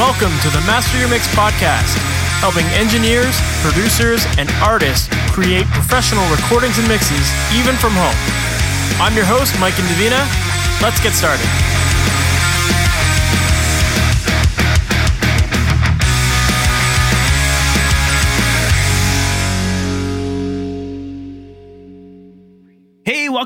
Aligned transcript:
Welcome 0.00 0.32
to 0.40 0.48
the 0.48 0.64
Master 0.64 0.96
Your 0.96 1.10
Mix 1.10 1.28
podcast, 1.36 1.92
helping 2.40 2.64
engineers, 2.72 3.36
producers, 3.60 4.24
and 4.40 4.48
artists 4.64 5.12
create 5.28 5.66
professional 5.76 6.24
recordings 6.32 6.78
and 6.78 6.88
mixes 6.88 7.28
even 7.52 7.76
from 7.76 7.92
home. 7.92 8.16
I'm 8.96 9.12
your 9.12 9.28
host, 9.28 9.52
Mike 9.60 9.76
and 9.76 9.84
Indovina. 9.84 10.24
Let's 10.80 11.04
get 11.04 11.12
started. 11.12 11.44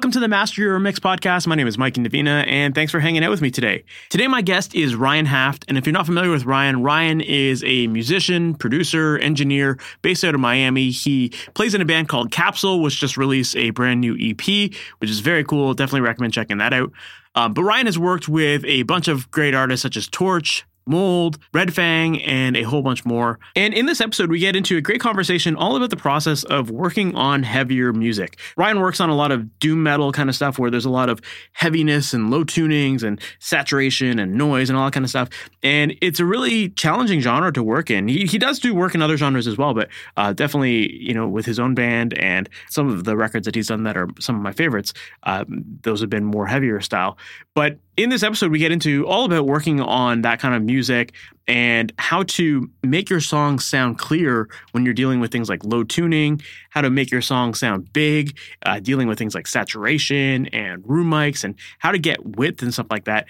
Welcome 0.05 0.13
to 0.13 0.21
the 0.21 0.29
Master 0.29 0.61
Your 0.61 0.79
Mix 0.79 1.01
podcast. 1.01 1.47
My 1.47 1.55
name 1.55 1.67
is 1.67 1.79
Mike 1.79 1.95
Indovina, 1.95 2.47
and 2.47 2.75
thanks 2.75 2.93
for 2.93 3.01
hanging 3.01 3.25
out 3.25 3.31
with 3.31 3.41
me 3.41 3.51
today. 3.51 3.85
Today, 4.11 4.27
my 4.27 4.43
guest 4.43 4.75
is 4.75 4.95
Ryan 4.95 5.25
Haft, 5.25 5.65
and 5.67 5.79
if 5.79 5.87
you're 5.87 5.95
not 5.95 6.05
familiar 6.05 6.31
with 6.31 6.45
Ryan, 6.45 6.83
Ryan 6.83 7.23
is 7.23 7.65
a 7.65 7.87
musician, 7.87 8.55
producer, 8.55 9.17
engineer 9.17 9.79
based 10.03 10.23
out 10.23 10.35
of 10.35 10.43
Miami. 10.43 10.91
He 10.91 11.31
plays 11.55 11.75
in 11.75 11.81
a 11.81 11.87
band 11.87 12.11
called 12.11 12.31
Capsule, 12.31 12.83
which 12.83 13.01
just 13.01 13.17
released 13.17 13.57
a 13.57 13.71
brand 13.71 14.03
new 14.03 14.15
EP, 14.21 14.75
which 14.99 15.09
is 15.09 15.21
very 15.21 15.43
cool. 15.43 15.73
Definitely 15.73 16.03
recommend 16.03 16.35
checking 16.35 16.59
that 16.59 16.75
out. 16.75 16.93
Um, 17.35 17.55
but 17.55 17.63
Ryan 17.63 17.87
has 17.87 17.99
worked 17.99 18.29
with 18.29 18.63
a 18.67 18.83
bunch 18.83 19.09
of 19.09 19.31
great 19.31 19.55
artists 19.55 19.81
such 19.81 19.97
as 19.97 20.07
Torche, 20.07 20.65
Mold, 20.87 21.39
Red 21.53 21.75
Fang, 21.75 22.23
and 22.23 22.57
a 22.57 22.63
whole 22.63 22.83
bunch 22.83 23.05
more. 23.05 23.39
And 23.57 23.73
in 23.73 23.87
this 23.87 24.01
episode, 24.01 24.31
we 24.31 24.39
get 24.39 24.57
into 24.57 24.77
a 24.77 24.81
great 24.81 25.01
conversation 25.01 25.57
all 25.57 25.77
about 25.77 25.91
the 25.91 25.97
process 25.97 26.45
of 26.45 26.71
working 26.71 27.15
on 27.15 27.43
heavier 27.43 27.93
music. 27.93 28.39
Ryan 28.57 28.81
works 28.81 29.01
on 29.01 29.09
a 29.09 29.15
lot 29.15 29.33
of 29.33 29.59
doom 29.59 29.83
metal 29.83 30.13
kind 30.13 30.29
of 30.29 30.35
stuff 30.37 30.59
where 30.59 30.71
there's 30.71 30.85
a 30.85 30.91
lot 30.91 31.09
of 31.09 31.21
heaviness 31.53 32.13
and 32.13 32.31
low 32.31 32.45
tunings 32.45 33.03
and 33.03 33.21
saturation 33.39 34.19
and 34.19 34.35
noise 34.35 34.69
and 34.69 34.79
all 34.79 34.85
that 34.85 34.93
kind 34.93 35.05
of 35.05 35.11
stuff. 35.11 35.29
And 35.63 35.97
it's 36.01 36.21
a 36.21 36.25
really 36.25 36.69
challenging 36.71 37.21
genre 37.21 37.53
to 37.53 37.63
work 37.63 37.91
in. 37.91 38.09
He, 38.09 38.27
he 38.27 38.39
does 38.39 38.59
do 38.59 38.75
work 38.75 38.95
in 38.95 39.03
other 39.03 39.17
genres 39.17 39.47
as 39.47 39.57
well, 39.57 39.75
but 39.75 39.89
uh, 40.17 40.33
definitely, 40.33 40.93
you 40.93 41.15
know, 41.15 41.27
with 41.29 41.47
his 41.47 41.59
own 41.59 41.75
band 41.75 42.17
and 42.19 42.49
some 42.69 42.89
of 42.89 43.05
the 43.05 43.17
records 43.17 43.47
that 43.47 43.55
he's 43.55 43.69
done 43.69 43.85
that 43.85 43.97
are 43.97 44.09
some 44.21 44.37
of 44.37 44.43
my 44.43 44.53
favorites, 44.53 44.93
uh, 45.23 45.45
those 45.83 46.01
have 46.01 46.11
been 46.11 46.25
more 46.25 46.47
heavier 46.47 46.81
style. 46.81 47.17
But 47.55 47.79
in 47.97 48.11
this 48.11 48.23
episode, 48.23 48.51
we 48.51 48.59
get 48.59 48.73
into 48.73 49.07
all 49.07 49.25
about 49.25 49.47
working 49.47 49.81
on 49.81 50.23
that 50.23 50.41
kind 50.41 50.55
of 50.55 50.63
music 50.63 51.13
and 51.47 51.93
how 51.99 52.23
to 52.25 52.69
make 52.83 53.09
your 53.09 53.21
song 53.21 53.59
sound 53.59 53.99
clear 53.99 54.49
when 54.73 54.85
you're 54.85 54.95
dealing 54.95 55.21
with 55.21 55.31
things 55.31 55.49
like 55.49 55.65
low 55.65 55.85
tuning, 55.85 56.41
how 56.71 56.81
to 56.81 56.91
make 56.91 57.11
your 57.11 57.21
song 57.21 57.55
sound 57.55 57.93
big, 57.93 58.37
uh, 58.65 58.81
dealing 58.81 59.07
with 59.07 59.19
things 59.19 59.35
like 59.35 59.47
saturation 59.47 60.47
and 60.47 60.83
room 60.89 61.09
mics, 61.09 61.45
and 61.45 61.55
how 61.79 61.93
to 61.93 61.99
get 61.99 62.37
width 62.37 62.63
and 62.63 62.73
stuff 62.73 62.87
like 62.91 63.05
that. 63.05 63.27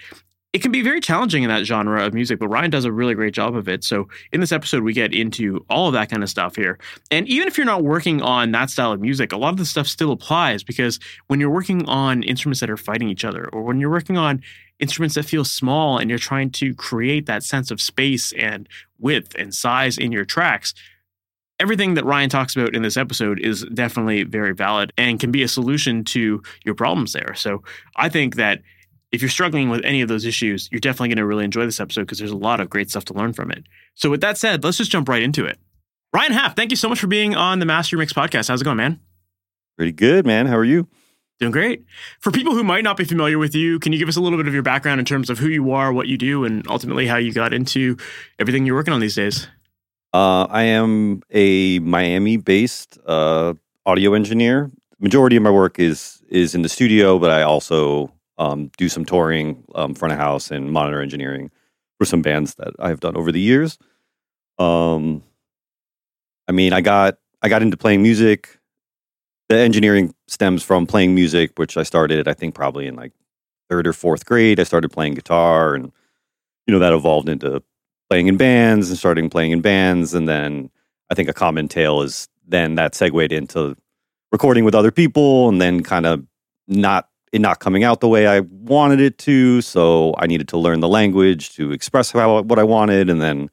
It 0.55 0.61
can 0.61 0.71
be 0.71 0.81
very 0.81 1.01
challenging 1.01 1.43
in 1.43 1.49
that 1.49 1.65
genre 1.65 2.05
of 2.05 2.13
music, 2.13 2.39
but 2.39 2.47
Ryan 2.47 2.71
does 2.71 2.85
a 2.85 2.91
really 2.93 3.13
great 3.13 3.33
job 3.33 3.57
of 3.57 3.67
it. 3.67 3.83
So, 3.83 4.07
in 4.31 4.39
this 4.39 4.53
episode, 4.53 4.83
we 4.83 4.93
get 4.93 5.13
into 5.13 5.65
all 5.69 5.87
of 5.87 5.93
that 5.95 6.09
kind 6.09 6.23
of 6.23 6.29
stuff 6.29 6.55
here. 6.55 6.79
And 7.11 7.27
even 7.27 7.49
if 7.49 7.57
you're 7.57 7.65
not 7.65 7.83
working 7.83 8.21
on 8.21 8.51
that 8.51 8.69
style 8.69 8.93
of 8.93 9.01
music, 9.01 9.33
a 9.33 9.37
lot 9.37 9.49
of 9.49 9.57
the 9.57 9.65
stuff 9.65 9.85
still 9.85 10.13
applies 10.13 10.63
because 10.63 10.97
when 11.27 11.41
you're 11.41 11.49
working 11.49 11.85
on 11.89 12.23
instruments 12.23 12.61
that 12.61 12.69
are 12.69 12.77
fighting 12.77 13.09
each 13.09 13.25
other, 13.25 13.49
or 13.51 13.63
when 13.63 13.81
you're 13.81 13.91
working 13.91 14.17
on 14.17 14.41
instruments 14.79 15.15
that 15.15 15.25
feel 15.25 15.43
small 15.43 15.97
and 15.97 16.09
you're 16.09 16.17
trying 16.17 16.51
to 16.51 16.73
create 16.75 17.25
that 17.25 17.43
sense 17.43 17.69
of 17.69 17.81
space 17.81 18.31
and 18.39 18.69
width 18.97 19.35
and 19.37 19.53
size 19.53 19.97
in 19.97 20.13
your 20.13 20.23
tracks, 20.23 20.73
everything 21.59 21.95
that 21.95 22.05
Ryan 22.05 22.29
talks 22.29 22.55
about 22.55 22.73
in 22.73 22.81
this 22.81 22.95
episode 22.95 23.41
is 23.41 23.65
definitely 23.73 24.23
very 24.23 24.53
valid 24.53 24.93
and 24.97 25.19
can 25.19 25.33
be 25.33 25.43
a 25.43 25.49
solution 25.49 26.05
to 26.05 26.41
your 26.63 26.75
problems 26.75 27.11
there. 27.11 27.33
So 27.35 27.61
I 27.97 28.07
think 28.07 28.35
that 28.35 28.61
if 29.11 29.21
you're 29.21 29.29
struggling 29.29 29.69
with 29.69 29.83
any 29.85 30.01
of 30.01 30.09
those 30.09 30.25
issues, 30.25 30.69
you're 30.71 30.79
definitely 30.79 31.09
going 31.09 31.17
to 31.17 31.25
really 31.25 31.45
enjoy 31.45 31.65
this 31.65 31.79
episode 31.79 32.01
because 32.01 32.19
there's 32.19 32.31
a 32.31 32.37
lot 32.37 32.59
of 32.59 32.69
great 32.69 32.89
stuff 32.89 33.05
to 33.05 33.13
learn 33.13 33.33
from 33.33 33.51
it. 33.51 33.65
So, 33.93 34.09
with 34.09 34.21
that 34.21 34.37
said, 34.37 34.63
let's 34.63 34.77
just 34.77 34.91
jump 34.91 35.07
right 35.07 35.21
into 35.21 35.45
it. 35.45 35.57
Ryan 36.13 36.33
Haft, 36.33 36.55
thank 36.55 36.71
you 36.71 36.77
so 36.77 36.89
much 36.89 36.99
for 36.99 37.07
being 37.07 37.35
on 37.35 37.59
the 37.59 37.65
Master 37.65 37.97
Mix 37.97 38.13
podcast. 38.13 38.47
How's 38.47 38.61
it 38.61 38.65
going, 38.65 38.77
man? 38.77 38.99
Pretty 39.77 39.91
good, 39.91 40.25
man. 40.25 40.45
How 40.47 40.55
are 40.55 40.63
you? 40.63 40.87
Doing 41.39 41.51
great. 41.51 41.83
For 42.21 42.31
people 42.31 42.53
who 42.53 42.63
might 42.63 42.85
not 42.85 42.95
be 42.95 43.03
familiar 43.03 43.37
with 43.37 43.53
you, 43.53 43.77
can 43.79 43.91
you 43.91 43.99
give 43.99 44.07
us 44.07 44.15
a 44.15 44.21
little 44.21 44.37
bit 44.37 44.47
of 44.47 44.53
your 44.53 44.63
background 44.63 44.99
in 44.99 45.05
terms 45.05 45.29
of 45.29 45.37
who 45.37 45.49
you 45.49 45.71
are, 45.71 45.91
what 45.91 46.07
you 46.07 46.17
do, 46.17 46.45
and 46.45 46.65
ultimately 46.69 47.07
how 47.07 47.17
you 47.17 47.33
got 47.33 47.53
into 47.53 47.97
everything 48.39 48.65
you're 48.65 48.75
working 48.75 48.93
on 48.93 49.01
these 49.01 49.15
days? 49.15 49.47
Uh, 50.13 50.45
I 50.49 50.63
am 50.63 51.21
a 51.31 51.79
Miami-based 51.79 52.97
uh, 53.05 53.53
audio 53.85 54.13
engineer. 54.13 54.71
Majority 54.99 55.35
of 55.35 55.43
my 55.43 55.51
work 55.51 55.77
is 55.77 56.23
is 56.29 56.55
in 56.55 56.61
the 56.61 56.69
studio, 56.69 57.19
but 57.19 57.31
I 57.31 57.41
also 57.41 58.13
um, 58.37 58.71
do 58.77 58.89
some 58.89 59.05
touring, 59.05 59.63
um, 59.75 59.95
front 59.95 60.13
of 60.13 60.19
house, 60.19 60.51
and 60.51 60.71
monitor 60.71 61.01
engineering 61.01 61.51
for 61.97 62.05
some 62.05 62.21
bands 62.21 62.55
that 62.55 62.73
I've 62.79 62.99
done 62.99 63.15
over 63.15 63.31
the 63.31 63.39
years. 63.39 63.77
Um, 64.57 65.23
I 66.47 66.51
mean, 66.51 66.73
I 66.73 66.81
got 66.81 67.17
I 67.41 67.49
got 67.49 67.61
into 67.61 67.77
playing 67.77 68.01
music. 68.01 68.59
The 69.49 69.57
engineering 69.57 70.13
stems 70.27 70.63
from 70.63 70.87
playing 70.87 71.13
music, 71.13 71.51
which 71.57 71.77
I 71.77 71.83
started, 71.83 72.27
I 72.27 72.33
think, 72.33 72.55
probably 72.55 72.87
in 72.87 72.95
like 72.95 73.13
third 73.69 73.87
or 73.87 73.93
fourth 73.93 74.25
grade. 74.25 74.59
I 74.59 74.63
started 74.63 74.89
playing 74.89 75.13
guitar, 75.13 75.75
and 75.75 75.91
you 76.67 76.73
know 76.73 76.79
that 76.79 76.93
evolved 76.93 77.29
into 77.29 77.61
playing 78.09 78.27
in 78.27 78.37
bands 78.37 78.89
and 78.89 78.97
starting 78.97 79.29
playing 79.29 79.51
in 79.51 79.61
bands, 79.61 80.13
and 80.13 80.27
then 80.27 80.69
I 81.09 81.15
think 81.15 81.29
a 81.29 81.33
common 81.33 81.67
tale 81.67 82.01
is 82.01 82.27
then 82.47 82.75
that 82.75 82.95
segued 82.95 83.31
into 83.31 83.75
recording 84.31 84.65
with 84.65 84.75
other 84.75 84.91
people, 84.91 85.49
and 85.49 85.61
then 85.61 85.83
kind 85.83 86.05
of 86.05 86.25
not 86.67 87.09
it 87.35 87.41
not 87.41 87.59
coming 87.59 87.83
out 87.83 87.99
the 87.99 88.07
way 88.07 88.27
I 88.27 88.39
wanted 88.39 89.01
it 89.01 89.17
to. 89.19 89.61
So 89.61 90.15
I 90.17 90.25
needed 90.25 90.47
to 90.49 90.57
learn 90.57 90.79
the 90.79 90.87
language 90.87 91.53
to 91.55 91.73
express 91.73 92.11
how, 92.11 92.41
what 92.41 92.57
I 92.57 92.63
wanted. 92.63 93.09
And 93.09 93.21
then, 93.21 93.49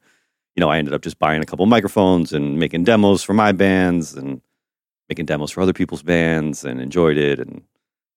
you 0.55 0.61
know, 0.61 0.69
I 0.69 0.77
ended 0.77 0.93
up 0.93 1.01
just 1.01 1.19
buying 1.19 1.43
a 1.43 1.45
couple 1.45 1.65
microphones 1.65 2.31
and 2.31 2.57
making 2.57 2.85
demos 2.85 3.23
for 3.23 3.33
my 3.33 3.51
bands 3.51 4.13
and 4.13 4.41
making 5.09 5.25
demos 5.25 5.51
for 5.51 5.59
other 5.59 5.73
people's 5.73 6.01
bands 6.01 6.63
and 6.63 6.79
enjoyed 6.79 7.17
it. 7.17 7.39
And 7.39 7.61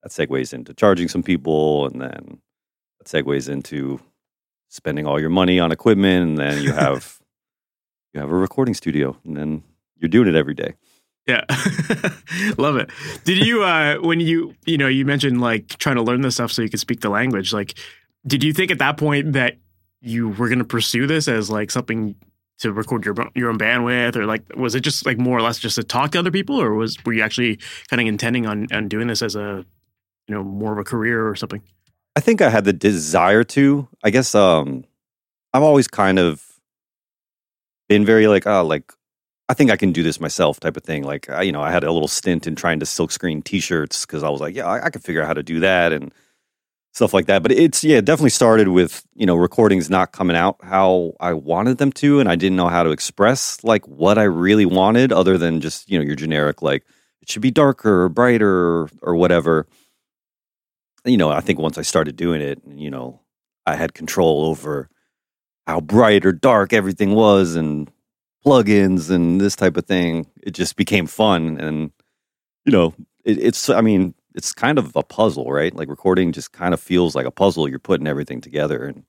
that 0.05 0.13
segues 0.13 0.55
into 0.55 0.73
charging 0.73 1.09
some 1.09 1.25
people. 1.25 1.87
And 1.89 2.01
then 2.01 2.39
that 2.99 3.09
segues 3.09 3.49
into 3.49 4.01
spending 4.69 5.05
all 5.05 5.19
your 5.19 5.31
money 5.31 5.59
on 5.59 5.73
equipment. 5.73 6.29
And 6.29 6.39
then 6.39 6.63
you 6.63 6.73
have, 6.85 7.19
you 8.15 8.21
have 8.21 8.31
a 8.31 8.37
recording 8.37 8.75
studio 8.75 9.17
and 9.25 9.37
then 9.37 9.65
you're 9.97 10.09
doing 10.09 10.29
it 10.29 10.37
every 10.37 10.55
day. 10.55 10.75
Yeah. 11.27 11.45
Love 12.59 12.77
it. 12.77 12.91
Did 13.25 13.45
you 13.45 13.65
uh 13.65 13.97
when 13.97 14.21
you 14.21 14.55
you 14.65 14.79
know, 14.79 14.89
you 14.89 15.05
mentioned 15.05 15.41
like 15.41 15.69
trying 15.79 15.97
to 15.97 16.03
learn 16.03 16.21
this 16.21 16.35
stuff 16.35 16.53
so 16.53 16.63
you 16.63 16.69
could 16.69 16.81
speak 16.81 17.01
the 17.01 17.09
language, 17.09 17.53
like 17.53 17.75
did 18.27 18.43
you 18.43 18.53
think 18.53 18.71
at 18.71 18.79
that 18.79 18.97
point 18.97 19.33
that 19.33 19.57
you 20.01 20.29
were 20.29 20.49
going 20.49 20.59
to 20.59 20.65
pursue 20.65 21.07
this 21.07 21.29
as 21.29 21.51
like 21.51 21.71
something 21.71 22.15
to 22.59 22.73
record 22.73 23.05
your 23.05 23.15
your 23.35 23.51
own 23.51 23.59
band 23.59 23.85
with 23.85 24.17
or 24.17 24.25
like 24.25 24.43
was 24.57 24.75
it 24.75 24.81
just 24.81 25.05
like 25.05 25.19
more 25.19 25.37
or 25.37 25.43
less 25.43 25.59
just 25.59 25.77
to 25.77 25.83
talk 25.83 26.13
to 26.13 26.19
other 26.19 26.31
people 26.31 26.61
or 26.61 26.75
was 26.75 26.97
were 27.05 27.13
you 27.13 27.23
actually 27.23 27.59
kind 27.89 28.01
of 28.01 28.07
intending 28.07 28.47
on 28.47 28.67
on 28.73 28.89
doing 28.89 29.09
this 29.09 29.21
as 29.21 29.37
a 29.37 29.65
you 30.29 30.35
know 30.35 30.43
more 30.43 30.73
of 30.73 30.79
a 30.79 30.85
career 30.85 31.29
or 31.29 31.35
something? 31.35 31.63
I 32.15 32.21
think 32.21 32.41
I 32.41 32.49
had 32.49 32.65
the 32.65 32.73
desire 32.73 33.45
to. 33.45 33.89
I 34.03 34.11
guess 34.11 34.35
um 34.35 34.85
I've 35.53 35.63
always 35.63 35.89
kind 35.89 36.19
of 36.19 36.43
been 37.89 38.05
very 38.05 38.27
like 38.27 38.47
oh 38.47 38.65
like 38.65 38.93
I 39.49 39.55
think 39.55 39.71
I 39.71 39.77
can 39.77 39.93
do 39.93 40.03
this 40.03 40.21
myself 40.21 40.59
type 40.59 40.77
of 40.77 40.83
thing. 40.83 41.05
Like, 41.05 41.31
I, 41.31 41.43
you 41.43 41.53
know, 41.53 41.63
I 41.63 41.71
had 41.71 41.85
a 41.85 41.93
little 41.93 42.09
stint 42.09 42.47
in 42.47 42.57
trying 42.57 42.81
to 42.81 42.87
silkscreen 42.87 43.45
t-shirts 43.45 44.05
because 44.05 44.23
I 44.23 44.29
was 44.29 44.41
like, 44.41 44.57
yeah, 44.57 44.67
I, 44.67 44.87
I 44.87 44.91
could 44.91 45.05
figure 45.05 45.23
out 45.23 45.29
how 45.29 45.35
to 45.35 45.43
do 45.43 45.61
that 45.61 45.93
and 45.93 46.13
stuff 46.93 47.15
like 47.15 47.27
that. 47.27 47.43
But 47.43 47.53
it's, 47.53 47.85
yeah, 47.85 47.99
it 47.99 48.05
definitely 48.05 48.31
started 48.31 48.69
with, 48.69 49.07
you 49.15 49.25
know, 49.25 49.37
recordings 49.37 49.89
not 49.89 50.13
coming 50.13 50.37
out 50.37 50.57
how 50.63 51.13
I 51.21 51.35
wanted 51.35 51.79
them 51.79 51.93
to. 51.93 52.19
And 52.19 52.29
I 52.29 52.35
didn't 52.35 52.57
know 52.57 52.69
how 52.69 52.83
to 52.83 52.91
express 52.91 53.63
like 53.63 53.87
what 53.87 54.19
I 54.19 54.25
really 54.25 54.67
wanted 54.67 55.13
other 55.13 55.39
than 55.39 55.61
just, 55.61 55.89
you 55.89 55.99
know, 55.99 56.05
your 56.05 56.17
generic, 56.17 56.61
like 56.61 56.85
it 57.23 57.29
should 57.29 57.43
be 57.43 57.53
darker 57.53 58.03
or 58.03 58.09
brighter 58.09 58.51
or, 58.51 58.91
or 59.03 59.15
whatever. 59.15 59.69
You 61.05 61.19
know, 61.19 61.31
I 61.31 61.41
think 61.41 61.61
once 61.61 61.79
I 61.79 61.83
started 61.83 62.17
doing 62.17 62.41
it, 62.41 62.63
you 62.67 62.91
know, 62.91 63.21
I 63.65 63.77
had 63.77 63.95
control 63.95 64.47
over 64.47 64.89
how 65.69 65.81
bright 65.81 66.27
or 66.27 66.33
dark 66.33 66.73
everything 66.73 67.15
was 67.15 67.55
and 67.55 67.91
plugins 68.47 69.11
and 69.11 69.41
this 69.41 69.57
type 69.57 69.77
of 69.77 69.87
thing. 69.87 70.27
It 70.43 70.53
just 70.53 70.77
became 70.77 71.07
fun, 71.07 71.59
and 71.59 71.91
you 72.65 72.73
know, 72.73 72.95
it, 73.25 73.39
it's. 73.39 73.69
I 73.69 73.81
mean, 73.81 74.15
it's 74.35 74.53
kind 74.53 74.79
of 74.79 74.95
a 74.95 75.03
puzzle, 75.03 75.51
right? 75.51 75.75
Like 75.75 75.89
recording 75.89 76.33
just 76.33 76.53
kind 76.53 76.73
of 76.73 76.81
feels 76.81 77.15
like 77.15 77.27
a 77.27 77.31
puzzle. 77.31 77.69
You're 77.69 77.79
putting 77.79 78.07
everything 78.07 78.41
together, 78.41 78.85
and 78.85 79.05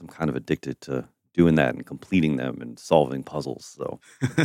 I'm 0.00 0.08
kind 0.08 0.30
of 0.30 0.36
addicted 0.36 0.80
to 0.82 1.08
doing 1.32 1.54
that 1.54 1.74
and 1.74 1.86
completing 1.86 2.36
them 2.36 2.58
and 2.60 2.78
solving 2.78 3.22
puzzles. 3.22 3.64
So 3.64 4.00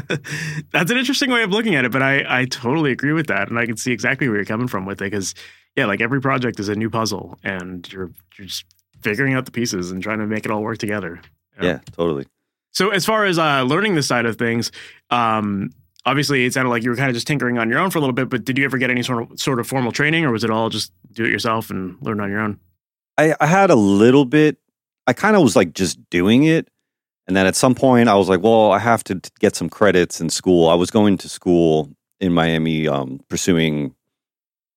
that's 0.71 0.91
an 0.91 0.97
interesting 0.97 1.31
way 1.31 1.43
of 1.43 1.51
looking 1.51 1.75
at 1.75 1.85
it, 1.85 1.91
but 1.91 2.01
I 2.01 2.41
I 2.41 2.45
totally 2.45 2.91
agree 2.91 3.13
with 3.13 3.27
that, 3.27 3.49
and 3.49 3.59
I 3.59 3.65
can 3.65 3.77
see 3.77 3.91
exactly 3.91 4.27
where 4.27 4.37
you're 4.37 4.45
coming 4.45 4.67
from 4.67 4.85
with 4.85 5.01
it 5.01 5.05
because 5.05 5.35
yeah, 5.75 5.85
like 5.85 6.01
every 6.01 6.21
project 6.21 6.59
is 6.59 6.69
a 6.69 6.75
new 6.75 6.89
puzzle, 6.89 7.37
and 7.43 7.91
you're 7.91 8.11
you're 8.37 8.47
just 8.47 8.65
figuring 9.01 9.35
out 9.35 9.45
the 9.45 9.51
pieces 9.51 9.91
and 9.91 10.01
trying 10.01 10.19
to 10.19 10.25
make 10.25 10.45
it 10.45 10.51
all 10.51 10.63
work 10.63 10.79
together. 10.79 11.21
Yeah, 11.61 11.79
totally. 11.91 12.25
So 12.75 12.89
as 12.89 13.05
far 13.05 13.25
as 13.25 13.39
uh, 13.39 13.63
learning 13.63 13.95
this 13.95 14.05
side 14.05 14.25
of 14.25 14.37
things, 14.37 14.71
um, 15.09 15.71
obviously 16.05 16.45
it 16.45 16.53
sounded 16.53 16.69
like 16.69 16.83
you 16.83 16.89
were 16.91 16.95
kind 16.97 17.09
of 17.09 17.15
just 17.15 17.25
tinkering 17.25 17.57
on 17.57 17.69
your 17.69 17.79
own 17.79 17.89
for 17.89 17.97
a 17.97 18.01
little 18.01 18.13
bit. 18.13 18.29
But 18.29 18.45
did 18.45 18.57
you 18.57 18.65
ever 18.65 18.77
get 18.77 18.89
any 18.91 19.01
sort 19.01 19.31
of 19.31 19.39
sort 19.39 19.59
of 19.59 19.65
formal 19.65 19.91
training, 19.93 20.25
or 20.25 20.31
was 20.31 20.43
it 20.43 20.51
all 20.51 20.69
just 20.69 20.91
do 21.13 21.23
it 21.23 21.31
yourself 21.31 21.71
and 21.71 21.97
learn 22.01 22.19
on 22.19 22.29
your 22.29 22.41
own? 22.41 22.59
I, 23.17 23.33
I 23.39 23.47
had 23.47 23.69
a 23.71 23.75
little 23.75 24.25
bit. 24.25 24.57
I 25.07 25.13
kind 25.13 25.35
of 25.35 25.41
was 25.41 25.55
like 25.55 25.73
just 25.73 25.97
doing 26.09 26.43
it, 26.43 26.67
And 27.27 27.35
then 27.35 27.47
at 27.47 27.55
some 27.55 27.73
point, 27.73 28.07
I 28.07 28.15
was 28.15 28.29
like, 28.29 28.41
well, 28.41 28.71
I 28.71 28.79
have 28.79 29.03
to 29.05 29.19
get 29.39 29.55
some 29.55 29.69
credits 29.69 30.21
in 30.21 30.29
school. 30.29 30.69
I 30.69 30.75
was 30.75 30.91
going 30.91 31.17
to 31.19 31.29
school 31.29 31.89
in 32.19 32.33
Miami, 32.33 32.87
um, 32.87 33.19
pursuing, 33.29 33.95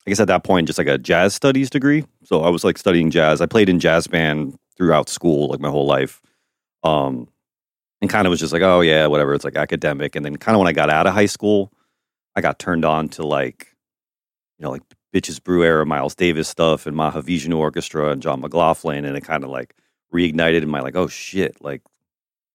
I 0.06 0.10
guess 0.10 0.20
at 0.20 0.28
that 0.28 0.44
point, 0.44 0.66
just 0.66 0.78
like 0.78 0.88
a 0.88 0.96
jazz 0.98 1.34
studies 1.34 1.68
degree. 1.68 2.04
So 2.24 2.42
I 2.42 2.48
was 2.48 2.64
like 2.64 2.78
studying 2.78 3.10
jazz. 3.10 3.40
I 3.40 3.46
played 3.46 3.68
in 3.68 3.80
jazz 3.80 4.06
band 4.06 4.56
throughout 4.76 5.08
school, 5.08 5.48
like 5.48 5.60
my 5.60 5.68
whole 5.68 5.86
life. 5.86 6.22
Um, 6.84 7.28
and 8.00 8.10
kind 8.10 8.26
of 8.26 8.30
was 8.30 8.40
just 8.40 8.52
like, 8.52 8.62
oh, 8.62 8.80
yeah, 8.80 9.06
whatever. 9.06 9.34
It's 9.34 9.44
like 9.44 9.56
academic. 9.56 10.14
And 10.14 10.24
then 10.24 10.36
kind 10.36 10.54
of 10.54 10.60
when 10.60 10.68
I 10.68 10.72
got 10.72 10.90
out 10.90 11.06
of 11.06 11.14
high 11.14 11.26
school, 11.26 11.72
I 12.36 12.40
got 12.40 12.58
turned 12.58 12.84
on 12.84 13.08
to 13.10 13.26
like, 13.26 13.74
you 14.58 14.64
know, 14.64 14.70
like 14.70 14.82
Bitches 15.12 15.42
Brew 15.42 15.64
era 15.64 15.84
Miles 15.84 16.14
Davis 16.14 16.48
stuff 16.48 16.86
and 16.86 16.96
Mahavishnu 16.96 17.56
Orchestra 17.56 18.10
and 18.10 18.22
John 18.22 18.40
McLaughlin. 18.40 19.04
And 19.04 19.16
it 19.16 19.24
kind 19.24 19.42
of 19.42 19.50
like 19.50 19.74
reignited 20.12 20.62
in 20.62 20.68
my 20.68 20.80
like, 20.80 20.96
oh 20.96 21.08
shit, 21.08 21.56
like 21.60 21.82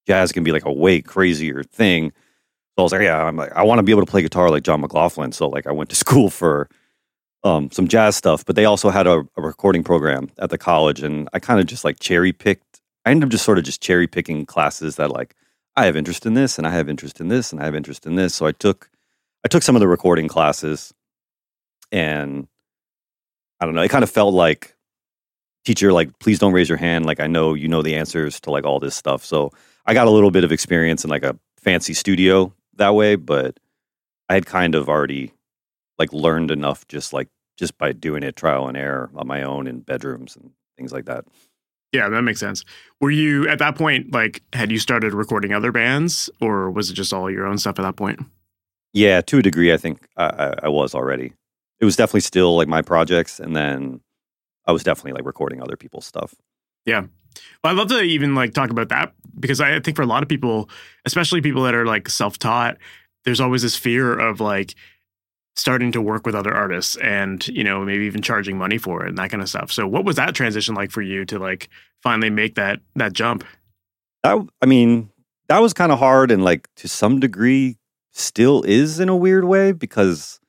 jazz 0.07 0.31
can 0.31 0.43
be 0.43 0.51
like 0.51 0.65
a 0.65 0.71
way 0.71 1.01
crazier 1.01 1.63
thing. 1.63 2.11
So 2.11 2.79
I 2.79 2.83
was 2.83 2.91
like, 2.91 3.01
yeah, 3.01 3.23
I'm 3.23 3.35
like, 3.35 3.51
I 3.51 3.63
want 3.63 3.79
to 3.79 3.83
be 3.83 3.91
able 3.91 4.05
to 4.05 4.09
play 4.09 4.21
guitar 4.21 4.49
like 4.49 4.63
John 4.63 4.81
McLaughlin. 4.81 5.31
So 5.31 5.47
like 5.47 5.67
I 5.67 5.71
went 5.71 5.89
to 5.89 5.95
school 6.03 6.29
for 6.29 6.69
um, 7.43 7.69
some 7.71 7.87
jazz 7.87 8.15
stuff, 8.15 8.45
but 8.45 8.55
they 8.55 8.65
also 8.65 8.89
had 8.89 9.07
a, 9.07 9.25
a 9.35 9.41
recording 9.41 9.83
program 9.83 10.29
at 10.39 10.49
the 10.49 10.57
college. 10.57 11.01
And 11.01 11.27
I 11.33 11.39
kind 11.39 11.59
of 11.59 11.65
just 11.65 11.83
like 11.83 11.99
cherry 11.99 12.31
picked. 12.31 12.72
I 13.05 13.11
ended 13.11 13.27
up 13.27 13.31
just 13.31 13.45
sort 13.45 13.57
of 13.57 13.63
just 13.63 13.81
cherry 13.81 14.07
picking 14.07 14.45
classes 14.45 14.95
that 14.95 15.11
like 15.11 15.35
I 15.75 15.85
have 15.85 15.95
interest 15.95 16.25
in 16.25 16.33
this 16.33 16.57
and 16.57 16.67
I 16.67 16.71
have 16.71 16.89
interest 16.89 17.19
in 17.19 17.27
this 17.27 17.51
and 17.51 17.61
I 17.61 17.65
have 17.65 17.75
interest 17.75 18.05
in 18.05 18.15
this. 18.15 18.35
So 18.35 18.45
I 18.45 18.51
took 18.51 18.89
I 19.43 19.47
took 19.47 19.63
some 19.63 19.75
of 19.75 19.79
the 19.81 19.87
recording 19.87 20.27
classes 20.27 20.93
and 21.91 22.47
I 23.59 23.65
don't 23.65 23.75
know, 23.75 23.81
it 23.81 23.89
kind 23.89 24.03
of 24.03 24.09
felt 24.09 24.33
like 24.33 24.75
teacher 25.65 25.93
like 25.93 26.19
please 26.19 26.39
don't 26.39 26.53
raise 26.53 26.67
your 26.67 26.77
hand 26.77 27.05
like 27.05 27.21
I 27.21 27.27
know 27.27 27.53
you 27.53 27.69
know 27.69 27.81
the 27.81 27.95
answers 27.95 28.39
to 28.41 28.51
like 28.51 28.65
all 28.65 28.79
this 28.79 28.95
stuff. 28.95 29.25
So 29.25 29.51
I 29.85 29.93
got 29.93 30.07
a 30.07 30.11
little 30.11 30.31
bit 30.31 30.43
of 30.43 30.51
experience 30.51 31.03
in 31.03 31.09
like 31.09 31.23
a 31.23 31.37
fancy 31.57 31.93
studio 31.93 32.53
that 32.75 32.95
way, 32.95 33.15
but 33.15 33.59
I 34.29 34.35
had 34.35 34.45
kind 34.45 34.75
of 34.75 34.89
already 34.89 35.33
like 35.99 36.13
learned 36.13 36.51
enough 36.51 36.87
just 36.87 37.13
like 37.13 37.29
just 37.57 37.77
by 37.77 37.91
doing 37.91 38.23
it 38.23 38.35
trial 38.35 38.67
and 38.67 38.77
error 38.77 39.11
on 39.15 39.27
my 39.27 39.43
own 39.43 39.67
in 39.67 39.81
bedrooms 39.81 40.35
and 40.35 40.51
things 40.77 40.91
like 40.91 41.05
that. 41.05 41.25
Yeah, 41.93 42.09
that 42.09 42.23
makes 42.23 42.39
sense. 42.39 42.65
Were 42.99 43.11
you 43.11 43.47
at 43.47 43.59
that 43.59 43.75
point 43.75 44.11
like 44.11 44.41
had 44.51 44.71
you 44.71 44.79
started 44.79 45.13
recording 45.13 45.53
other 45.53 45.71
bands 45.71 46.29
or 46.41 46.71
was 46.71 46.89
it 46.89 46.95
just 46.95 47.13
all 47.13 47.29
your 47.29 47.45
own 47.45 47.59
stuff 47.59 47.77
at 47.77 47.83
that 47.83 47.95
point? 47.95 48.19
Yeah, 48.93 49.21
to 49.21 49.37
a 49.37 49.41
degree, 49.41 49.71
I 49.71 49.77
think 49.77 50.07
I, 50.17 50.55
I 50.63 50.69
was 50.69 50.93
already. 50.93 51.33
It 51.79 51.85
was 51.85 51.95
definitely 51.95 52.21
still 52.21 52.55
like 52.57 52.67
my 52.67 52.81
projects, 52.81 53.39
and 53.39 53.55
then 53.55 54.01
I 54.65 54.71
was 54.71 54.83
definitely 54.83 55.13
like 55.13 55.25
recording 55.25 55.61
other 55.61 55.75
people's 55.75 56.05
stuff. 56.05 56.35
Yeah. 56.85 57.01
Well, 57.63 57.73
I'd 57.73 57.77
love 57.77 57.89
to 57.89 58.01
even 58.01 58.35
like 58.35 58.53
talk 58.53 58.69
about 58.69 58.89
that 58.89 59.13
because 59.39 59.59
I 59.59 59.79
think 59.79 59.95
for 59.95 60.03
a 60.03 60.07
lot 60.07 60.23
of 60.23 60.29
people, 60.29 60.69
especially 61.05 61.41
people 61.41 61.63
that 61.63 61.73
are 61.73 61.85
like 61.85 62.09
self 62.09 62.37
taught, 62.37 62.77
there's 63.25 63.39
always 63.39 63.61
this 63.61 63.75
fear 63.75 64.17
of 64.17 64.39
like 64.39 64.75
starting 65.55 65.91
to 65.91 66.01
work 66.01 66.25
with 66.25 66.35
other 66.35 66.53
artists 66.53 66.95
and, 66.97 67.47
you 67.47 67.63
know, 67.63 67.83
maybe 67.85 68.05
even 68.05 68.21
charging 68.21 68.57
money 68.57 68.77
for 68.77 69.05
it 69.05 69.09
and 69.09 69.17
that 69.17 69.29
kind 69.29 69.41
of 69.41 69.49
stuff. 69.49 69.71
So 69.71 69.87
what 69.87 70.05
was 70.05 70.15
that 70.15 70.33
transition 70.33 70.75
like 70.75 70.91
for 70.91 71.01
you 71.01 71.25
to 71.25 71.37
like 71.37 71.69
finally 72.01 72.29
make 72.29 72.55
that 72.55 72.79
that 72.95 73.13
jump? 73.13 73.43
That 74.23 74.39
I 74.61 74.65
mean, 74.65 75.11
that 75.49 75.59
was 75.59 75.73
kind 75.73 75.91
of 75.91 75.99
hard 75.99 76.31
and 76.31 76.43
like 76.43 76.67
to 76.75 76.87
some 76.87 77.19
degree 77.19 77.77
still 78.11 78.63
is 78.63 78.99
in 78.99 79.09
a 79.09 79.15
weird 79.15 79.45
way 79.45 79.71
because 79.71 80.39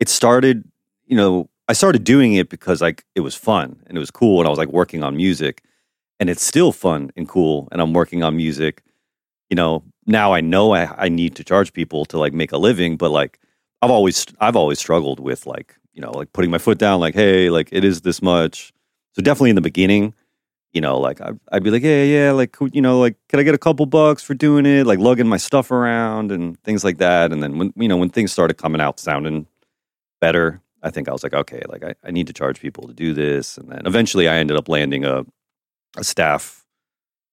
it 0.00 0.08
started, 0.08 0.64
you 1.06 1.16
know, 1.16 1.48
I 1.68 1.72
started 1.72 2.04
doing 2.04 2.34
it 2.34 2.48
because 2.48 2.80
like 2.80 3.04
it 3.14 3.20
was 3.20 3.34
fun 3.34 3.82
and 3.86 3.96
it 3.96 4.00
was 4.00 4.10
cool 4.10 4.40
and 4.40 4.46
I 4.46 4.50
was 4.50 4.58
like 4.58 4.68
working 4.68 5.02
on 5.02 5.16
music 5.16 5.62
and 6.20 6.30
it's 6.30 6.44
still 6.44 6.72
fun 6.72 7.10
and 7.16 7.28
cool 7.28 7.68
and 7.72 7.80
I'm 7.80 7.92
working 7.92 8.22
on 8.22 8.36
music. 8.36 8.82
You 9.50 9.56
know, 9.56 9.82
now 10.06 10.32
I 10.32 10.40
know 10.40 10.74
I, 10.74 11.06
I 11.06 11.08
need 11.08 11.36
to 11.36 11.44
charge 11.44 11.72
people 11.72 12.04
to 12.06 12.18
like 12.18 12.32
make 12.32 12.52
a 12.52 12.58
living, 12.58 12.96
but 12.96 13.10
like 13.10 13.38
I've 13.86 13.92
always 13.92 14.26
I've 14.40 14.56
always 14.56 14.80
struggled 14.80 15.20
with 15.20 15.46
like, 15.46 15.76
you 15.92 16.02
know, 16.02 16.10
like 16.10 16.32
putting 16.32 16.50
my 16.50 16.58
foot 16.58 16.76
down 16.76 16.98
like, 16.98 17.14
hey, 17.14 17.50
like 17.50 17.68
it 17.70 17.84
is 17.84 18.00
this 18.00 18.20
much. 18.20 18.72
So 19.12 19.22
definitely 19.22 19.50
in 19.50 19.56
the 19.56 19.62
beginning, 19.62 20.12
you 20.72 20.80
know, 20.80 20.98
like 20.98 21.20
I'd, 21.20 21.38
I'd 21.52 21.62
be 21.62 21.70
like, 21.70 21.84
yeah, 21.84 22.02
yeah, 22.02 22.32
like, 22.32 22.56
you 22.72 22.82
know, 22.82 22.98
like, 22.98 23.14
can 23.28 23.38
I 23.38 23.44
get 23.44 23.54
a 23.54 23.58
couple 23.58 23.86
bucks 23.86 24.24
for 24.24 24.34
doing 24.34 24.66
it? 24.66 24.88
Like 24.88 24.98
lugging 24.98 25.28
my 25.28 25.36
stuff 25.36 25.70
around 25.70 26.32
and 26.32 26.60
things 26.64 26.82
like 26.82 26.98
that. 26.98 27.30
And 27.30 27.40
then 27.40 27.58
when, 27.58 27.72
you 27.76 27.86
know, 27.86 27.96
when 27.96 28.10
things 28.10 28.32
started 28.32 28.54
coming 28.54 28.80
out 28.80 28.98
sounding 28.98 29.46
better, 30.20 30.60
I 30.82 30.90
think 30.90 31.08
I 31.08 31.12
was 31.12 31.22
like, 31.22 31.34
okay, 31.34 31.62
like 31.68 31.84
I, 31.84 31.94
I 32.02 32.10
need 32.10 32.26
to 32.26 32.32
charge 32.32 32.60
people 32.60 32.88
to 32.88 32.92
do 32.92 33.14
this. 33.14 33.56
And 33.56 33.70
then 33.70 33.82
eventually 33.86 34.28
I 34.28 34.38
ended 34.38 34.56
up 34.56 34.68
landing 34.68 35.04
a, 35.04 35.24
a 35.96 36.02
staff 36.02 36.66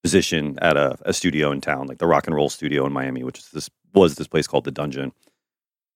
position 0.03 0.59
at 0.61 0.77
a, 0.77 0.97
a 1.01 1.13
studio 1.13 1.51
in 1.51 1.61
town, 1.61 1.87
like 1.87 1.97
the 1.97 2.05
rock 2.05 2.27
and 2.27 2.35
roll 2.35 2.51
studio 2.51 2.85
in 2.85 2.93
Miami, 2.93 3.23
which 3.23 3.39
is 3.39 3.49
this 3.49 3.69
was 3.95 4.15
this 4.15 4.27
place 4.27 4.45
called 4.45 4.65
the 4.65 4.71
Dungeon. 4.71 5.13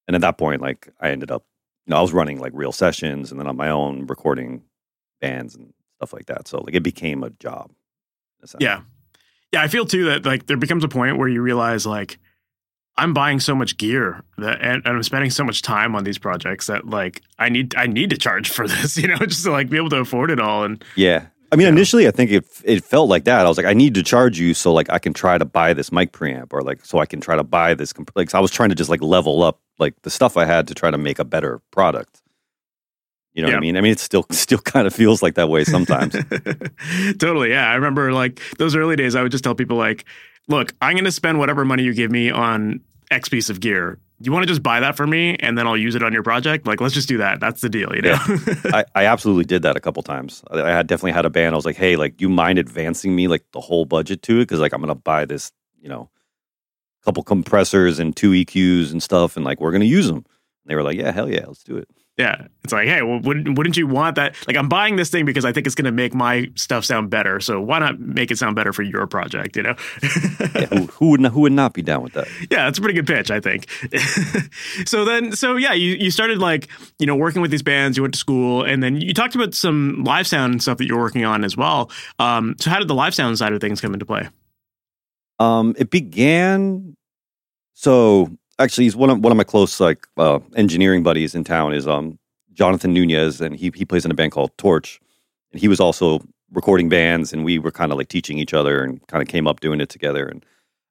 And 0.08 0.16
at 0.16 0.22
that 0.22 0.38
point, 0.38 0.62
like 0.62 0.90
I 1.00 1.10
ended 1.10 1.32
up, 1.32 1.46
you 1.86 1.92
know, 1.92 1.98
I 1.98 2.02
was 2.02 2.14
running 2.14 2.40
like 2.40 2.54
real 2.56 2.72
sessions 2.72 3.32
and 3.32 3.40
then 3.40 3.48
on 3.48 3.58
my 3.58 3.70
own 3.70 4.08
recording 4.08 4.64
bands 5.22 5.56
and 5.56 5.74
stuff 5.98 6.14
like 6.14 6.28
that. 6.28 6.48
So 6.48 6.60
like 6.60 6.76
it 6.76 6.84
became 6.84 7.24
a 7.24 7.30
job. 7.30 7.72
Yeah. 8.60 8.82
Yeah. 9.52 9.62
I 9.62 9.68
feel 9.68 9.86
too 9.86 10.06
that 10.06 10.26
like 10.26 10.46
there 10.46 10.58
becomes 10.58 10.84
a 10.84 10.88
point 10.88 11.18
where 11.18 11.28
you 11.28 11.42
realize 11.42 11.86
like 11.86 12.20
I'm 12.98 13.14
buying 13.14 13.40
so 13.40 13.54
much 13.54 13.78
gear 13.78 14.24
that 14.38 14.60
and, 14.62 14.82
and, 14.86 14.96
I'm 14.96 15.04
spending 15.04 15.30
so 15.30 15.44
much 15.44 15.62
time 15.62 15.96
on 15.96 16.04
these 16.04 16.18
projects 16.18 16.68
that 16.68 16.88
like 16.88 17.22
I 17.38 17.50
need 17.50 17.76
I 17.76 17.86
need 17.88 18.10
to 18.12 18.18
charge 18.18 18.50
for 18.50 18.68
this, 18.68 18.98
you 18.98 19.08
know, 19.08 19.18
just 19.18 19.44
to 19.44 19.52
like 19.52 19.70
be 19.70 19.78
able 19.78 19.90
to 19.90 19.98
afford 19.98 20.32
it 20.32 20.40
all. 20.40 20.64
And 20.64 20.84
yeah. 20.96 21.28
I 21.52 21.56
mean, 21.56 21.68
initially, 21.68 22.08
I 22.08 22.12
think 22.12 22.32
it 22.32 22.46
it 22.64 22.84
felt 22.84 23.10
like 23.10 23.24
that. 23.24 23.46
I 23.46 23.50
was 23.50 23.58
like, 23.58 23.66
I 23.66 23.74
need 23.74 23.94
to 23.96 24.04
charge 24.04 24.38
you 24.40 24.54
so 24.54 24.74
like 24.74 24.90
I 24.90 25.00
can 25.00 25.14
try 25.14 25.38
to 25.38 25.46
buy 25.46 25.74
this 25.74 25.92
mic 25.92 26.12
preamp, 26.12 26.52
or 26.52 26.62
like 26.62 26.84
so 26.84 27.00
I 27.00 27.06
can 27.06 27.22
try 27.22 27.38
to 27.38 27.44
buy 27.44 27.74
this. 27.74 27.94
Like 28.16 28.30
so 28.30 28.38
I 28.38 28.42
was 28.42 28.52
trying 28.52 28.70
to 28.70 28.76
just 28.76 28.90
like 28.90 29.02
level 29.02 29.44
up 29.44 29.62
like 29.80 30.02
the 30.02 30.10
stuff 30.10 30.38
I 30.38 30.46
had 30.46 30.68
to 30.68 30.74
try 30.74 30.92
to 30.92 30.98
make 30.98 31.20
a 31.20 31.26
better 31.26 31.62
product. 31.72 32.22
You 33.34 33.44
know 33.44 33.50
yeah. 33.50 33.56
what 33.56 33.60
I 33.60 33.62
mean? 33.62 33.78
I 33.78 33.82
mean, 33.82 33.92
it 33.92 34.00
still 34.00 34.26
still 34.32 34.58
kind 34.58 34.88
of 34.88 34.94
feels 34.94 35.22
like 35.22 35.36
that 35.36 35.48
way 35.48 35.64
sometimes. 35.64 36.14
totally. 37.20 37.52
Yeah. 37.52 37.70
I 37.70 37.76
remember 37.76 38.12
like 38.12 38.42
those 38.58 38.76
early 38.76 38.96
days, 38.96 39.16
I 39.16 39.22
would 39.22 39.32
just 39.32 39.44
tell 39.44 39.56
people 39.56 39.78
like, 39.78 40.06
look, 40.48 40.74
I'm 40.82 40.94
going 40.94 41.06
to 41.06 41.12
spend 41.12 41.38
whatever 41.38 41.64
money 41.64 41.84
you 41.84 41.94
give 41.94 42.10
me 42.10 42.32
on 42.32 42.82
X 43.12 43.30
piece 43.30 43.50
of 43.50 43.60
gear. 43.60 44.00
You 44.20 44.32
want 44.32 44.42
to 44.42 44.48
just 44.48 44.64
buy 44.64 44.80
that 44.80 44.98
for 44.98 45.06
me 45.06 45.36
and 45.36 45.56
then 45.56 45.68
I'll 45.68 45.78
use 45.78 45.94
it 45.94 46.02
on 46.02 46.12
your 46.12 46.24
project? 46.24 46.66
Like, 46.66 46.82
let's 46.82 46.96
just 46.96 47.08
do 47.08 47.20
that. 47.20 47.40
That's 47.40 47.62
the 47.62 47.70
deal, 47.70 47.96
you 47.96 48.02
know? 48.02 48.18
Yeah. 48.28 48.56
I, 48.74 48.86
I 48.96 49.06
absolutely 49.06 49.46
did 49.46 49.62
that 49.62 49.78
a 49.78 49.80
couple 49.80 50.02
times. 50.02 50.44
I 50.50 50.72
had 50.72 50.88
definitely 50.88 51.12
had 51.12 51.26
a 51.26 51.30
band. 51.30 51.54
I 51.54 51.56
was 51.56 51.68
like, 51.68 51.76
hey, 51.76 51.96
like, 51.96 52.20
you 52.20 52.30
mind 52.30 52.58
advancing 52.58 53.16
me 53.16 53.28
like 53.28 53.44
the 53.52 53.62
whole 53.62 53.86
budget 53.86 54.24
to 54.24 54.40
it? 54.40 54.50
Cause 54.50 54.60
like, 54.60 54.74
I'm 54.74 54.82
going 54.82 54.90
to 54.90 54.96
buy 54.96 55.26
this, 55.26 55.52
you 55.80 55.90
know, 55.90 56.10
couple 57.08 57.24
compressors 57.24 58.00
and 58.00 58.18
two 58.18 58.32
EQs 58.32 58.92
and 58.92 59.02
stuff. 59.02 59.38
And 59.38 59.46
like, 59.46 59.62
we're 59.62 59.72
going 59.72 59.82
to 59.82 59.88
use 59.88 60.08
them. 60.08 60.18
And 60.18 60.26
they 60.66 60.76
were 60.76 60.84
like, 60.84 60.98
yeah, 60.98 61.12
hell 61.14 61.30
yeah, 61.30 61.46
let's 61.48 61.64
do 61.64 61.78
it. 61.78 61.88
Yeah, 62.18 62.48
it's 62.64 62.74
like, 62.74 62.88
hey, 62.88 63.04
well, 63.04 63.20
wouldn't 63.20 63.56
wouldn't 63.60 63.78
you 63.78 63.86
want 63.86 64.16
that? 64.16 64.36
Like, 64.48 64.58
I'm 64.58 64.68
buying 64.68 64.96
this 64.96 65.12
thing 65.12 65.24
because 65.24 65.46
I 65.46 65.54
think 65.54 65.68
it's 65.68 65.76
going 65.76 65.86
to 65.86 65.92
make 65.92 66.16
my 66.16 66.48
stuff 66.56 66.84
sound 66.84 67.12
better. 67.12 67.40
So 67.40 67.62
why 67.62 67.78
not 67.78 68.00
make 68.00 68.32
it 68.32 68.40
sound 68.40 68.56
better 68.56 68.74
for 68.74 68.82
your 68.82 69.06
project? 69.06 69.56
You 69.56 69.64
know? 69.64 69.76
yeah, 70.02 70.66
who, 70.66 70.88
who, 70.88 71.10
would 71.12 71.22
not, 71.22 71.32
who 71.32 71.42
would 71.42 71.52
not 71.52 71.74
be 71.74 71.84
down 71.84 72.02
with 72.02 72.14
that? 72.14 72.28
Yeah, 72.50 72.66
that's 72.66 72.80
a 72.80 72.82
pretty 72.82 72.96
good 72.96 73.06
pitch, 73.06 73.30
I 73.30 73.40
think. 73.40 73.70
so 74.88 75.06
then, 75.06 75.34
so 75.34 75.58
yeah, 75.58 75.74
you 75.74 75.94
you 75.94 76.10
started 76.10 76.40
like 76.40 76.68
you 76.98 77.06
know 77.06 77.16
working 77.16 77.44
with 77.44 77.52
these 77.52 77.62
bands. 77.62 77.98
You 77.98 78.04
went 78.04 78.16
to 78.16 78.20
school, 78.20 78.64
and 78.64 78.82
then 78.82 79.00
you 79.00 79.14
talked 79.14 79.36
about 79.36 79.54
some 79.54 80.04
live 80.04 80.26
sound 80.26 80.54
and 80.54 80.62
stuff 80.62 80.80
that 80.80 80.88
you're 80.88 81.00
working 81.00 81.24
on 81.24 81.46
as 81.46 81.56
well. 81.56 81.92
Um, 82.18 82.56
so 82.60 82.72
how 82.72 82.80
did 82.80 82.88
the 82.88 82.96
live 82.96 83.14
sound 83.14 83.38
side 83.38 83.54
of 83.54 83.62
things 83.62 83.80
come 83.80 83.94
into 83.94 84.08
play? 84.08 84.28
Um, 85.40 85.76
it 85.78 85.90
began. 85.90 86.97
So 87.80 88.36
actually 88.58 88.86
he's 88.86 88.96
one 88.96 89.12
of 89.12 89.20
one 89.20 89.32
of 89.32 89.38
my 89.38 89.44
close 89.44 89.80
like 89.80 90.08
uh, 90.18 90.40
engineering 90.56 91.04
buddies 91.04 91.36
in 91.36 91.44
town 91.44 91.76
is 91.76 91.86
um 91.86 92.18
Jonathan 92.54 92.92
Nunez 92.92 93.40
and 93.40 93.56
he 93.56 93.72
he 93.76 93.86
plays 93.86 94.04
in 94.04 94.10
a 94.10 94.16
band 94.16 94.32
called 94.32 94.50
Torche. 94.58 95.00
And 95.52 95.62
he 95.62 95.68
was 95.68 95.80
also 95.80 96.22
recording 96.52 96.90
bands 96.90 97.32
and 97.32 97.46
we 97.46 97.60
were 97.60 97.70
kind 97.70 97.92
of 97.92 98.00
like 98.00 98.08
teaching 98.08 98.40
each 98.40 98.52
other 98.52 98.84
and 98.84 99.06
kind 99.06 99.22
of 99.22 99.28
came 99.28 99.46
up 99.46 99.60
doing 99.60 99.80
it 99.80 99.90
together. 99.90 100.26
And 100.26 100.44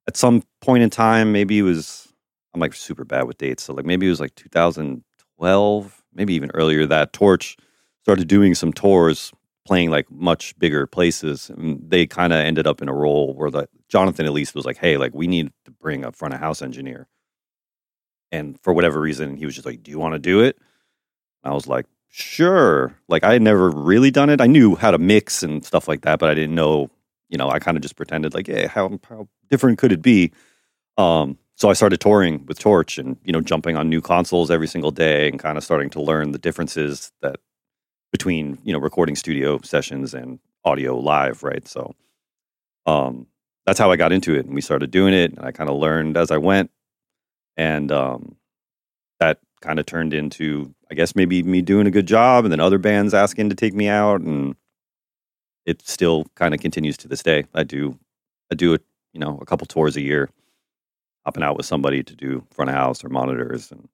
at 0.07 0.15
some 0.15 0.43
point 0.61 0.81
in 0.81 0.89
time 0.89 1.33
maybe 1.33 1.59
it 1.59 1.63
was 1.63 2.07
I'm 2.53 2.61
like 2.61 2.73
super 2.73 3.03
bad 3.03 3.25
with 3.25 3.37
dates 3.37 3.63
so 3.63 3.73
like 3.73 3.85
maybe 3.85 4.05
it 4.05 4.11
was 4.11 4.21
like 4.21 4.35
2012 4.35 6.03
maybe 6.13 6.35
even 6.35 6.51
earlier 6.53 6.85
that 6.85 7.11
Torche 7.11 7.57
started 8.03 8.29
doing 8.29 8.55
some 8.55 8.71
tours 8.71 9.33
playing 9.67 9.91
like 9.91 10.09
much 10.11 10.57
bigger 10.59 10.87
places 10.87 11.49
and 11.51 11.81
they 11.89 12.07
kind 12.07 12.33
of 12.33 12.39
ended 12.39 12.67
up 12.67 12.81
in 12.81 12.89
a 12.89 12.93
role 12.93 13.33
where 13.35 13.51
the 13.51 13.67
Jonathan 13.89 14.25
at 14.25 14.33
least 14.33 14.55
was 14.55 14.65
like 14.65 14.77
hey 14.77 14.97
like 14.97 15.13
we 15.13 15.27
need 15.27 15.51
to 15.65 15.71
bring 15.71 16.05
a 16.05 16.11
front 16.11 16.33
of 16.33 16.39
house 16.39 16.61
engineer 16.61 17.07
and 18.31 18.59
for 18.61 18.73
whatever 18.73 18.99
reason, 18.99 19.37
he 19.37 19.45
was 19.45 19.55
just 19.55 19.65
like, 19.65 19.83
"Do 19.83 19.91
you 19.91 19.99
want 19.99 20.13
to 20.13 20.19
do 20.19 20.41
it?" 20.41 20.57
I 21.43 21.53
was 21.53 21.67
like, 21.67 21.85
"Sure." 22.09 22.95
Like 23.09 23.23
I 23.23 23.33
had 23.33 23.41
never 23.41 23.69
really 23.71 24.11
done 24.11 24.29
it. 24.29 24.41
I 24.41 24.47
knew 24.47 24.75
how 24.75 24.91
to 24.91 24.97
mix 24.97 25.43
and 25.43 25.65
stuff 25.65 25.87
like 25.87 26.01
that, 26.01 26.19
but 26.19 26.29
I 26.29 26.33
didn't 26.33 26.55
know. 26.55 26.89
You 27.29 27.37
know, 27.37 27.49
I 27.49 27.59
kind 27.59 27.77
of 27.77 27.83
just 27.83 27.95
pretended 27.95 28.33
like, 28.33 28.47
"Yeah, 28.47 28.67
how 28.67 28.99
how 29.09 29.27
different 29.49 29.77
could 29.79 29.91
it 29.91 30.01
be?" 30.01 30.31
Um, 30.97 31.37
so 31.55 31.69
I 31.69 31.73
started 31.73 32.01
touring 32.01 32.45
with 32.47 32.59
Torche 32.59 32.97
and 32.99 33.17
you 33.25 33.33
know 33.33 33.41
jumping 33.41 33.77
on 33.77 33.89
new 33.89 34.01
consoles 34.01 34.51
every 34.51 34.67
single 34.67 34.91
day 34.91 35.29
and 35.29 35.39
kind 35.39 35.57
of 35.57 35.63
starting 35.63 35.89
to 35.91 36.01
learn 36.01 36.31
the 36.31 36.39
differences 36.39 37.11
that 37.21 37.39
between 38.11 38.57
you 38.63 38.73
know 38.73 38.79
recording 38.79 39.15
studio 39.15 39.59
sessions 39.63 40.13
and 40.13 40.39
audio 40.63 40.97
live, 40.97 41.43
right? 41.43 41.67
So, 41.67 41.95
um, 42.85 43.27
that's 43.65 43.79
how 43.79 43.91
I 43.91 43.97
got 43.97 44.11
into 44.11 44.35
it. 44.35 44.45
And 44.45 44.55
we 44.55 44.61
started 44.61 44.91
doing 44.91 45.13
it, 45.13 45.33
and 45.33 45.45
I 45.45 45.51
kind 45.51 45.69
of 45.69 45.77
learned 45.77 46.17
as 46.17 46.31
I 46.31 46.37
went, 46.37 46.71
and 47.57 47.91
um, 47.91 48.37
that 49.19 49.39
kind 49.61 49.79
of 49.79 49.85
turned 49.85 50.13
into, 50.13 50.73
I 50.89 50.95
guess, 50.95 51.15
maybe 51.15 51.43
me 51.43 51.61
doing 51.61 51.87
a 51.87 51.91
good 51.91 52.07
job, 52.07 52.45
and 52.45 52.51
then 52.51 52.59
other 52.59 52.77
bands 52.77 53.13
asking 53.13 53.49
to 53.49 53.55
take 53.55 53.73
me 53.73 53.87
out, 53.87 54.21
and 54.21 54.55
it 55.65 55.85
still 55.87 56.25
kind 56.35 56.53
of 56.53 56.61
continues 56.61 56.97
to 56.97 57.07
this 57.07 57.23
day. 57.23 57.45
I 57.53 57.63
do, 57.63 57.99
I 58.51 58.55
do 58.55 58.73
it, 58.73 58.83
you 59.13 59.19
know, 59.19 59.37
a 59.41 59.45
couple 59.45 59.67
tours 59.67 59.97
a 59.97 60.01
year, 60.01 60.29
hopping 61.25 61.43
out 61.43 61.57
with 61.57 61.65
somebody 61.65 62.03
to 62.03 62.15
do 62.15 62.45
front 62.51 62.69
of 62.69 62.75
house 62.75 63.03
or 63.03 63.09
monitors 63.09 63.71
and 63.71 63.89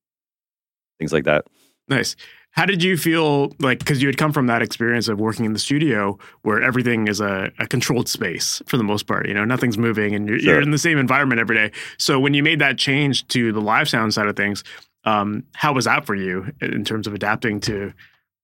things 1.00 1.12
like 1.12 1.24
that. 1.24 1.46
Nice. 1.88 2.16
How 2.54 2.66
did 2.68 2.84
you 2.84 2.98
feel 2.98 3.52
like 3.60 3.80
because 3.80 4.00
you 4.02 4.08
had 4.08 4.18
come 4.18 4.32
from 4.32 4.46
that 4.46 4.62
experience 4.62 5.08
of 5.08 5.20
working 5.20 5.44
in 5.46 5.54
the 5.54 5.60
studio 5.60 6.20
where 6.44 6.62
everything 6.62 7.08
is 7.08 7.20
a, 7.20 7.52
a 7.58 7.66
controlled 7.68 8.08
space 8.08 8.62
for 8.68 8.78
the 8.78 8.84
most 8.84 9.08
part, 9.08 9.28
you 9.28 9.34
know, 9.34 9.44
nothing's 9.44 9.78
moving 9.78 10.14
and 10.14 10.28
you're, 10.30 10.38
Sure. 10.40 10.54
you're 10.54 10.62
in 10.62 10.70
the 10.70 10.78
same 10.78 11.00
environment 11.00 11.42
every 11.42 11.56
day. 11.56 11.72
So 11.98 12.20
when 12.20 12.36
you 12.36 12.44
made 12.44 12.60
that 12.60 12.78
change 12.78 13.28
to 13.30 13.52
the 13.52 13.60
live 13.60 13.90
sound 13.90 14.14
side 14.14 14.28
of 14.28 14.36
things, 14.36 14.64
um, 15.04 15.44
how 15.56 15.74
was 15.74 15.86
that 15.86 16.06
for 16.06 16.14
you 16.14 16.52
in 16.62 16.86
terms 16.86 17.08
of 17.08 17.16
adapting 17.16 17.60
to 17.62 17.92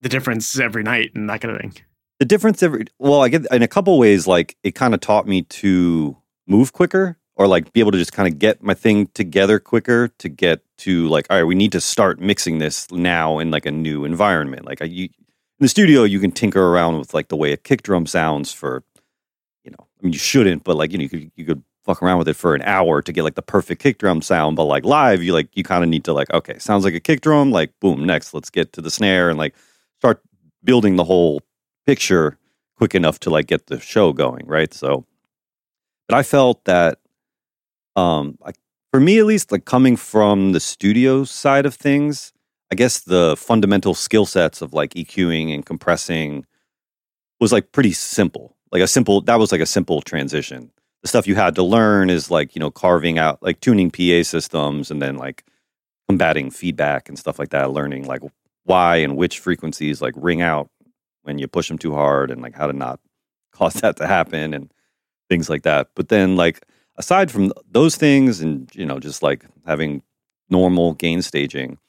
the 0.01 0.09
difference 0.09 0.59
every 0.59 0.81
night 0.81 1.11
and 1.13 1.29
that 1.29 1.41
kind 1.41 1.53
of 1.53 1.61
thing? 1.61 1.73
The 2.17 2.25
difference 2.25 2.63
every 2.63 2.85
well, 2.97 3.21
I 3.21 3.29
get 3.29 3.45
in 3.51 3.61
a 3.61 3.67
couple 3.67 3.97
ways, 3.99 4.25
like 4.25 4.57
it 4.63 4.73
kind 4.73 4.93
of 4.95 5.01
taught 5.01 5.27
me 5.27 5.43
to 5.43 6.17
move 6.47 6.73
quicker 6.73 7.17
or 7.39 7.47
like 7.47 7.71
be 7.71 7.79
able 7.79 7.91
to 7.91 7.97
just 7.97 8.11
kind 8.11 8.27
of 8.27 8.37
get 8.37 8.61
my 8.61 8.73
thing 8.73 9.07
together 9.13 9.59
quicker 9.59 10.09
to 10.19 10.27
get 10.27 10.61
to 10.77 11.07
like, 11.07 11.25
all 11.29 11.37
right, 11.37 11.45
we 11.45 11.55
need 11.55 11.71
to 11.71 11.79
start 11.79 12.19
mixing 12.19 12.59
this 12.59 12.91
now 12.91 13.39
in 13.39 13.49
like 13.49 13.65
a 13.65 13.71
new 13.71 14.03
environment. 14.03 14.65
Like 14.65 14.81
I, 14.81 14.85
you, 14.85 15.05
in 15.05 15.11
the 15.61 15.69
studio, 15.69 16.03
you 16.03 16.19
can 16.19 16.31
tinker 16.31 16.61
around 16.61 16.99
with 16.99 17.13
like 17.13 17.29
the 17.29 17.37
way 17.37 17.53
a 17.53 17.57
kick 17.57 17.81
drum 17.81 18.05
sounds 18.05 18.51
for, 18.51 18.83
you 19.63 19.71
know, 19.71 19.77
I 19.79 20.03
mean, 20.03 20.11
you 20.11 20.19
shouldn't, 20.19 20.65
but 20.65 20.75
like, 20.75 20.91
you 20.91 20.97
know, 20.97 21.03
you 21.03 21.09
could, 21.09 21.31
you 21.37 21.45
could 21.45 21.63
fuck 21.85 22.03
around 22.03 22.17
with 22.17 22.27
it 22.27 22.35
for 22.35 22.55
an 22.55 22.61
hour 22.63 23.01
to 23.01 23.13
get 23.13 23.23
like 23.23 23.35
the 23.35 23.41
perfect 23.41 23.81
kick 23.81 23.99
drum 23.99 24.21
sound. 24.21 24.57
But 24.57 24.65
like 24.65 24.83
live, 24.83 25.23
you 25.23 25.31
like, 25.31 25.47
you 25.53 25.63
kind 25.63 25.81
of 25.81 25.89
need 25.89 26.03
to 26.03 26.13
like, 26.13 26.29
okay, 26.33 26.59
sounds 26.59 26.83
like 26.83 26.93
a 26.93 26.99
kick 26.99 27.21
drum, 27.21 27.51
like 27.51 27.71
boom, 27.79 28.05
next, 28.05 28.33
let's 28.33 28.49
get 28.49 28.73
to 28.73 28.81
the 28.81 28.91
snare 28.91 29.29
and 29.29 29.39
like 29.39 29.55
start 29.99 30.21
building 30.61 30.97
the 30.97 31.05
whole 31.05 31.41
picture 31.87 32.37
quick 32.75 32.93
enough 32.95 33.17
to 33.21 33.29
like 33.29 33.47
get 33.47 33.67
the 33.67 33.79
show 33.79 34.11
going, 34.11 34.45
right? 34.45 34.73
So, 34.73 35.05
but 36.09 36.17
I 36.17 36.23
felt 36.23 36.65
that, 36.65 36.98
um, 37.95 38.37
like 38.41 38.55
for 38.91 38.99
me 38.99 39.19
at 39.19 39.25
least, 39.25 39.51
like 39.51 39.65
coming 39.65 39.95
from 39.95 40.51
the 40.51 40.59
studio 40.59 41.23
side 41.23 41.65
of 41.65 41.75
things, 41.75 42.33
I 42.71 42.75
guess 42.75 43.01
the 43.01 43.35
fundamental 43.37 43.93
skill 43.93 44.25
sets 44.25 44.61
of 44.61 44.73
like 44.73 44.93
EQing 44.93 45.53
and 45.53 45.65
compressing 45.65 46.45
was 47.39 47.51
like 47.51 47.71
pretty 47.71 47.93
simple. 47.93 48.55
Like 48.71 48.81
a 48.81 48.87
simple, 48.87 49.21
that 49.21 49.39
was 49.39 49.51
like 49.51 49.61
a 49.61 49.65
simple 49.65 50.01
transition. 50.01 50.71
The 51.01 51.07
stuff 51.07 51.27
you 51.27 51.35
had 51.35 51.55
to 51.55 51.63
learn 51.63 52.09
is 52.09 52.29
like, 52.29 52.55
you 52.55 52.59
know, 52.59 52.69
carving 52.69 53.17
out, 53.17 53.41
like 53.41 53.59
tuning 53.61 53.89
PA 53.89 54.23
systems 54.23 54.91
and 54.91 55.01
then 55.01 55.17
like 55.17 55.45
combating 56.07 56.51
feedback 56.51 57.09
and 57.09 57.17
stuff 57.17 57.39
like 57.39 57.49
that, 57.49 57.71
learning 57.71 58.05
like 58.05 58.21
why 58.65 58.97
and 58.97 59.15
which 59.15 59.39
frequencies 59.39 60.01
like 60.01 60.13
ring 60.17 60.41
out 60.41 60.69
when 61.23 61.39
you 61.39 61.47
push 61.47 61.67
them 61.67 61.77
too 61.77 61.93
hard 61.93 62.29
and 62.29 62.41
like 62.41 62.55
how 62.55 62.67
to 62.67 62.73
not 62.73 62.99
cause 63.51 63.73
that 63.75 63.97
to 63.97 64.07
happen 64.07 64.53
and 64.53 64.71
things 65.29 65.49
like 65.49 65.63
that. 65.63 65.89
But 65.95 66.09
then 66.09 66.35
like 66.35 66.65
aside 66.99 67.31
from 67.31 67.51
those 67.71 67.95
things 67.95 68.41
and 68.41 68.69
you 68.75 68.85
know 68.85 68.99
just 68.99 69.23
like 69.23 69.45
having 69.65 70.03
normal 70.49 70.93
gain 70.93 71.21
staging, 71.21 71.79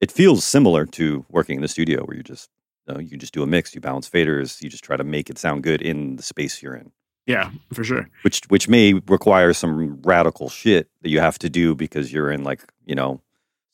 it 0.00 0.12
feels 0.12 0.44
similar 0.44 0.84
to 0.84 1.24
working 1.30 1.56
in 1.56 1.62
the 1.62 1.68
studio 1.68 2.04
where 2.04 2.16
you 2.16 2.22
just 2.22 2.50
you, 2.86 2.94
know, 2.94 3.00
you 3.00 3.16
just 3.16 3.32
do 3.32 3.42
a 3.42 3.46
mix, 3.46 3.74
you 3.74 3.80
balance 3.80 4.08
faders, 4.08 4.62
you 4.62 4.68
just 4.68 4.84
try 4.84 4.96
to 4.96 5.04
make 5.04 5.30
it 5.30 5.38
sound 5.38 5.62
good 5.62 5.80
in 5.82 6.16
the 6.16 6.22
space 6.22 6.62
you're 6.62 6.74
in. 6.74 6.90
Yeah, 7.26 7.50
for 7.74 7.84
sure. 7.84 8.08
Which 8.22 8.42
which 8.48 8.68
may 8.68 8.94
require 9.06 9.52
some 9.52 10.00
radical 10.02 10.48
shit 10.48 10.88
that 11.02 11.10
you 11.10 11.20
have 11.20 11.38
to 11.40 11.50
do 11.50 11.74
because 11.74 12.12
you're 12.12 12.30
in 12.30 12.42
like, 12.42 12.62
you 12.86 12.94
know, 12.94 13.20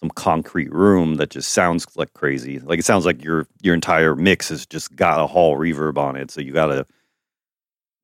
some 0.00 0.10
concrete 0.10 0.72
room 0.72 1.14
that 1.16 1.30
just 1.30 1.50
sounds 1.52 1.86
like 1.96 2.12
crazy. 2.14 2.58
Like 2.58 2.80
it 2.80 2.84
sounds 2.84 3.06
like 3.06 3.22
your 3.22 3.46
your 3.62 3.74
entire 3.74 4.16
mix 4.16 4.48
has 4.48 4.66
just 4.66 4.96
got 4.96 5.20
a 5.20 5.28
hall 5.28 5.56
reverb 5.56 5.98
on 5.98 6.16
it. 6.16 6.32
So 6.32 6.40
you 6.40 6.52
gotta, 6.52 6.84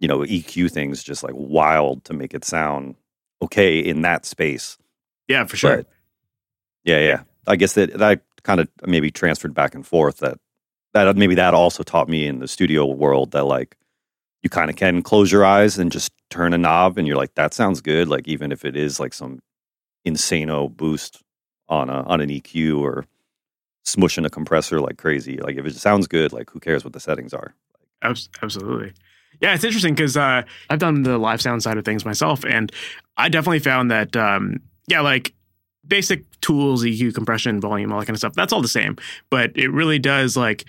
you 0.01 0.09
know, 0.09 0.21
EQ 0.21 0.71
things 0.73 1.03
just 1.03 1.23
like 1.23 1.35
wild 1.37 2.05
to 2.07 2.13
make 2.13 2.35
it 2.35 2.45
sound 2.45 2.97
okay 3.43 3.79
in 3.79 4.03
that 4.03 4.27
space. 4.27 4.77
Yeah, 5.29 5.45
for 5.45 5.57
sure. 5.57 5.77
But 5.79 5.87
yeah, 6.85 6.99
yeah. 6.99 7.23
I 7.47 7.57
guess 7.57 7.75
that 7.75 7.99
that 7.99 8.23
kind 8.43 8.61
of 8.61 8.69
maybe 8.87 9.11
transferred 9.11 9.55
back 9.55 9.75
and 9.75 9.87
forth. 9.87 10.19
That 10.19 10.39
that 10.95 11.07
uh, 11.07 11.13
maybe 11.15 11.35
that 11.37 11.55
also 11.55 11.83
taught 11.83 12.09
me 12.09 12.27
in 12.27 12.41
the 12.41 12.49
studio 12.49 12.87
world 12.87 13.33
that 13.33 13.45
like 13.45 13.77
you 14.43 14.51
kind 14.51 14.71
of 14.71 14.77
can 14.77 15.03
close 15.03 15.31
your 15.31 15.45
eyes 15.45 15.79
and 15.79 15.93
just 15.93 16.13
turn 16.31 16.55
a 16.55 16.59
knob, 16.59 16.99
and 16.99 17.07
you're 17.07 17.17
like, 17.17 17.35
that 17.35 17.55
sounds 17.55 17.81
good. 17.81 18.09
Like 18.09 18.27
even 18.27 18.53
if 18.53 18.65
it 18.65 18.77
is 18.77 18.99
like 18.99 19.15
some 19.15 19.41
insano 20.07 20.75
boost 20.75 21.23
on 21.69 21.91
a 21.91 22.03
on 22.03 22.21
an 22.21 22.31
EQ 22.31 22.81
or 22.81 23.05
smushing 23.87 24.27
a 24.27 24.31
compressor 24.31 24.81
like 24.81 24.99
crazy. 24.99 25.39
Like 25.39 25.57
if 25.57 25.67
it 25.67 25.75
sounds 25.77 26.07
good, 26.07 26.33
like 26.33 26.51
who 26.51 26.61
cares 26.61 26.85
what 26.85 26.93
the 26.93 27.01
settings 27.01 27.35
are? 27.35 27.55
Absolutely. 28.03 28.93
Yeah, 29.41 29.55
it's 29.55 29.65
interesting 29.65 29.95
because 29.95 30.17
uh, 30.17 30.43
I've 30.69 30.79
done 30.79 31.03
the 31.03 31.19
live 31.19 31.41
sound 31.41 31.63
side 31.63 31.79
of 31.79 31.85
things 31.85 32.05
myself, 32.05 32.45
and 32.45 32.71
I 33.17 33.29
definitely 33.29 33.61
found 33.61 33.91
that, 33.91 34.15
um, 34.17 34.61
yeah, 34.87 35.01
like 35.01 35.33
basic 35.87 36.25
tools, 36.41 36.85
EQ, 36.85 37.15
compression, 37.15 37.61
volume, 37.61 37.93
all 37.93 37.99
that 38.01 38.07
kind 38.07 38.15
of 38.15 38.19
stuff, 38.19 38.35
that's 38.35 38.53
all 38.53 38.61
the 38.63 38.69
same. 38.69 38.97
But 39.31 39.53
it 39.57 39.71
really 39.73 39.99
does 39.99 40.37
like, 40.37 40.65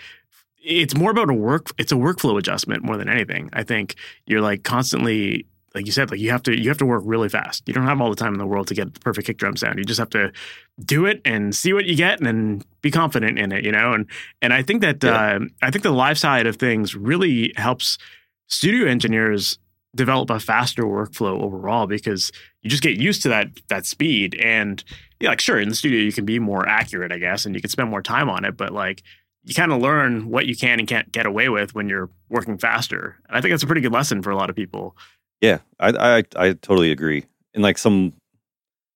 it's 0.64 0.96
more 0.96 1.12
about 1.12 1.30
a 1.30 1.34
work, 1.34 1.72
it's 1.78 1.92
a 1.92 1.96
workflow 1.96 2.38
adjustment 2.40 2.84
more 2.84 2.98
than 2.98 3.10
anything. 3.10 3.50
I 3.54 3.64
think 3.64 3.96
you're 4.26 4.42
like 4.42 4.64
constantly, 4.64 5.46
like 5.76 5.86
you 5.86 5.92
said, 5.92 6.12
like 6.12 6.20
you 6.20 6.32
have 6.32 6.44
to, 6.44 6.58
you 6.58 6.70
have 6.70 6.78
to 6.78 6.86
work 6.86 7.04
really 7.06 7.30
fast. 7.30 7.64
You 7.68 7.74
don't 7.74 7.86
have 7.86 8.00
all 8.00 8.10
the 8.10 8.16
time 8.16 8.34
in 8.34 8.40
the 8.40 8.46
world 8.46 8.68
to 8.68 8.74
get 8.74 8.94
the 8.94 9.00
perfect 9.02 9.28
kick 9.28 9.38
drum 9.38 9.56
sound. 9.58 9.80
You 9.80 9.86
just 9.86 10.00
have 10.00 10.10
to 10.12 10.32
do 10.84 11.06
it 11.06 11.22
and 11.26 11.54
see 11.56 11.74
what 11.74 11.86
you 11.86 11.96
get 11.96 12.18
and 12.20 12.26
then 12.26 12.62
be 12.82 12.90
confident 12.92 13.38
in 13.38 13.52
it, 13.52 13.64
you 13.66 13.72
know? 13.72 13.94
And, 13.94 14.06
and 14.42 14.54
I 14.54 14.62
think 14.64 14.82
that, 14.82 15.04
Yeah. 15.04 15.38
uh, 15.38 15.40
I 15.62 15.72
think 15.72 15.84
the 15.84 15.92
live 15.92 16.18
side 16.18 16.48
of 16.48 16.56
things 16.56 16.96
really 16.96 17.54
helps 17.58 17.98
studio 18.52 18.88
engineers 18.88 19.58
develop 19.96 20.30
a 20.30 20.40
faster 20.40 20.84
workflow 20.84 21.42
overall 21.42 21.88
because 21.88 22.32
you 22.62 22.70
just 22.70 22.84
get 22.84 22.98
used 22.98 23.24
to 23.24 23.30
that 23.30 23.48
that 23.70 23.86
speed. 23.86 24.36
And 24.36 24.84
yeah 25.20 25.30
like 25.30 25.40
sure 25.40 25.60
in 25.60 25.70
the 25.70 25.76
studio 25.76 26.00
you 26.00 26.12
can 26.12 26.26
be 26.26 26.40
more 26.40 26.68
accurate 26.68 27.12
i 27.12 27.20
guess 27.20 27.46
and 27.46 27.54
you 27.54 27.62
can 27.62 27.70
spend 27.70 27.88
more 27.88 28.02
time 28.02 28.28
on 28.28 28.44
it 28.44 28.58
but 28.58 28.74
like 28.74 29.04
you 29.44 29.54
kind 29.54 29.72
of 29.72 29.82
learn 29.82 30.30
what 30.30 30.46
you 30.46 30.56
can 30.56 30.80
and 30.80 30.88
can't 30.88 31.12
get 31.12 31.26
away 31.26 31.50
with 31.50 31.74
when 31.74 31.90
you're 31.90 32.10
working 32.30 32.58
faster. 32.58 33.18
And 33.28 33.38
i 33.38 33.42
think 33.42 33.52
that's 33.52 33.64
a 33.64 33.68
pretty 33.68 33.82
good 33.82 33.94
lesson 33.94 34.22
for 34.22 34.32
a 34.32 34.36
lot 34.36 34.50
of 34.50 34.56
people. 34.56 34.96
Yeah, 35.42 35.60
I 35.80 35.90
I 35.90 36.24
I 36.36 36.54
totally 36.54 36.92
agree. 36.92 37.26
And 37.54 37.64
like 37.64 37.78
some, 37.78 38.14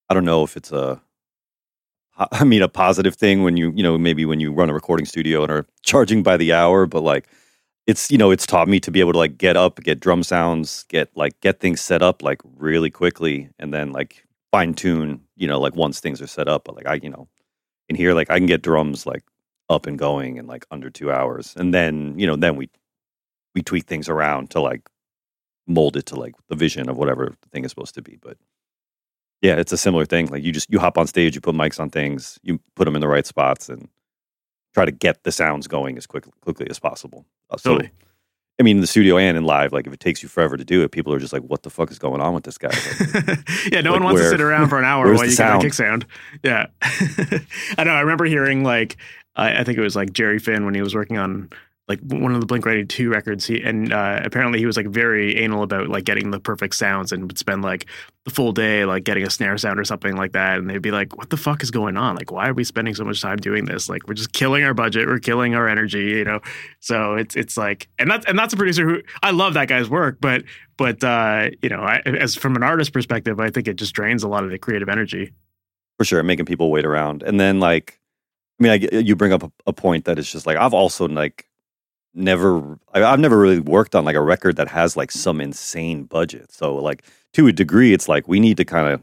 I 0.09 0.13
don't 0.13 0.25
know 0.25 0.43
if 0.43 0.55
it's 0.55 0.71
a, 0.71 1.01
I 2.17 2.43
mean 2.43 2.61
a 2.61 2.69
positive 2.69 3.15
thing 3.15 3.43
when 3.43 3.57
you 3.57 3.71
you 3.75 3.81
know 3.81 3.97
maybe 3.97 4.25
when 4.25 4.39
you 4.39 4.51
run 4.51 4.69
a 4.69 4.73
recording 4.73 5.05
studio 5.05 5.41
and 5.41 5.51
are 5.51 5.65
charging 5.81 6.21
by 6.21 6.37
the 6.37 6.53
hour, 6.53 6.85
but 6.85 7.01
like 7.01 7.27
it's 7.87 8.11
you 8.11 8.17
know 8.17 8.31
it's 8.31 8.45
taught 8.47 8.67
me 8.67 8.79
to 8.79 8.91
be 8.91 8.99
able 8.99 9.13
to 9.13 9.19
like 9.19 9.37
get 9.37 9.57
up, 9.57 9.81
get 9.83 9.99
drum 9.99 10.23
sounds, 10.23 10.85
get 10.89 11.09
like 11.15 11.39
get 11.41 11.59
things 11.59 11.81
set 11.81 12.01
up 12.01 12.23
like 12.23 12.41
really 12.57 12.89
quickly, 12.89 13.49
and 13.59 13.73
then 13.73 13.91
like 13.91 14.25
fine 14.51 14.73
tune 14.73 15.21
you 15.35 15.47
know 15.47 15.59
like 15.59 15.75
once 15.75 15.99
things 15.99 16.21
are 16.21 16.27
set 16.27 16.47
up. 16.47 16.65
But 16.65 16.75
like 16.75 16.87
I 16.87 16.95
you 16.95 17.09
know 17.09 17.27
in 17.89 17.95
here 17.95 18.13
like 18.13 18.29
I 18.31 18.37
can 18.37 18.47
get 18.47 18.61
drums 18.63 19.05
like 19.05 19.23
up 19.69 19.85
and 19.87 19.99
going 19.99 20.37
in 20.37 20.47
like 20.47 20.65
under 20.71 20.89
two 20.89 21.11
hours, 21.11 21.53
and 21.57 21.73
then 21.73 22.17
you 22.19 22.27
know 22.27 22.35
then 22.35 22.55
we 22.55 22.69
we 23.55 23.61
tweak 23.63 23.85
things 23.87 24.09
around 24.09 24.51
to 24.51 24.61
like 24.61 24.89
mold 25.67 25.97
it 25.97 26.05
to 26.07 26.15
like 26.19 26.35
the 26.49 26.55
vision 26.55 26.89
of 26.89 26.97
whatever 26.97 27.33
the 27.41 27.49
thing 27.49 27.65
is 27.65 27.71
supposed 27.71 27.95
to 27.95 28.01
be. 28.01 28.17
But 28.21 28.37
yeah, 29.41 29.55
it's 29.57 29.73
a 29.73 29.77
similar 29.77 30.05
thing. 30.05 30.27
Like 30.27 30.43
you 30.43 30.51
just 30.51 30.71
you 30.71 30.79
hop 30.79 30.97
on 30.97 31.07
stage, 31.07 31.35
you 31.35 31.41
put 31.41 31.55
mics 31.55 31.79
on 31.79 31.89
things, 31.89 32.39
you 32.43 32.59
put 32.75 32.85
them 32.85 32.95
in 32.95 33.01
the 33.01 33.07
right 33.07 33.25
spots, 33.27 33.69
and 33.69 33.89
try 34.75 34.85
to 34.85 34.91
get 34.91 35.23
the 35.23 35.31
sounds 35.31 35.65
going 35.67 35.97
as 35.97 36.05
quick, 36.05 36.25
quickly 36.41 36.67
as 36.69 36.77
possible. 36.77 37.25
Uh, 37.49 37.57
so, 37.57 37.71
Totally. 37.71 37.89
I 38.59 38.63
mean, 38.63 38.77
in 38.77 38.81
the 38.81 38.87
studio 38.87 39.17
and 39.17 39.35
in 39.35 39.43
live, 39.43 39.73
like 39.73 39.87
if 39.87 39.91
it 39.93 39.99
takes 39.99 40.21
you 40.23 40.29
forever 40.29 40.55
to 40.55 40.63
do 40.63 40.83
it, 40.83 40.91
people 40.91 41.11
are 41.13 41.19
just 41.19 41.33
like, 41.33 41.41
"What 41.41 41.63
the 41.63 41.69
fuck 41.69 41.91
is 41.91 41.99
going 41.99 42.21
on 42.21 42.33
with 42.33 42.43
this 42.45 42.57
guy?" 42.57 42.69
Like, 42.69 43.39
yeah, 43.71 43.81
no 43.81 43.91
Like 43.91 43.99
one 43.99 44.03
wants 44.03 44.21
where- 44.21 44.23
to 44.23 44.29
sit 44.29 44.39
around 44.41 44.69
for 44.69 44.77
an 44.79 44.85
hour 44.85 45.11
while 45.13 45.25
you 45.25 45.35
get 45.35 45.55
a 45.55 45.59
kick 45.59 45.73
sound. 45.73 46.05
Yeah, 46.43 46.67
I 47.77 47.83
know. 47.83 47.91
I 47.91 47.99
remember 48.01 48.23
hearing 48.25 48.63
like 48.63 48.95
I 49.35 49.59
I 49.59 49.63
think 49.65 49.77
it 49.77 49.81
was 49.81 49.95
like 49.95 50.13
Jerry 50.13 50.39
Finn 50.39 50.63
when 50.65 50.73
he 50.75 50.81
was 50.81 50.95
working 50.95 51.17
on 51.17 51.49
like 51.87 51.99
one 52.01 52.33
of 52.33 52.41
the 52.41 52.47
Blink 52.47 52.65
One 52.65 52.87
Two 52.87 53.09
records. 53.09 53.45
He 53.45 53.61
and 53.61 53.93
uh, 53.93 54.21
apparently 54.23 54.57
he 54.57 54.65
was 54.65 54.75
like 54.75 54.87
very 54.87 55.37
anal 55.37 55.61
about 55.61 55.87
like 55.87 56.03
getting 56.03 56.31
the 56.31 56.39
perfect 56.39 56.75
sounds 56.75 57.11
and 57.11 57.23
would 57.27 57.37
spend 57.37 57.61
like 57.61 57.85
the 58.23 58.31
full 58.31 58.51
day 58.53 58.85
like 58.85 59.03
getting 59.03 59.23
a 59.23 59.29
snare 59.29 59.55
sound 59.57 59.79
or 59.79 59.83
something 59.83 60.15
like 60.15 60.31
that. 60.31 60.57
And 60.57 60.67
they'd 60.67 60.81
be 60.81 60.89
like, 60.89 61.15
"What 61.15 61.29
the 61.29 61.37
fuck 61.37 61.61
is 61.61 61.69
going 61.69 61.95
on? 61.95 62.15
Like, 62.15 62.31
why 62.31 62.49
are 62.49 62.53
we 62.55 62.63
spending 62.63 62.95
so 62.95 63.03
much 63.03 63.21
time 63.21 63.37
doing 63.37 63.65
this? 63.65 63.87
Like, 63.87 64.07
we're 64.07 64.15
just 64.15 64.33
killing 64.33 64.63
our 64.63 64.73
budget. 64.73 65.07
We're 65.07 65.19
killing 65.19 65.53
our 65.53 65.67
energy. 65.67 66.05
You 66.05 66.25
know." 66.25 66.39
So 66.79 67.15
it's 67.15 67.35
it's 67.35 67.55
like, 67.55 67.87
and 67.99 68.09
that's 68.09 68.25
and 68.25 68.37
that's 68.37 68.53
a 68.53 68.57
producer 68.57 68.87
who 68.87 69.01
I 69.21 69.29
love 69.31 69.53
that 69.53 69.67
guy's 69.67 69.89
work, 69.89 70.17
but 70.19 70.43
but 70.77 71.03
uh, 71.03 71.51
you 71.61 71.69
know, 71.69 71.81
I, 71.81 72.01
as 72.05 72.35
from 72.35 72.55
an 72.55 72.63
artist 72.63 72.93
perspective, 72.93 73.39
I 73.39 73.51
think 73.51 73.67
it 73.67 73.75
just 73.75 73.93
drains 73.93 74.23
a 74.23 74.27
lot 74.27 74.43
of 74.43 74.49
the 74.49 74.57
creative 74.57 74.89
energy. 74.89 75.33
for 75.99 76.05
sure, 76.05 76.23
making 76.23 76.45
people 76.45 76.71
wait 76.71 76.85
around, 76.85 77.21
and 77.21 77.39
then 77.39 77.59
like, 77.59 77.99
I 78.59 78.63
mean, 78.63 78.71
I, 78.71 78.97
you 78.97 79.15
bring 79.15 79.33
up 79.33 79.43
a, 79.43 79.51
a 79.67 79.73
point 79.73 80.05
that 80.05 80.17
is 80.17 80.31
just 80.31 80.47
like 80.47 80.57
I've 80.57 80.73
also 80.73 81.07
like 81.07 81.47
never, 82.15 82.79
I've 82.93 83.19
never 83.19 83.37
really 83.37 83.59
worked 83.59 83.95
on 83.95 84.05
like 84.05 84.15
a 84.15 84.21
record 84.21 84.55
that 84.55 84.69
has 84.69 84.97
like 84.97 85.11
some 85.11 85.41
insane 85.41 86.03
budget. 86.03 86.51
So 86.51 86.75
like 86.75 87.03
to 87.33 87.47
a 87.47 87.51
degree, 87.51 87.93
it's 87.93 88.07
like 88.07 88.27
we 88.27 88.39
need 88.39 88.57
to 88.57 88.65
kind 88.65 88.93
of 88.93 89.01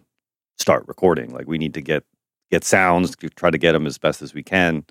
start 0.59 0.85
recording. 0.89 1.33
Like 1.33 1.47
we 1.47 1.59
need 1.59 1.75
to 1.75 1.81
get 1.81 2.05
get 2.51 2.65
sounds, 2.65 3.17
try 3.35 3.51
to 3.51 3.59
get 3.59 3.73
them 3.73 3.87
as 3.87 3.97
best 3.97 4.21
as 4.21 4.35
we 4.35 4.43
can. 4.43 4.85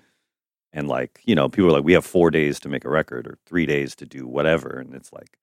And 0.72 0.88
like, 0.88 1.20
you 1.24 1.34
know, 1.34 1.48
people 1.48 1.68
are 1.68 1.72
like, 1.72 1.84
we 1.84 1.92
have 1.92 2.04
four 2.04 2.30
days 2.30 2.58
to 2.60 2.68
make 2.68 2.84
a 2.84 2.90
record 2.90 3.26
or 3.26 3.38
three 3.46 3.66
days 3.66 3.94
to 3.96 4.06
do 4.06 4.26
whatever. 4.26 4.78
And 4.80 4.94
it's 4.94 5.12
like, 5.12 5.38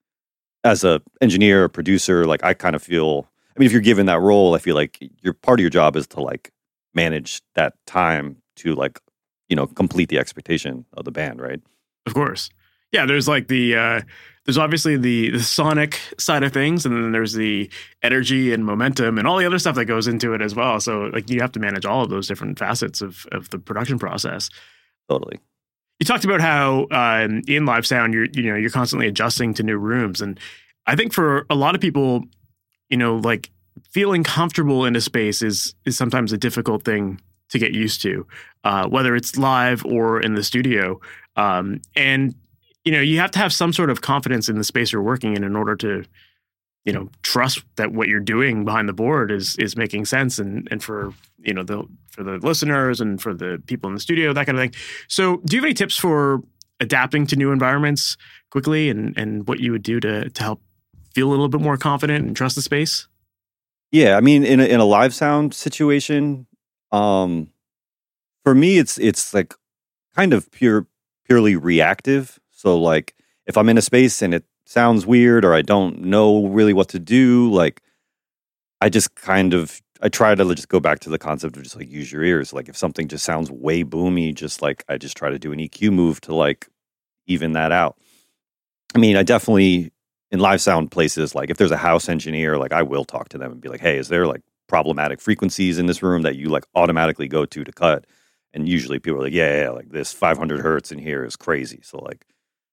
as 0.65 0.83
a 0.83 1.01
engineer 1.21 1.63
or 1.63 1.69
producer, 1.69 2.25
like 2.25 2.43
I 2.43 2.53
kind 2.53 2.75
of 2.75 2.83
feel, 2.83 3.29
I 3.55 3.59
mean, 3.59 3.67
if 3.67 3.71
you're 3.71 3.81
given 3.81 4.05
that 4.07 4.19
role, 4.19 4.53
I 4.53 4.57
feel 4.57 4.75
like 4.75 4.97
your 5.21 5.33
part 5.33 5.59
of 5.59 5.61
your 5.61 5.69
job 5.69 5.95
is 5.95 6.07
to 6.07 6.21
like 6.21 6.51
manage 6.93 7.41
that 7.55 7.73
time 7.85 8.37
to 8.57 8.75
like, 8.75 8.99
you 9.47 9.55
know, 9.55 9.67
complete 9.67 10.09
the 10.09 10.19
expectation 10.19 10.85
of 10.93 11.05
the 11.05 11.11
band, 11.11 11.39
right? 11.39 11.61
Of 12.05 12.13
course. 12.13 12.49
Yeah, 12.91 13.05
there's 13.05 13.27
like 13.27 13.47
the 13.47 13.75
uh 13.75 14.01
there's 14.45 14.57
obviously 14.57 14.97
the 14.97 15.29
the 15.31 15.43
sonic 15.43 15.99
side 16.17 16.43
of 16.43 16.51
things 16.51 16.85
and 16.85 16.95
then 16.95 17.11
there's 17.11 17.33
the 17.33 17.69
energy 18.01 18.51
and 18.51 18.65
momentum 18.65 19.17
and 19.17 19.27
all 19.27 19.37
the 19.37 19.45
other 19.45 19.59
stuff 19.59 19.75
that 19.75 19.85
goes 19.85 20.07
into 20.07 20.33
it 20.33 20.41
as 20.41 20.55
well. 20.55 20.79
So 20.79 21.01
like 21.13 21.29
you 21.29 21.41
have 21.41 21.51
to 21.51 21.59
manage 21.59 21.85
all 21.85 22.03
of 22.03 22.09
those 22.09 22.27
different 22.27 22.57
facets 22.57 23.01
of 23.01 23.25
of 23.31 23.49
the 23.49 23.59
production 23.59 23.99
process. 23.99 24.49
Totally. 25.07 25.39
You 25.99 26.05
talked 26.05 26.23
about 26.23 26.39
how 26.39 26.87
um, 26.91 27.41
in 27.47 27.65
live 27.65 27.85
sound 27.85 28.13
you're 28.13 28.27
you 28.33 28.49
know 28.49 28.55
you're 28.55 28.69
constantly 28.69 29.07
adjusting 29.07 29.53
to 29.55 29.63
new 29.63 29.77
rooms, 29.77 30.21
and 30.21 30.39
I 30.87 30.95
think 30.95 31.13
for 31.13 31.45
a 31.49 31.55
lot 31.55 31.75
of 31.75 31.81
people, 31.81 32.23
you 32.89 32.97
know, 32.97 33.17
like 33.17 33.49
feeling 33.89 34.23
comfortable 34.23 34.85
in 34.85 34.95
a 34.95 35.01
space 35.01 35.41
is 35.41 35.75
is 35.85 35.97
sometimes 35.97 36.31
a 36.31 36.37
difficult 36.37 36.83
thing 36.83 37.19
to 37.49 37.59
get 37.59 37.73
used 37.73 38.01
to, 38.03 38.25
uh, 38.63 38.87
whether 38.87 39.15
it's 39.15 39.37
live 39.37 39.85
or 39.85 40.21
in 40.21 40.35
the 40.35 40.43
studio. 40.43 40.99
Um, 41.35 41.81
and 41.95 42.33
you 42.89 42.95
know, 42.95 43.01
you 43.01 43.19
have 43.19 43.29
to 43.29 43.37
have 43.37 43.53
some 43.53 43.71
sort 43.71 43.91
of 43.91 44.01
confidence 44.01 44.49
in 44.49 44.57
the 44.57 44.63
space 44.63 44.91
you're 44.91 45.03
working 45.03 45.35
in 45.35 45.43
in 45.43 45.55
order 45.55 45.75
to, 45.75 46.03
you 46.85 46.91
know, 46.91 47.07
trust 47.21 47.63
that 47.75 47.91
what 47.91 48.07
you're 48.07 48.19
doing 48.19 48.65
behind 48.65 48.89
the 48.89 48.93
board 48.93 49.29
is 49.29 49.55
is 49.57 49.77
making 49.77 50.05
sense, 50.05 50.39
and 50.39 50.67
and 50.71 50.83
for 50.83 51.13
you 51.37 51.53
know 51.53 51.61
the 51.61 51.83
for 52.09 52.23
the 52.23 52.39
listeners 52.39 52.99
and 52.99 53.21
for 53.21 53.35
the 53.35 53.61
people 53.67 53.87
in 53.89 53.93
the 53.93 53.99
studio, 53.99 54.33
that 54.33 54.47
kind 54.47 54.57
of 54.57 54.63
thing. 54.63 54.73
So, 55.07 55.37
do 55.45 55.55
you 55.55 55.61
have 55.61 55.67
any 55.67 55.75
tips 55.75 55.97
for 55.97 56.41
adapting 56.79 57.27
to 57.27 57.35
new 57.35 57.51
environments 57.51 58.17
quickly, 58.49 58.89
and 58.89 59.15
and 59.15 59.47
what 59.47 59.59
you 59.59 59.71
would 59.71 59.83
do 59.83 59.99
to 59.99 60.27
to 60.27 60.41
help 60.41 60.59
feel 61.13 61.27
a 61.27 61.29
little 61.29 61.47
bit 61.47 61.61
more 61.61 61.77
confident 61.77 62.25
and 62.25 62.35
trust 62.35 62.55
the 62.55 62.63
space? 62.63 63.07
Yeah, 63.91 64.17
I 64.17 64.21
mean, 64.21 64.43
in 64.43 64.59
a, 64.59 64.65
in 64.65 64.79
a 64.79 64.85
live 64.85 65.13
sound 65.13 65.53
situation, 65.53 66.47
um, 66.91 67.51
for 68.43 68.55
me, 68.55 68.79
it's 68.79 68.97
it's 68.97 69.31
like 69.31 69.53
kind 70.15 70.33
of 70.33 70.49
pure 70.49 70.87
purely 71.27 71.55
reactive. 71.55 72.39
So, 72.59 72.77
like, 72.77 73.15
if 73.47 73.55
I'm 73.55 73.69
in 73.69 73.77
a 73.77 73.81
space 73.81 74.21
and 74.21 74.33
it 74.33 74.43
sounds 74.65 75.05
weird 75.05 75.45
or 75.45 75.53
I 75.53 75.61
don't 75.61 76.01
know 76.01 76.47
really 76.47 76.73
what 76.73 76.89
to 76.89 76.99
do, 76.99 77.49
like, 77.49 77.81
I 78.81 78.89
just 78.89 79.15
kind 79.15 79.53
of 79.53 79.81
I 80.01 80.09
try 80.09 80.35
to 80.35 80.55
just 80.55 80.67
go 80.67 80.81
back 80.81 80.99
to 81.01 81.09
the 81.09 81.17
concept 81.17 81.55
of 81.55 81.63
just 81.63 81.77
like 81.77 81.89
use 81.89 82.11
your 82.11 82.21
ears. 82.21 82.51
Like 82.51 82.67
if 82.67 82.75
something 82.75 83.07
just 83.07 83.23
sounds 83.23 83.49
way 83.49 83.85
boomy, 83.85 84.35
just 84.35 84.61
like 84.61 84.83
I 84.89 84.97
just 84.97 85.15
try 85.15 85.29
to 85.29 85.39
do 85.39 85.53
an 85.53 85.59
EQ 85.59 85.93
move 85.93 86.19
to 86.21 86.35
like 86.35 86.67
even 87.27 87.53
that 87.53 87.71
out. 87.71 87.97
I 88.93 88.99
mean, 88.99 89.15
I 89.15 89.23
definitely 89.23 89.93
in 90.29 90.39
live 90.41 90.59
sound 90.59 90.91
places, 90.91 91.33
like 91.33 91.49
if 91.49 91.55
there's 91.57 91.71
a 91.71 91.77
house 91.77 92.09
engineer, 92.09 92.57
like 92.57 92.73
I 92.73 92.83
will 92.83 93.05
talk 93.05 93.29
to 93.29 93.37
them 93.37 93.53
and 93.53 93.61
be 93.61 93.69
like, 93.69 93.81
hey, 93.81 93.97
is 93.97 94.09
there 94.09 94.27
like 94.27 94.41
problematic 94.67 95.21
frequencies 95.21 95.79
in 95.79 95.85
this 95.85 96.03
room 96.03 96.23
that 96.23 96.35
you 96.35 96.49
like 96.49 96.65
automatically 96.75 97.29
go 97.29 97.45
to 97.45 97.63
to 97.63 97.71
cut? 97.71 98.05
And 98.53 98.67
usually 98.67 98.99
people 98.99 99.19
are 99.19 99.23
like, 99.23 99.33
yeah, 99.33 99.61
yeah, 99.61 99.69
like 99.69 99.91
this 99.91 100.11
500 100.11 100.59
hertz 100.59 100.91
in 100.91 100.99
here 100.99 101.23
is 101.23 101.37
crazy. 101.37 101.79
So 101.83 101.99
like 101.99 102.25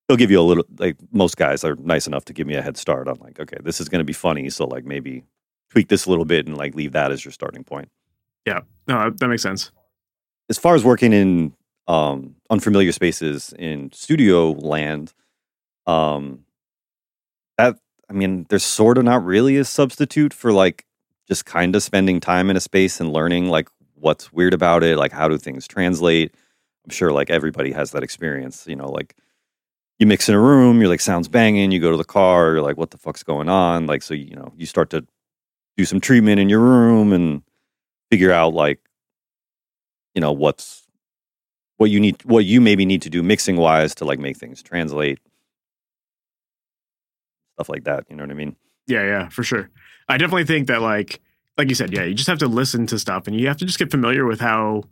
they'll 0.07 0.17
give 0.17 0.31
you 0.31 0.39
a 0.39 0.41
little, 0.41 0.65
like 0.79 0.95
most 1.11 1.37
guys 1.37 1.63
are 1.63 1.75
nice 1.75 2.07
enough 2.07 2.25
to 2.25 2.33
give 2.33 2.47
me 2.47 2.55
a 2.55 2.61
head 2.61 2.77
start 2.77 3.07
on 3.07 3.17
like, 3.19 3.39
okay, 3.39 3.57
this 3.63 3.81
is 3.81 3.89
going 3.89 3.99
to 3.99 4.05
be 4.05 4.13
funny. 4.13 4.49
So 4.49 4.65
like 4.65 4.85
maybe 4.85 5.23
tweak 5.69 5.89
this 5.89 6.05
a 6.05 6.09
little 6.09 6.25
bit 6.25 6.47
and 6.47 6.57
like 6.57 6.75
leave 6.75 6.93
that 6.93 7.11
as 7.11 7.25
your 7.25 7.31
starting 7.31 7.63
point. 7.63 7.89
Yeah, 8.45 8.61
no, 8.87 9.09
that 9.09 9.27
makes 9.27 9.41
sense. 9.41 9.71
As 10.49 10.57
far 10.57 10.75
as 10.75 10.83
working 10.83 11.11
in 11.11 11.53
um, 11.87 12.35
unfamiliar 12.49 12.93
spaces 12.93 13.53
in 13.59 13.91
studio 13.91 14.51
land, 14.51 15.13
um, 15.85 16.45
that 17.57 17.77
I 18.09 18.13
mean, 18.13 18.45
there's 18.49 18.63
sort 18.63 18.97
of 18.97 19.03
not 19.03 19.25
really 19.25 19.57
a 19.57 19.65
substitute 19.65 20.33
for 20.33 20.53
like 20.53 20.85
just 21.27 21.45
kind 21.45 21.75
of 21.75 21.83
spending 21.83 22.21
time 22.21 22.49
in 22.49 22.55
a 22.55 22.61
space 22.61 23.01
and 23.01 23.11
learning 23.11 23.49
like 23.49 23.67
what's 23.95 24.31
weird 24.31 24.53
about 24.53 24.83
it, 24.83 24.97
like 24.97 25.11
how 25.11 25.27
do 25.27 25.37
things 25.37 25.67
translate. 25.67 26.33
I'm 26.85 26.91
sure 26.91 27.11
like 27.11 27.29
everybody 27.29 27.73
has 27.73 27.91
that 27.91 28.03
experience, 28.03 28.65
you 28.65 28.77
know, 28.77 28.89
like 28.89 29.15
you 29.99 30.05
mix 30.05 30.29
in 30.29 30.35
a 30.35 30.39
room, 30.39 30.79
you're 30.79 30.89
like 30.89 31.01
sounds 31.01 31.27
banging, 31.27 31.71
you 31.71 31.79
go 31.79 31.91
to 31.91 31.97
the 31.97 32.03
car, 32.03 32.53
you're 32.53 32.61
like 32.61 32.77
what 32.77 32.91
the 32.91 32.97
fuck's 32.97 33.23
going 33.23 33.49
on? 33.49 33.87
Like 33.87 34.03
so 34.03 34.13
you 34.13 34.35
know, 34.35 34.53
you 34.55 34.65
start 34.65 34.89
to 34.91 35.05
do 35.75 35.85
some 35.85 35.99
treatment 35.99 36.39
in 36.39 36.49
your 36.49 36.59
room 36.59 37.13
and 37.13 37.43
figure 38.09 38.31
out 38.31 38.53
like 38.53 38.79
you 40.13 40.21
know 40.21 40.31
what's 40.31 40.83
what 41.77 41.89
you 41.89 41.99
need 41.99 42.23
what 42.25 42.45
you 42.45 42.61
maybe 42.61 42.85
need 42.85 43.01
to 43.03 43.09
do 43.09 43.21
mixing 43.21 43.55
wise 43.57 43.95
to 43.95 44.05
like 44.05 44.19
make 44.19 44.37
things 44.37 44.61
translate. 44.61 45.19
Stuff 47.55 47.69
like 47.69 47.85
that 47.85 48.05
you 48.09 48.15
know 48.15 48.23
what 48.23 48.31
i 48.31 48.35
mean? 48.35 48.55
Yeah 48.87 49.03
yeah 49.03 49.29
for 49.29 49.43
sure. 49.43 49.69
I 50.09 50.17
definitely 50.17 50.45
think 50.45 50.67
that 50.67 50.81
like 50.81 51.21
like 51.57 51.69
you 51.69 51.75
said 51.75 51.91
yeah 51.91 52.03
you 52.03 52.13
just 52.13 52.29
have 52.29 52.39
to 52.39 52.47
listen 52.47 52.85
to 52.87 52.99
stuff 52.99 53.27
and 53.27 53.39
you 53.39 53.47
have 53.47 53.57
to 53.57 53.65
just 53.65 53.79
get 53.79 53.91
familiar 53.91 54.25
with 54.25 54.39
how 54.39 54.83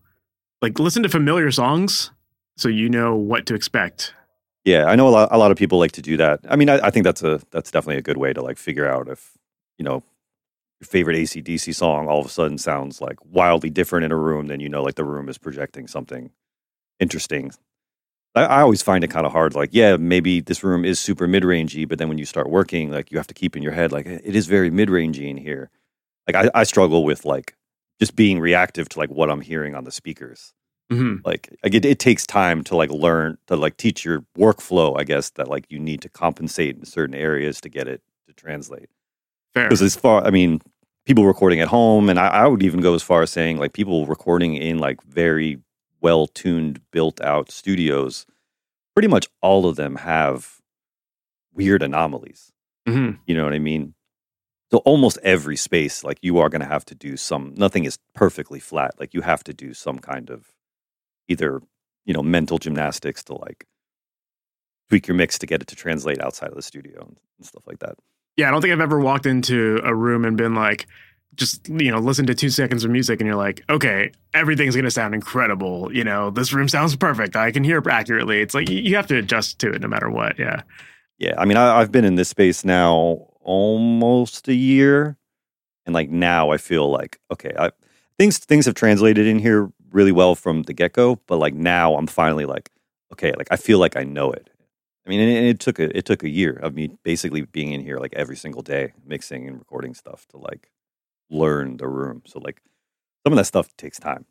like 0.61 0.79
listen 0.79 1.03
to 1.03 1.09
familiar 1.09 1.51
songs 1.51 2.11
so 2.57 2.69
you 2.69 2.89
know 2.89 3.15
what 3.15 3.45
to 3.45 3.55
expect 3.55 4.13
yeah 4.65 4.85
i 4.85 4.95
know 4.95 5.07
a 5.07 5.11
lot, 5.11 5.29
a 5.31 5.37
lot 5.37 5.51
of 5.51 5.57
people 5.57 5.79
like 5.79 5.93
to 5.93 6.01
do 6.01 6.17
that 6.17 6.41
i 6.49 6.55
mean 6.57 6.69
I, 6.69 6.87
I 6.87 6.89
think 6.91 7.05
that's 7.05 7.23
a 7.23 7.41
that's 7.51 7.71
definitely 7.71 7.99
a 7.99 8.03
good 8.03 8.17
way 8.17 8.33
to 8.33 8.41
like 8.41 8.57
figure 8.57 8.87
out 8.87 9.07
if 9.07 9.37
you 9.77 9.85
know 9.85 10.03
your 10.79 10.87
favorite 10.87 11.17
ACDC 11.17 11.73
song 11.73 12.07
all 12.07 12.19
of 12.19 12.25
a 12.25 12.29
sudden 12.29 12.57
sounds 12.57 13.01
like 13.01 13.17
wildly 13.25 13.69
different 13.69 14.05
in 14.05 14.11
a 14.11 14.17
room, 14.17 14.47
then 14.47 14.59
you 14.59 14.69
know 14.69 14.83
like 14.83 14.95
the 14.95 15.03
room 15.03 15.29
is 15.29 15.37
projecting 15.37 15.87
something 15.87 16.31
interesting. 16.99 17.51
I, 18.35 18.43
I 18.43 18.61
always 18.61 18.81
find 18.81 19.03
it 19.03 19.09
kind 19.09 19.25
of 19.25 19.31
hard. 19.31 19.55
Like, 19.55 19.69
yeah, 19.71 19.97
maybe 19.97 20.41
this 20.41 20.63
room 20.63 20.85
is 20.85 20.99
super 20.99 21.27
mid 21.27 21.43
rangey, 21.43 21.87
but 21.87 21.97
then 21.99 22.09
when 22.09 22.17
you 22.17 22.25
start 22.25 22.49
working, 22.49 22.91
like 22.91 23.11
you 23.11 23.17
have 23.17 23.27
to 23.27 23.33
keep 23.33 23.55
in 23.55 23.63
your 23.63 23.71
head, 23.71 23.91
like 23.91 24.05
it 24.05 24.35
is 24.35 24.47
very 24.47 24.69
mid 24.69 24.89
rangey 24.89 25.29
in 25.29 25.37
here. 25.37 25.69
Like 26.27 26.47
I, 26.47 26.61
I 26.61 26.63
struggle 26.63 27.03
with 27.03 27.25
like 27.25 27.55
just 27.99 28.15
being 28.15 28.39
reactive 28.39 28.89
to 28.89 28.99
like 28.99 29.09
what 29.09 29.29
I'm 29.29 29.41
hearing 29.41 29.75
on 29.75 29.85
the 29.85 29.91
speakers. 29.91 30.53
Mm-hmm. 30.91 31.25
Like, 31.25 31.49
like 31.63 31.73
it, 31.73 31.85
it 31.85 31.99
takes 31.99 32.27
time 32.27 32.63
to 32.65 32.75
like 32.75 32.91
learn 32.91 33.37
to 33.47 33.55
like 33.55 33.77
teach 33.77 34.05
your 34.05 34.23
workflow. 34.37 34.99
I 34.99 35.03
guess 35.03 35.31
that 35.31 35.47
like 35.47 35.65
you 35.69 35.79
need 35.79 36.01
to 36.01 36.09
compensate 36.09 36.77
in 36.77 36.85
certain 36.85 37.15
areas 37.15 37.59
to 37.61 37.69
get 37.69 37.87
it 37.87 38.01
to 38.27 38.33
translate. 38.33 38.89
fair 39.53 39.65
Because 39.65 39.81
as 39.81 39.95
far, 39.95 40.23
I 40.23 40.29
mean, 40.29 40.61
people 41.05 41.25
recording 41.25 41.59
at 41.59 41.67
home, 41.69 42.09
and 42.09 42.19
I, 42.19 42.27
I 42.27 42.47
would 42.47 42.63
even 42.63 42.81
go 42.81 42.93
as 42.93 43.03
far 43.03 43.23
as 43.23 43.31
saying 43.31 43.57
like 43.57 43.73
people 43.73 44.05
recording 44.05 44.55
in 44.55 44.77
like 44.77 45.01
very 45.03 45.57
well 46.01 46.27
tuned, 46.27 46.81
built 46.91 47.19
out 47.21 47.51
studios. 47.51 48.25
Pretty 48.95 49.07
much 49.07 49.27
all 49.41 49.65
of 49.65 49.75
them 49.75 49.95
have 49.97 50.61
weird 51.53 51.81
anomalies. 51.81 52.51
Mhm. 52.87 53.19
You 53.25 53.35
know 53.35 53.43
what 53.43 53.53
I 53.53 53.59
mean? 53.59 53.95
So 54.71 54.79
almost 54.79 55.17
every 55.23 55.55
space, 55.55 56.03
like 56.03 56.19
you 56.21 56.37
are 56.39 56.49
going 56.49 56.61
to 56.61 56.67
have 56.67 56.85
to 56.85 56.95
do 56.95 57.17
some. 57.17 57.53
Nothing 57.55 57.85
is 57.85 57.97
perfectly 58.13 58.59
flat. 58.59 58.91
Like 58.99 59.13
you 59.13 59.21
have 59.21 59.43
to 59.45 59.53
do 59.53 59.73
some 59.73 59.99
kind 59.99 60.29
of 60.29 60.54
either 61.27 61.61
you 62.05 62.13
know 62.13 62.21
mental 62.23 62.57
gymnastics 62.57 63.23
to 63.25 63.33
like 63.35 63.65
tweak 64.89 65.07
your 65.07 65.15
mix 65.15 65.39
to 65.39 65.47
get 65.47 65.61
it 65.61 65.67
to 65.67 65.75
translate 65.75 66.21
outside 66.21 66.49
of 66.49 66.55
the 66.55 66.61
studio 66.61 67.01
and, 67.01 67.17
and 67.39 67.45
stuff 67.47 67.63
like 67.67 67.79
that. 67.79 67.95
Yeah, 68.37 68.47
I 68.47 68.51
don't 68.51 68.61
think 68.61 68.73
I've 68.73 68.81
ever 68.81 68.99
walked 68.99 69.25
into 69.25 69.79
a 69.83 69.95
room 69.95 70.25
and 70.25 70.35
been 70.37 70.53
like, 70.55 70.85
just 71.35 71.67
you 71.69 71.89
know, 71.91 71.99
listen 71.99 72.25
to 72.27 72.35
two 72.35 72.49
seconds 72.49 72.83
of 72.83 72.91
music 72.91 73.19
and 73.19 73.27
you're 73.27 73.35
like, 73.37 73.63
okay, 73.69 74.11
everything's 74.33 74.75
gonna 74.75 74.91
sound 74.91 75.13
incredible. 75.15 75.89
You 75.93 76.03
know, 76.03 76.29
this 76.29 76.53
room 76.53 76.67
sounds 76.69 76.95
perfect. 76.95 77.35
I 77.35 77.51
can 77.51 77.63
hear 77.63 77.81
accurately. 77.89 78.41
It's 78.41 78.53
like 78.53 78.69
you- 78.69 78.79
you 78.81 78.95
have 78.95 79.07
to 79.07 79.17
adjust 79.17 79.59
to 79.59 79.71
it 79.73 79.81
no 79.81 79.87
matter 79.87 80.09
what. 80.09 80.37
Yeah. 80.37 80.61
Yeah, 81.17 81.33
I 81.37 81.45
mean, 81.45 81.55
I, 81.57 81.77
I've 81.79 81.91
been 81.93 82.03
in 82.05 82.15
this 82.15 82.27
space 82.29 82.65
now 82.65 83.27
almost 83.39 84.47
a 84.49 84.53
year, 84.53 85.17
and 85.85 85.93
like 85.95 86.09
now 86.09 86.49
I 86.51 86.57
feel 86.57 86.89
like 86.91 87.19
okay, 87.31 87.53
I, 87.57 87.71
things 88.19 88.37
things 88.37 88.65
have 88.65 88.75
translated 88.75 89.25
in 89.25 89.39
here 89.39 89.71
really 89.95 90.11
well 90.11 90.35
from 90.35 90.63
the 90.63 90.73
get 90.73 90.93
go, 90.93 91.19
but 91.27 91.37
like 91.37 91.55
now 91.55 91.95
I'm 91.95 92.07
finally 92.07 92.45
like 92.45 92.69
okay, 93.13 93.33
like 93.37 93.47
I 93.49 93.55
feel 93.55 93.79
like 93.79 93.95
I 93.95 94.03
know 94.03 94.31
it. 94.31 94.49
I 95.05 95.09
mean, 95.09 95.19
and 95.21 95.47
it, 95.47 95.59
took 95.59 95.79
a 95.79 95.95
it 95.97 96.05
took 96.05 96.23
a 96.23 96.29
year 96.29 96.53
of 96.53 96.73
me 96.75 96.91
basically 97.03 97.43
being 97.43 97.71
in 97.71 97.81
here 97.81 97.97
like 97.97 98.13
every 98.13 98.35
single 98.35 98.61
day, 98.61 98.93
mixing 99.05 99.47
and 99.47 99.57
recording 99.59 99.93
stuff 99.93 100.27
to 100.29 100.37
like 100.37 100.69
learn 101.29 101.77
the 101.77 101.87
room. 101.87 102.23
So 102.25 102.39
like 102.39 102.61
some 103.25 103.33
of 103.33 103.37
that 103.37 103.45
stuff 103.45 103.75
takes 103.77 103.99
time. 103.99 104.25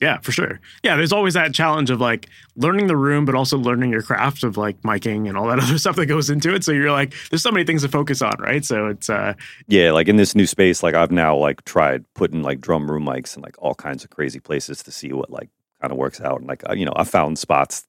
Yeah, 0.00 0.18
for 0.20 0.30
sure. 0.30 0.60
Yeah, 0.82 0.96
there's 0.96 1.12
always 1.12 1.34
that 1.34 1.54
challenge 1.54 1.88
of 1.88 2.00
like 2.00 2.28
learning 2.54 2.86
the 2.86 2.96
room, 2.96 3.24
but 3.24 3.34
also 3.34 3.56
learning 3.56 3.90
your 3.90 4.02
craft 4.02 4.44
of 4.44 4.58
like 4.58 4.82
miking 4.82 5.26
and 5.26 5.38
all 5.38 5.46
that 5.46 5.58
other 5.62 5.78
stuff 5.78 5.96
that 5.96 6.06
goes 6.06 6.28
into 6.28 6.54
it. 6.54 6.64
So 6.64 6.72
you're 6.72 6.92
like, 6.92 7.14
there's 7.30 7.42
so 7.42 7.50
many 7.50 7.64
things 7.64 7.82
to 7.82 7.88
focus 7.88 8.20
on, 8.20 8.34
right? 8.38 8.64
So 8.64 8.88
it's 8.88 9.08
uh 9.08 9.34
Yeah, 9.68 9.92
like 9.92 10.08
in 10.08 10.16
this 10.16 10.34
new 10.34 10.46
space, 10.46 10.82
like 10.82 10.94
I've 10.94 11.10
now 11.10 11.36
like 11.36 11.64
tried 11.64 12.04
putting 12.14 12.42
like 12.42 12.60
drum 12.60 12.90
room 12.90 13.06
mics 13.06 13.36
in 13.36 13.42
like 13.42 13.56
all 13.58 13.74
kinds 13.74 14.04
of 14.04 14.10
crazy 14.10 14.38
places 14.40 14.82
to 14.82 14.92
see 14.92 15.12
what 15.12 15.30
like 15.30 15.48
kind 15.80 15.92
of 15.92 15.98
works 15.98 16.20
out. 16.20 16.40
And 16.40 16.48
like 16.48 16.62
you 16.74 16.84
know, 16.84 16.94
I 16.94 17.04
found 17.04 17.38
spots 17.38 17.86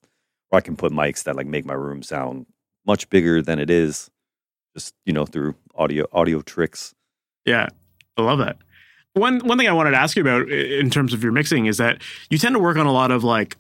where 0.50 0.58
I 0.60 0.62
can 0.62 0.78
put 0.78 0.94
mics 0.94 1.24
that 1.24 1.36
like 1.36 1.48
make 1.48 1.66
my 1.66 1.74
room 1.74 2.04
sound 2.04 2.46
much 2.86 3.10
bigger 3.10 3.42
than 3.42 3.60
it 3.60 3.70
is, 3.70 4.10
just 4.74 4.94
you 5.06 5.12
know 5.12 5.26
through 5.26 5.56
audio 5.76 6.06
audio 6.14 6.42
tricks. 6.42 6.96
Yeah, 7.44 7.68
I 8.16 8.22
love 8.22 8.40
that. 8.40 8.58
One 9.18 9.40
one 9.40 9.58
thing 9.58 9.68
I 9.68 9.74
wanted 9.74 9.92
to 9.92 9.98
ask 9.98 10.16
you 10.16 10.22
about 10.22 10.50
in 10.50 10.90
terms 10.90 11.14
of 11.14 11.24
your 11.24 11.32
mixing 11.32 11.66
is 11.66 11.78
that 11.78 12.02
you 12.30 12.38
tend 12.38 12.56
to 12.56 12.60
work 12.60 12.78
on 12.78 12.86
a 12.86 12.92
lot 12.92 13.12
of 13.12 13.24
like 13.24 13.58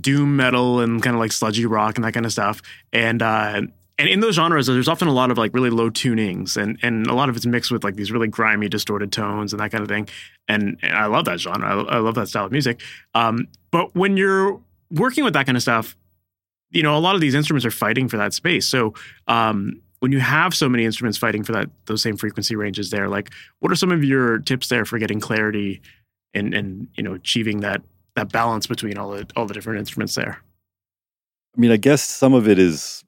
doom 0.00 0.36
metal 0.36 0.80
and 0.80 1.02
kind 1.02 1.14
of 1.14 1.20
like 1.20 1.32
sludgy 1.32 1.66
rock 1.66 1.96
and 1.96 2.04
that 2.04 2.12
kind 2.12 2.26
of 2.26 2.32
stuff. 2.32 2.62
And 2.92 3.22
uh, 3.22 3.62
and 3.98 4.08
in 4.08 4.20
those 4.20 4.34
genres, 4.34 4.66
there's 4.66 4.88
often 4.88 5.08
a 5.08 5.12
lot 5.12 5.30
of 5.30 5.38
like 5.38 5.54
really 5.54 5.70
low 5.70 5.90
tunings, 5.90 6.56
and 6.56 6.78
and 6.82 7.06
a 7.06 7.14
lot 7.14 7.28
of 7.28 7.36
it's 7.36 7.46
mixed 7.46 7.70
with 7.70 7.84
like 7.84 7.94
these 7.94 8.10
really 8.10 8.28
grimy, 8.28 8.68
distorted 8.68 9.12
tones 9.12 9.52
and 9.52 9.60
that 9.60 9.70
kind 9.70 9.82
of 9.82 9.88
thing. 9.88 10.08
And, 10.48 10.78
and 10.82 10.92
I 10.92 11.06
love 11.06 11.26
that 11.26 11.40
genre. 11.40 11.84
I, 11.84 11.96
I, 11.96 11.98
love 11.98 12.14
that 12.16 12.28
style 12.28 12.46
of 12.46 12.52
music. 12.52 12.80
Um, 13.14 13.46
but 13.70 13.94
when 13.94 14.16
you're 14.16 14.60
working 14.90 15.24
with 15.24 15.34
that 15.34 15.46
kind 15.46 15.56
of 15.56 15.62
stuff, 15.62 15.96
you 16.70 16.82
know, 16.82 16.96
a 16.96 16.98
lot 16.98 17.14
of 17.14 17.20
these 17.20 17.34
instruments 17.34 17.64
are 17.64 17.70
fighting 17.70 18.08
for 18.08 18.16
that 18.16 18.34
space. 18.34 18.66
So 18.66 18.94
um, 19.28 19.82
when 20.02 20.10
you 20.10 20.18
have 20.18 20.52
so 20.52 20.68
many 20.68 20.84
instruments 20.84 21.16
fighting 21.16 21.44
for 21.44 21.52
that 21.52 21.70
those 21.86 22.02
same 22.02 22.16
frequency 22.16 22.56
ranges, 22.56 22.90
there, 22.90 23.08
like, 23.08 23.30
what 23.60 23.70
are 23.70 23.76
some 23.76 23.92
of 23.92 24.02
your 24.02 24.38
tips 24.38 24.66
there 24.68 24.84
for 24.84 24.98
getting 24.98 25.20
clarity 25.20 25.80
and 26.34 26.52
and 26.52 26.88
you 26.96 27.04
know 27.04 27.14
achieving 27.14 27.60
that 27.60 27.82
that 28.16 28.32
balance 28.32 28.66
between 28.66 28.98
all 28.98 29.12
the 29.12 29.24
all 29.36 29.46
the 29.46 29.54
different 29.54 29.78
instruments 29.78 30.16
there? 30.16 30.42
I 31.56 31.60
mean, 31.60 31.70
I 31.70 31.76
guess 31.76 32.02
some 32.02 32.34
of 32.34 32.48
it 32.48 32.58
is 32.58 33.04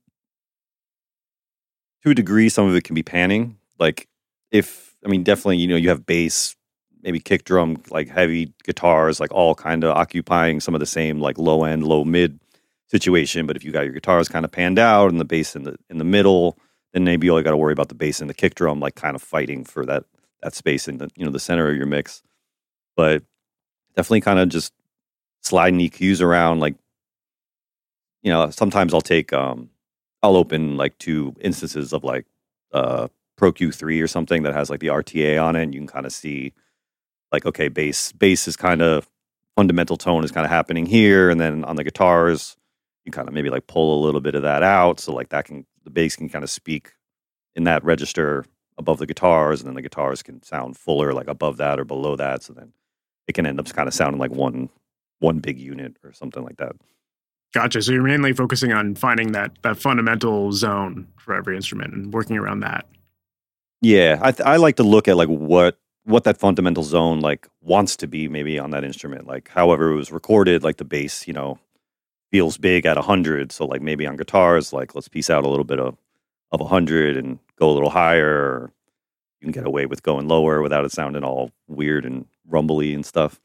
to 2.05 2.11
a 2.11 2.15
degree, 2.15 2.49
some 2.49 2.69
of 2.69 2.77
it 2.77 2.85
can 2.85 2.95
be 2.95 3.03
panning. 3.03 3.59
Like 3.81 4.07
if 4.53 4.95
I 5.05 5.09
mean, 5.09 5.25
definitely, 5.25 5.57
you 5.57 5.67
know, 5.67 5.75
you 5.75 5.89
have 5.89 6.07
bass, 6.07 6.55
maybe 7.03 7.19
kick 7.19 7.43
drum, 7.43 7.83
like 7.91 8.09
heavy 8.09 8.53
guitars, 8.63 9.19
like 9.19 9.33
all 9.33 9.57
kind 9.57 9.83
of 9.83 9.97
occupying 9.97 10.61
some 10.61 10.75
of 10.75 10.79
the 10.79 10.87
same 10.87 11.19
like 11.19 11.39
low 11.39 11.65
end, 11.65 11.83
low 11.85 12.05
mid 12.05 12.39
situation. 12.87 13.49
But 13.49 13.57
if 13.57 13.65
you 13.65 13.73
got 13.73 13.83
your 13.83 13.95
guitars 13.95 14.29
kind 14.29 14.45
of 14.45 14.53
panned 14.53 14.79
out 14.79 15.11
and 15.11 15.19
the 15.19 15.25
bass 15.25 15.57
in 15.57 15.65
the 15.65 15.77
in 15.91 15.99
the 15.99 16.05
middle, 16.05 16.57
then 16.95 17.05
maybe 17.05 17.27
you 17.27 17.33
only 17.33 17.43
got 17.43 17.51
to 17.51 17.57
worry 17.57 17.73
about 17.73 17.89
the 17.89 17.95
bass 17.95 18.21
and 18.21 18.31
the 18.31 18.35
kick 18.35 18.55
drum, 18.55 18.81
like 18.81 18.95
kind 18.95 19.17
of 19.17 19.23
fighting 19.23 19.65
for 19.65 19.85
that 19.85 20.05
that 20.43 20.55
space 20.55 20.87
in 20.89 20.99
the 20.99 21.11
you 21.17 21.25
know 21.25 21.33
the 21.33 21.41
center 21.41 21.69
of 21.69 21.77
your 21.77 21.87
mix. 21.87 22.23
But 22.97 23.25
definitely 23.97 24.21
kind 24.21 24.39
of 24.39 24.49
just 24.49 24.73
sliding 25.43 25.81
EQs 25.81 26.23
around, 26.23 26.61
like 26.61 26.77
you 28.23 28.31
know, 28.31 28.49
sometimes 28.51 28.95
I'll 28.95 29.01
take 29.01 29.33
um 29.33 29.71
I'll 30.23 30.37
open 30.37 30.77
like 30.77 30.97
two 30.99 31.35
instances 31.41 31.93
of 31.93 32.05
like 32.05 32.27
uh, 32.73 33.09
Pro 33.37 33.53
Q3 33.53 34.03
or 34.03 34.07
something 34.07 34.45
that 34.45 34.55
has 34.55 34.71
like 34.71 34.81
the 34.81 34.87
RTA 34.87 35.43
on 35.43 35.57
it, 35.57 35.65
and 35.65 35.75
you 35.75 35.81
can 35.81 35.89
kind 35.89 36.07
of 36.07 36.13
see 36.13 36.55
like 37.33 37.45
okay, 37.45 37.69
bass 37.69 38.13
bass 38.13 38.47
is 38.49 38.57
kind 38.57 38.83
of 38.83 39.11
fundamental 39.57 39.97
tone 39.97 40.25
is 40.25 40.33
kind 40.33 40.45
of 40.45 40.51
happening 40.51 40.87
here, 40.87 41.29
and 41.29 41.41
then 41.41 41.65
on 41.65 41.77
the 41.77 41.85
guitars, 41.85 42.57
you 43.05 43.13
kind 43.13 43.29
of 43.29 43.35
maybe 43.35 43.51
like 43.51 43.67
pull 43.67 44.01
a 44.01 44.05
little 44.05 44.21
bit 44.21 44.35
of 44.37 44.43
that 44.43 44.63
out, 44.63 45.01
so 45.01 45.13
like 45.13 45.31
that 45.31 45.45
can 45.45 45.67
the 45.85 45.91
bass 45.91 46.17
can 46.17 46.29
kind 46.29 46.43
of 46.43 46.51
speak 46.51 46.93
in 47.55 47.65
that 47.65 47.85
register 47.85 48.45
above 48.77 48.99
the 48.99 49.07
guitars, 49.07 49.61
and 49.61 49.69
then 49.69 49.75
the 49.75 49.83
guitars 49.83 50.23
can 50.23 50.43
sound 50.43 50.77
fuller 50.77 51.13
like 51.13 51.29
above 51.29 51.57
that 51.59 51.79
or 51.79 51.85
below 51.85 52.17
that, 52.17 52.43
so 52.43 52.53
then 52.53 52.73
it 53.29 53.35
can 53.35 53.47
end 53.47 53.61
up 53.61 53.67
kind 53.73 53.89
of 53.89 53.95
sounding 53.95 54.21
like 54.21 54.33
one 54.33 54.69
one 55.21 55.39
big 55.39 55.59
unit 55.59 55.97
or 56.05 56.13
something 56.13 56.43
like 56.43 56.57
that. 56.57 56.73
Gotcha. 57.53 57.81
So 57.83 57.93
you're 57.93 58.03
mainly 58.03 58.33
focusing 58.33 58.73
on 58.73 58.97
finding 58.97 59.33
that 59.33 59.53
that 59.63 59.79
fundamental 59.79 60.51
zone 60.53 61.07
for 61.17 61.35
every 61.35 61.57
instrument 61.57 61.95
and 61.95 62.13
working 62.13 62.37
around 62.37 62.61
that. 62.61 62.87
Yeah, 63.81 64.19
I 64.21 64.33
th- 64.33 64.47
I 64.47 64.57
like 64.57 64.77
to 64.77 64.83
look 64.83 65.07
at 65.09 65.17
like 65.17 65.29
what 65.29 65.79
what 66.05 66.25
that 66.25 66.39
fundamental 66.39 66.83
zone 66.83 67.21
like 67.21 67.47
wants 67.63 67.97
to 67.97 68.07
be 68.09 68.29
maybe 68.29 68.59
on 68.59 68.71
that 68.71 68.83
instrument. 68.83 69.27
Like 69.27 69.49
however 69.49 69.93
it 69.93 69.97
was 69.97 70.11
recorded, 70.11 70.65
like 70.65 70.79
the 70.79 70.85
bass, 70.85 71.29
you 71.29 71.33
know, 71.33 71.59
feels 72.35 72.59
big 72.59 72.85
at 72.85 72.97
100, 72.97 73.53
so 73.53 73.65
like 73.65 73.81
maybe 73.81 74.09
on 74.09 74.17
guitars 74.17 74.73
like 74.73 74.93
let's 74.97 75.07
piece 75.07 75.31
out 75.31 75.45
a 75.45 75.49
little 75.49 75.65
bit 75.65 75.79
of 75.79 75.97
of 76.51 76.59
100 76.59 77.17
and 77.17 77.39
go 77.61 77.71
a 77.71 77.71
little 77.71 77.91
higher. 77.91 78.73
you 79.41 79.47
can 79.47 79.53
get 79.53 79.65
away 79.65 79.87
with 79.87 80.03
going 80.03 80.27
lower 80.27 80.61
without 80.61 80.85
it 80.85 80.91
sounding 80.91 81.23
all 81.23 81.53
weird 81.69 82.05
and 82.05 82.27
rumbly 82.49 82.93
and 82.93 83.07
stuff. 83.07 83.41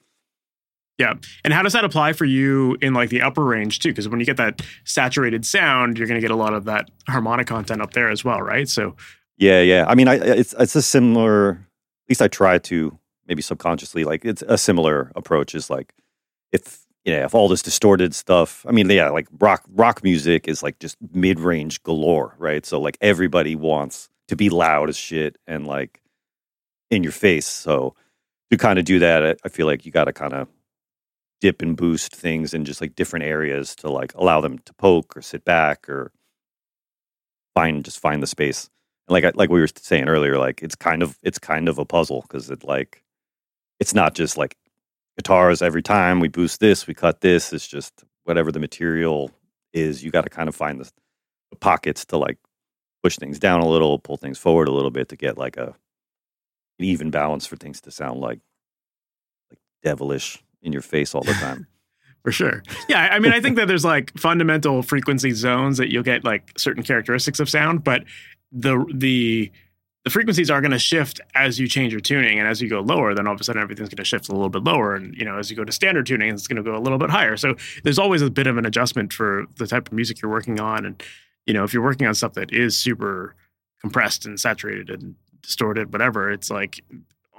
Yeah. 0.98 1.14
And 1.44 1.54
how 1.54 1.62
does 1.62 1.74
that 1.74 1.86
apply 1.86 2.14
for 2.14 2.26
you 2.26 2.78
in 2.82 2.96
like 2.96 3.12
the 3.12 3.22
upper 3.22 3.46
range 3.46 3.78
too? 3.78 3.90
Because 3.90 4.10
when 4.10 4.20
you 4.20 4.26
get 4.26 4.38
that 4.38 4.64
saturated 4.86 5.46
sound, 5.46 6.00
you're 6.00 6.08
going 6.08 6.20
to 6.20 6.28
get 6.28 6.32
a 6.32 6.36
lot 6.36 6.56
of 6.56 6.66
that 6.66 6.90
harmonic 7.08 7.46
content 7.46 7.84
up 7.84 7.94
there 7.94 8.10
as 8.10 8.26
well, 8.26 8.42
right? 8.42 8.68
So 8.68 8.96
yeah, 9.38 9.62
yeah. 9.62 9.86
I 9.88 9.94
mean, 9.94 10.08
I 10.08 10.16
it's 10.16 10.56
it's 10.58 10.76
a 10.76 10.82
similar. 10.82 11.52
At 11.52 12.10
least 12.10 12.24
I 12.24 12.28
try 12.28 12.58
to 12.58 12.98
maybe 13.28 13.44
subconsciously 13.44 14.04
like 14.04 14.26
it's 14.26 14.42
a 14.48 14.58
similar 14.58 15.12
approach. 15.16 15.54
Is 15.54 15.70
like 15.70 15.94
if 16.52 16.88
you 17.06 17.14
know 17.14 17.24
if 17.24 17.34
all 17.36 17.48
this 17.48 17.62
distorted 17.62 18.14
stuff. 18.14 18.66
I 18.68 18.72
mean, 18.72 18.90
yeah, 18.90 19.10
like 19.10 19.28
rock 19.40 19.64
rock 19.70 20.04
music 20.04 20.48
is 20.48 20.64
like 20.64 20.80
just 20.80 20.98
mid 21.14 21.40
range 21.40 21.82
galore, 21.84 22.36
right? 22.38 22.66
So 22.66 22.80
like 22.80 22.98
everybody 23.02 23.56
wants 23.56 24.10
to 24.28 24.36
be 24.36 24.50
loud 24.50 24.90
as 24.90 24.98
shit 24.98 25.38
and 25.48 25.66
like 25.66 26.02
in 26.92 27.04
your 27.04 27.12
face. 27.12 27.48
So 27.48 27.96
to 28.52 28.58
kind 28.58 28.80
of 28.80 28.86
do 28.86 29.00
that, 29.00 29.40
I 29.44 29.50
feel 29.50 29.66
like 29.66 29.86
you 29.86 29.92
got 29.92 30.06
to 30.06 30.14
kind 30.14 30.34
of 30.34 30.48
dip 31.42 31.62
and 31.62 31.78
boost 31.78 32.16
things 32.16 32.54
in 32.54 32.66
just 32.66 32.82
like 32.82 32.96
different 32.96 33.26
areas 33.26 33.76
to 33.78 33.90
like 33.90 34.14
allow 34.16 34.42
them 34.42 34.60
to 34.60 34.74
poke 34.74 35.16
or 35.16 35.22
sit 35.22 35.46
back 35.46 35.88
or 35.88 36.12
find 37.56 37.86
just 37.86 38.00
find 38.00 38.22
the 38.22 38.28
space. 38.28 38.70
And 39.08 39.14
like 39.14 39.36
like 39.36 39.50
we 39.50 39.62
were 39.62 39.68
saying 39.76 40.08
earlier, 40.08 40.38
like 40.38 40.62
it's 40.62 40.76
kind 40.76 41.02
of 41.02 41.18
it's 41.24 41.40
kind 41.40 41.70
of 41.70 41.80
a 41.80 41.86
puzzle 41.86 42.22
because 42.22 42.50
it 42.50 42.64
like 42.64 43.04
it's 43.80 43.94
not 43.94 44.14
just 44.14 44.38
like 44.38 44.56
guitars 45.20 45.62
every 45.62 45.82
time 45.82 46.22
we 46.22 46.30
boost 46.30 46.62
this, 46.62 46.88
we 46.88 46.94
cut 46.94 47.20
this. 47.20 47.52
It's 47.52 47.68
just 47.68 48.06
whatever 48.24 48.54
the 48.54 48.60
material 48.60 49.32
is. 49.74 50.02
You 50.02 50.12
got 50.12 50.22
to 50.22 50.30
kind 50.30 50.48
of 50.48 50.56
find 50.56 50.80
the, 50.80 50.90
the 51.52 51.58
pockets 51.58 52.06
to 52.06 52.18
like 52.18 52.38
push 53.04 53.18
things 53.18 53.38
down 53.38 53.60
a 53.60 53.68
little, 53.68 54.00
pull 54.00 54.16
things 54.16 54.38
forward 54.38 54.70
a 54.70 54.72
little 54.72 54.92
bit 54.92 55.10
to 55.10 55.18
get 55.18 55.38
like 55.38 55.58
a 55.58 55.76
an 56.80 56.86
even 56.86 57.12
balance 57.12 57.46
for 57.46 57.58
things 57.58 57.82
to 57.82 57.92
sound 57.92 58.22
like 58.22 58.40
like 59.50 59.60
devilish 59.84 60.42
in 60.62 60.72
your 60.72 60.82
face 60.82 61.14
all 61.14 61.24
the 61.24 61.34
time. 61.42 61.68
For 62.24 62.32
sure. 62.32 62.64
Yeah. 62.88 63.10
I 63.12 63.20
mean, 63.20 63.34
I 63.34 63.42
think 63.42 63.58
that 63.58 63.68
there's 63.68 63.86
like 63.86 64.18
fundamental 64.18 64.84
frequency 64.84 65.32
zones 65.32 65.78
that 65.80 65.92
you'll 65.92 66.04
get 66.04 66.24
like 66.24 66.58
certain 66.58 66.84
characteristics 66.84 67.42
of 67.42 67.50
sound, 67.50 67.84
but 67.84 68.06
the 68.54 68.86
the 68.94 69.52
the 70.10 70.14
frequencies 70.14 70.50
are 70.50 70.60
going 70.62 70.72
to 70.72 70.80
shift 70.80 71.22
as 71.36 71.60
you 71.60 71.68
change 71.68 71.94
your 71.94 72.00
tuning 72.00 72.40
and 72.40 72.48
as 72.48 72.62
you 72.62 72.68
go 72.68 72.80
lower 72.80 73.14
then 73.14 73.28
all 73.28 73.34
of 73.34 73.40
a 73.40 73.44
sudden 73.44 73.62
everything's 73.62 73.90
going 73.90 73.98
to 73.98 74.04
shift 74.04 74.28
a 74.30 74.32
little 74.32 74.50
bit 74.50 74.64
lower 74.64 74.96
and 74.96 75.16
you 75.16 75.24
know 75.24 75.38
as 75.38 75.52
you 75.52 75.56
go 75.56 75.64
to 75.64 75.72
standard 75.72 76.06
tuning 76.06 76.34
it's 76.34 76.48
going 76.48 76.58
to 76.58 76.64
go 76.64 76.76
a 76.76 76.80
little 76.82 76.98
bit 76.98 77.10
higher 77.10 77.38
so 77.38 77.56
there's 77.84 78.00
always 78.00 78.22
a 78.22 78.30
bit 78.30 78.48
of 78.48 78.58
an 78.58 78.66
adjustment 78.66 79.14
for 79.14 79.46
the 79.58 79.68
type 79.68 79.88
of 79.88 79.94
music 79.94 80.22
you're 80.22 80.32
working 80.32 80.60
on 80.60 80.86
and 80.86 81.04
you 81.46 81.54
know 81.54 81.64
if 81.64 81.74
you're 81.74 81.84
working 81.84 82.08
on 82.08 82.16
stuff 82.16 82.34
that 82.34 82.52
is 82.52 82.78
super 82.78 83.36
compressed 83.82 84.26
and 84.26 84.40
saturated 84.40 84.90
and 84.90 85.16
distorted 85.42 85.94
whatever 85.94 86.32
it's 86.32 86.50
like 86.50 86.84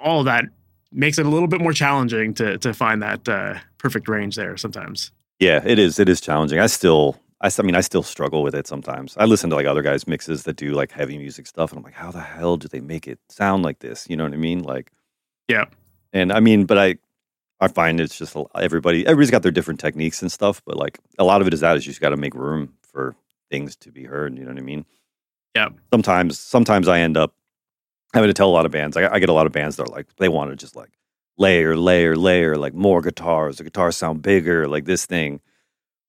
all 0.02 0.24
that 0.24 0.44
makes 0.92 1.18
it 1.18 1.26
a 1.26 1.28
little 1.28 1.48
bit 1.48 1.60
more 1.60 1.72
challenging 1.72 2.34
to 2.34 2.58
to 2.58 2.72
find 2.72 3.02
that 3.02 3.28
uh, 3.28 3.58
perfect 3.78 4.08
range 4.08 4.36
there 4.36 4.56
sometimes. 4.56 5.12
Yeah, 5.38 5.62
it 5.64 5.78
is. 5.78 5.98
It 5.98 6.08
is 6.08 6.20
challenging. 6.20 6.58
I 6.58 6.66
still, 6.66 7.16
I, 7.40 7.50
I 7.58 7.62
mean, 7.62 7.74
I 7.74 7.80
still 7.80 8.02
struggle 8.02 8.42
with 8.42 8.54
it 8.54 8.66
sometimes. 8.66 9.16
I 9.16 9.24
listen 9.24 9.50
to 9.50 9.56
like 9.56 9.66
other 9.66 9.82
guys' 9.82 10.06
mixes 10.06 10.44
that 10.44 10.56
do 10.56 10.72
like 10.72 10.92
heavy 10.92 11.16
music 11.18 11.46
stuff, 11.46 11.70
and 11.70 11.78
I'm 11.78 11.84
like, 11.84 11.94
how 11.94 12.10
the 12.10 12.20
hell 12.20 12.56
do 12.56 12.68
they 12.68 12.80
make 12.80 13.08
it 13.08 13.18
sound 13.28 13.62
like 13.62 13.78
this? 13.78 14.06
You 14.08 14.16
know 14.16 14.24
what 14.24 14.34
I 14.34 14.36
mean? 14.36 14.62
Like, 14.62 14.92
yeah. 15.48 15.66
And 16.12 16.32
I 16.32 16.40
mean, 16.40 16.66
but 16.66 16.78
I, 16.78 16.96
I 17.60 17.68
find 17.68 18.00
it's 18.00 18.18
just 18.18 18.36
everybody, 18.54 19.06
everybody's 19.06 19.30
got 19.30 19.42
their 19.42 19.52
different 19.52 19.80
techniques 19.80 20.22
and 20.22 20.30
stuff, 20.30 20.62
but 20.64 20.76
like 20.76 20.98
a 21.18 21.24
lot 21.24 21.40
of 21.40 21.46
it 21.46 21.54
is 21.54 21.60
that 21.60 21.76
is 21.76 21.86
you 21.86 21.90
just 21.90 22.00
got 22.00 22.10
to 22.10 22.16
make 22.16 22.34
room 22.34 22.74
for 22.82 23.14
things 23.50 23.76
to 23.76 23.90
be 23.90 24.04
heard. 24.04 24.36
You 24.36 24.44
know 24.44 24.50
what 24.50 24.58
I 24.58 24.64
mean? 24.64 24.84
Yeah. 25.54 25.68
Sometimes, 25.92 26.38
sometimes 26.38 26.88
I 26.88 27.00
end 27.00 27.16
up 27.16 27.34
having 28.12 28.28
to 28.28 28.34
tell 28.34 28.48
a 28.48 28.52
lot 28.52 28.66
of 28.66 28.72
bands. 28.72 28.96
I, 28.96 29.12
I 29.14 29.18
get 29.18 29.28
a 29.28 29.34
lot 29.34 29.46
of 29.46 29.52
bands 29.52 29.76
that 29.76 29.84
are 29.84 29.92
like 29.92 30.14
they 30.16 30.28
want 30.28 30.50
to 30.50 30.56
just 30.56 30.76
like 30.76 30.90
layer, 31.38 31.76
layer, 31.76 32.16
layer, 32.16 32.56
like 32.56 32.74
more 32.74 33.00
guitars. 33.00 33.58
The 33.58 33.64
guitars 33.64 33.96
sound 33.96 34.22
bigger, 34.22 34.68
like 34.68 34.84
this 34.84 35.06
thing. 35.06 35.40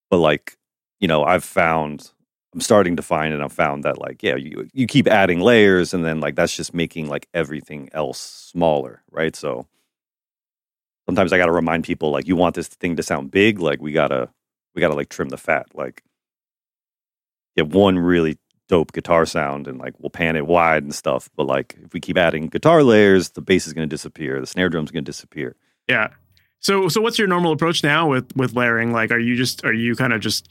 But 0.10 0.18
like, 0.18 0.58
you 1.02 1.08
know, 1.08 1.26
I've 1.26 1.44
found 1.44 2.12
I'm 2.54 2.62
starting 2.62 2.98
to 2.98 3.02
find 3.02 3.34
and 3.34 3.42
I've 3.44 3.54
found 3.54 3.84
that 3.84 3.98
like, 3.98 4.24
yeah, 4.24 4.36
you 4.36 4.70
you 4.74 4.86
keep 4.88 5.08
adding 5.08 5.42
layers 5.42 5.94
and 5.94 6.06
then 6.06 6.20
like 6.20 6.36
that's 6.36 6.56
just 6.56 6.74
making 6.74 7.08
like 7.08 7.28
everything 7.34 7.90
else 7.92 8.20
smaller, 8.20 9.02
right? 9.12 9.36
So 9.36 9.68
sometimes 11.08 11.34
I 11.34 11.38
gotta 11.38 11.52
remind 11.52 11.84
people 11.84 12.12
like 12.12 12.28
you 12.28 12.36
want 12.36 12.56
this 12.56 12.68
thing 12.68 12.96
to 12.98 13.04
sound 13.04 13.32
big, 13.32 13.60
like 13.60 13.82
we 13.82 13.92
gotta 13.92 14.30
we 14.76 14.80
gotta 14.82 14.96
like 14.96 15.10
trim 15.10 15.30
the 15.30 15.38
fat. 15.38 15.68
Like 15.74 16.04
get 17.56 17.68
one 17.68 17.98
really 17.98 18.38
dope 18.68 18.94
guitar 18.94 19.26
sound 19.26 19.68
and 19.68 19.80
like 19.80 19.94
we'll 20.00 20.10
pan 20.10 20.36
it 20.36 20.46
wide 20.46 20.84
and 20.84 20.94
stuff. 20.94 21.30
But 21.36 21.48
like 21.48 21.78
if 21.84 21.94
we 21.94 22.00
keep 22.00 22.18
adding 22.18 22.48
guitar 22.48 22.84
layers, 22.84 23.32
the 23.32 23.42
bass 23.42 23.66
is 23.66 23.74
to 23.74 23.88
disappear, 23.88 24.40
the 24.40 24.48
snare 24.48 24.70
drum's 24.70 24.92
to 24.92 25.02
disappear. 25.02 25.56
Yeah. 25.88 26.10
So 26.60 26.90
so 26.90 27.02
what's 27.02 27.18
your 27.18 27.28
normal 27.28 27.54
approach 27.54 27.84
now 27.84 28.08
with 28.10 28.36
with 28.36 28.54
layering? 28.54 28.92
Like, 28.92 29.12
are 29.12 29.20
you 29.20 29.36
just 29.36 29.66
are 29.66 29.74
you 29.74 29.96
kind 29.96 30.14
of 30.14 30.22
just 30.22 30.48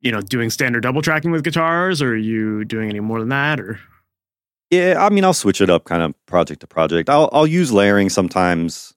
you 0.00 0.12
know 0.12 0.20
doing 0.20 0.50
standard 0.50 0.82
double 0.82 1.02
tracking 1.02 1.30
with 1.30 1.44
guitars, 1.44 2.00
or 2.02 2.10
are 2.10 2.16
you 2.16 2.64
doing 2.64 2.88
any 2.88 3.00
more 3.00 3.20
than 3.20 3.28
that, 3.30 3.60
or? 3.60 3.80
Yeah, 4.70 4.96
I 4.98 5.08
mean, 5.08 5.24
I'll 5.24 5.32
switch 5.32 5.62
it 5.62 5.70
up 5.70 5.84
kind 5.84 6.02
of 6.02 6.14
project 6.26 6.60
to 6.60 6.66
project. 6.66 7.08
I'll 7.08 7.30
I'll 7.32 7.46
use 7.46 7.72
layering 7.72 8.08
sometimes 8.08 8.94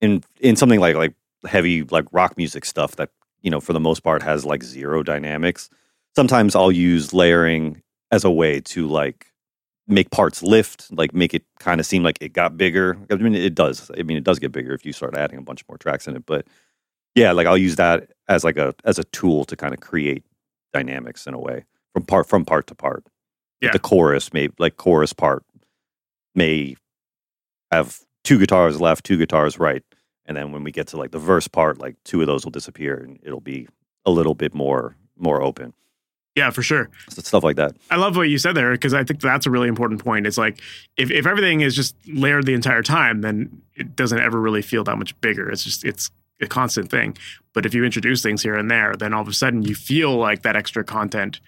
in 0.00 0.22
in 0.40 0.56
something 0.56 0.80
like 0.80 0.96
like 0.96 1.14
heavy 1.46 1.82
like 1.84 2.06
rock 2.12 2.36
music 2.36 2.64
stuff 2.64 2.96
that 2.96 3.10
you 3.42 3.50
know 3.50 3.60
for 3.60 3.72
the 3.72 3.80
most 3.80 4.00
part 4.00 4.22
has 4.22 4.44
like 4.44 4.62
zero 4.62 5.02
dynamics 5.02 5.68
sometimes 6.14 6.54
I'll 6.54 6.72
use 6.72 7.12
layering 7.12 7.82
as 8.10 8.24
a 8.24 8.30
way 8.30 8.60
to 8.60 8.86
like 8.86 9.32
make 9.86 10.10
parts 10.10 10.42
lift, 10.42 10.90
like 10.92 11.14
make 11.14 11.34
it 11.34 11.44
kind 11.58 11.80
of 11.80 11.86
seem 11.86 12.02
like 12.02 12.18
it 12.20 12.32
got 12.32 12.56
bigger. 12.56 12.96
I 13.10 13.16
mean, 13.16 13.34
it 13.34 13.54
does. 13.54 13.90
I 13.98 14.02
mean, 14.02 14.16
it 14.16 14.24
does 14.24 14.38
get 14.38 14.52
bigger 14.52 14.72
if 14.72 14.86
you 14.86 14.92
start 14.92 15.16
adding 15.16 15.38
a 15.38 15.42
bunch 15.42 15.64
more 15.68 15.78
tracks 15.78 16.06
in 16.06 16.16
it. 16.16 16.24
But 16.26 16.46
yeah, 17.14 17.32
like 17.32 17.46
I'll 17.46 17.58
use 17.58 17.76
that 17.76 18.10
as 18.28 18.44
like 18.44 18.56
a 18.56 18.74
as 18.84 18.98
a 18.98 19.04
tool 19.04 19.44
to 19.46 19.56
kind 19.56 19.74
of 19.74 19.80
create 19.80 20.24
dynamics 20.72 21.26
in 21.26 21.34
a 21.34 21.38
way 21.38 21.64
from 21.92 22.04
part 22.04 22.26
from 22.26 22.44
part 22.44 22.66
to 22.68 22.74
part. 22.74 23.04
Yeah. 23.60 23.70
the 23.72 23.78
chorus 23.78 24.32
may 24.32 24.48
like 24.58 24.76
chorus 24.76 25.12
part 25.12 25.42
may 26.34 26.76
have 27.70 28.00
two 28.24 28.38
guitars 28.38 28.80
left, 28.80 29.04
two 29.04 29.16
guitars 29.16 29.58
right, 29.58 29.82
and 30.26 30.36
then 30.36 30.52
when 30.52 30.64
we 30.64 30.72
get 30.72 30.88
to 30.88 30.96
like 30.96 31.12
the 31.12 31.18
verse 31.18 31.48
part, 31.48 31.78
like 31.78 31.96
two 32.04 32.20
of 32.20 32.26
those 32.26 32.44
will 32.44 32.50
disappear 32.50 32.96
and 32.96 33.18
it'll 33.22 33.40
be 33.40 33.68
a 34.04 34.10
little 34.10 34.34
bit 34.34 34.54
more 34.54 34.96
more 35.16 35.42
open. 35.42 35.72
Yeah, 36.34 36.50
for 36.50 36.62
sure. 36.62 36.90
So 37.10 37.22
stuff 37.22 37.44
like 37.44 37.56
that. 37.56 37.76
I 37.90 37.96
love 37.96 38.16
what 38.16 38.28
you 38.28 38.38
said 38.38 38.56
there 38.56 38.72
because 38.72 38.92
I 38.92 39.04
think 39.04 39.20
that's 39.20 39.46
a 39.46 39.50
really 39.50 39.68
important 39.68 40.02
point. 40.02 40.26
It's 40.26 40.36
like 40.36 40.60
if, 40.96 41.12
if 41.12 41.26
everything 41.26 41.60
is 41.60 41.76
just 41.76 41.94
layered 42.08 42.44
the 42.44 42.54
entire 42.54 42.82
time, 42.82 43.20
then 43.20 43.62
it 43.76 43.94
doesn't 43.94 44.18
ever 44.18 44.40
really 44.40 44.62
feel 44.62 44.82
that 44.84 44.98
much 44.98 45.18
bigger. 45.20 45.48
It's 45.48 45.62
just 45.62 45.84
it's 45.84 46.10
a 46.44 46.48
constant 46.48 46.90
thing. 46.90 47.16
But 47.52 47.66
if 47.66 47.74
you 47.74 47.84
introduce 47.84 48.22
things 48.22 48.42
here 48.42 48.54
and 48.56 48.70
there, 48.70 48.94
then 48.96 49.12
all 49.12 49.22
of 49.22 49.28
a 49.28 49.32
sudden 49.32 49.62
you 49.62 49.74
feel 49.74 50.16
like 50.16 50.42
that 50.42 50.56
extra 50.56 50.84
content. 50.84 51.40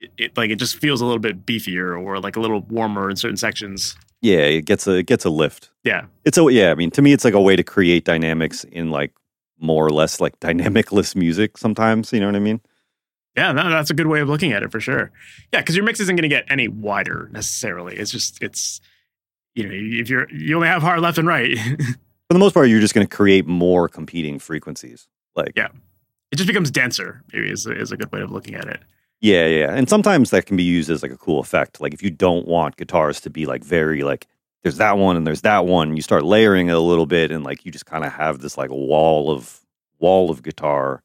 It, 0.00 0.10
it 0.18 0.36
like 0.36 0.50
it 0.50 0.56
just 0.56 0.76
feels 0.76 1.00
a 1.00 1.06
little 1.06 1.18
bit 1.20 1.44
beefier 1.46 2.00
or 2.00 2.18
like 2.20 2.36
a 2.36 2.40
little 2.40 2.60
warmer 2.62 3.08
in 3.10 3.16
certain 3.16 3.36
sections. 3.36 3.96
Yeah, 4.22 4.38
it 4.38 4.62
gets 4.66 4.86
a 4.86 4.92
it 4.96 5.06
gets 5.06 5.24
a 5.24 5.30
lift. 5.30 5.70
Yeah, 5.84 6.06
It's 6.24 6.38
a 6.38 6.46
yeah. 6.50 6.70
I 6.70 6.74
mean, 6.74 6.90
to 6.92 7.02
me, 7.02 7.12
it's 7.12 7.24
like 7.24 7.34
a 7.34 7.40
way 7.40 7.56
to 7.56 7.62
create 7.62 8.04
dynamics 8.04 8.64
in 8.64 8.90
like 8.90 9.12
more 9.58 9.86
or 9.86 9.90
less 9.90 10.20
like 10.20 10.38
dynamicless 10.40 11.14
music. 11.16 11.56
Sometimes, 11.58 12.12
you 12.12 12.20
know 12.20 12.26
what 12.26 12.36
I 12.36 12.40
mean? 12.40 12.60
yeah, 13.36 13.52
no, 13.52 13.68
that's 13.68 13.90
a 13.90 13.94
good 13.94 14.06
way 14.06 14.20
of 14.20 14.28
looking 14.30 14.52
at 14.52 14.62
it 14.62 14.72
for 14.72 14.80
sure. 14.80 15.12
Yeah, 15.52 15.60
because 15.60 15.76
your 15.76 15.84
mix 15.84 16.00
isn't 16.00 16.16
going 16.16 16.22
to 16.22 16.34
get 16.34 16.46
any 16.50 16.68
wider 16.68 17.28
necessarily. 17.32 17.94
It's 17.96 18.10
just 18.10 18.42
it's 18.42 18.80
you 19.54 19.64
know 19.64 19.70
if 19.72 20.08
you're 20.10 20.30
you 20.30 20.56
only 20.56 20.68
have 20.68 20.82
hard 20.82 21.00
left 21.00 21.18
and 21.18 21.28
right. 21.28 21.56
For 22.28 22.34
the 22.34 22.40
most 22.40 22.54
part, 22.54 22.68
you're 22.68 22.80
just 22.80 22.94
going 22.94 23.06
to 23.06 23.16
create 23.16 23.46
more 23.46 23.88
competing 23.88 24.38
frequencies. 24.38 25.08
Like 25.36 25.52
Yeah. 25.56 25.68
it 26.32 26.36
just 26.36 26.46
becomes 26.48 26.70
denser. 26.70 27.22
Maybe 27.32 27.50
is 27.50 27.66
is 27.66 27.92
a 27.92 27.96
good 27.96 28.10
way 28.12 28.20
of 28.20 28.30
looking 28.30 28.54
at 28.54 28.66
it. 28.66 28.80
Yeah, 29.20 29.46
yeah. 29.46 29.72
And 29.74 29.88
sometimes 29.88 30.30
that 30.30 30.46
can 30.46 30.56
be 30.56 30.62
used 30.62 30.90
as 30.90 31.02
like 31.02 31.12
a 31.12 31.16
cool 31.16 31.40
effect. 31.40 31.80
Like 31.80 31.94
if 31.94 32.02
you 32.02 32.10
don't 32.10 32.46
want 32.46 32.76
guitars 32.76 33.20
to 33.22 33.30
be 33.30 33.46
like 33.46 33.64
very 33.64 34.02
like 34.02 34.26
there's 34.62 34.76
that 34.78 34.98
one 34.98 35.16
and 35.16 35.26
there's 35.26 35.42
that 35.42 35.66
one, 35.66 35.94
you 35.96 36.02
start 36.02 36.24
layering 36.24 36.68
it 36.68 36.74
a 36.74 36.80
little 36.80 37.06
bit 37.06 37.30
and 37.30 37.44
like 37.44 37.64
you 37.64 37.70
just 37.70 37.86
kind 37.86 38.04
of 38.04 38.12
have 38.12 38.40
this 38.40 38.58
like 38.58 38.70
wall 38.70 39.30
of 39.30 39.60
wall 40.00 40.30
of 40.30 40.42
guitar 40.42 41.02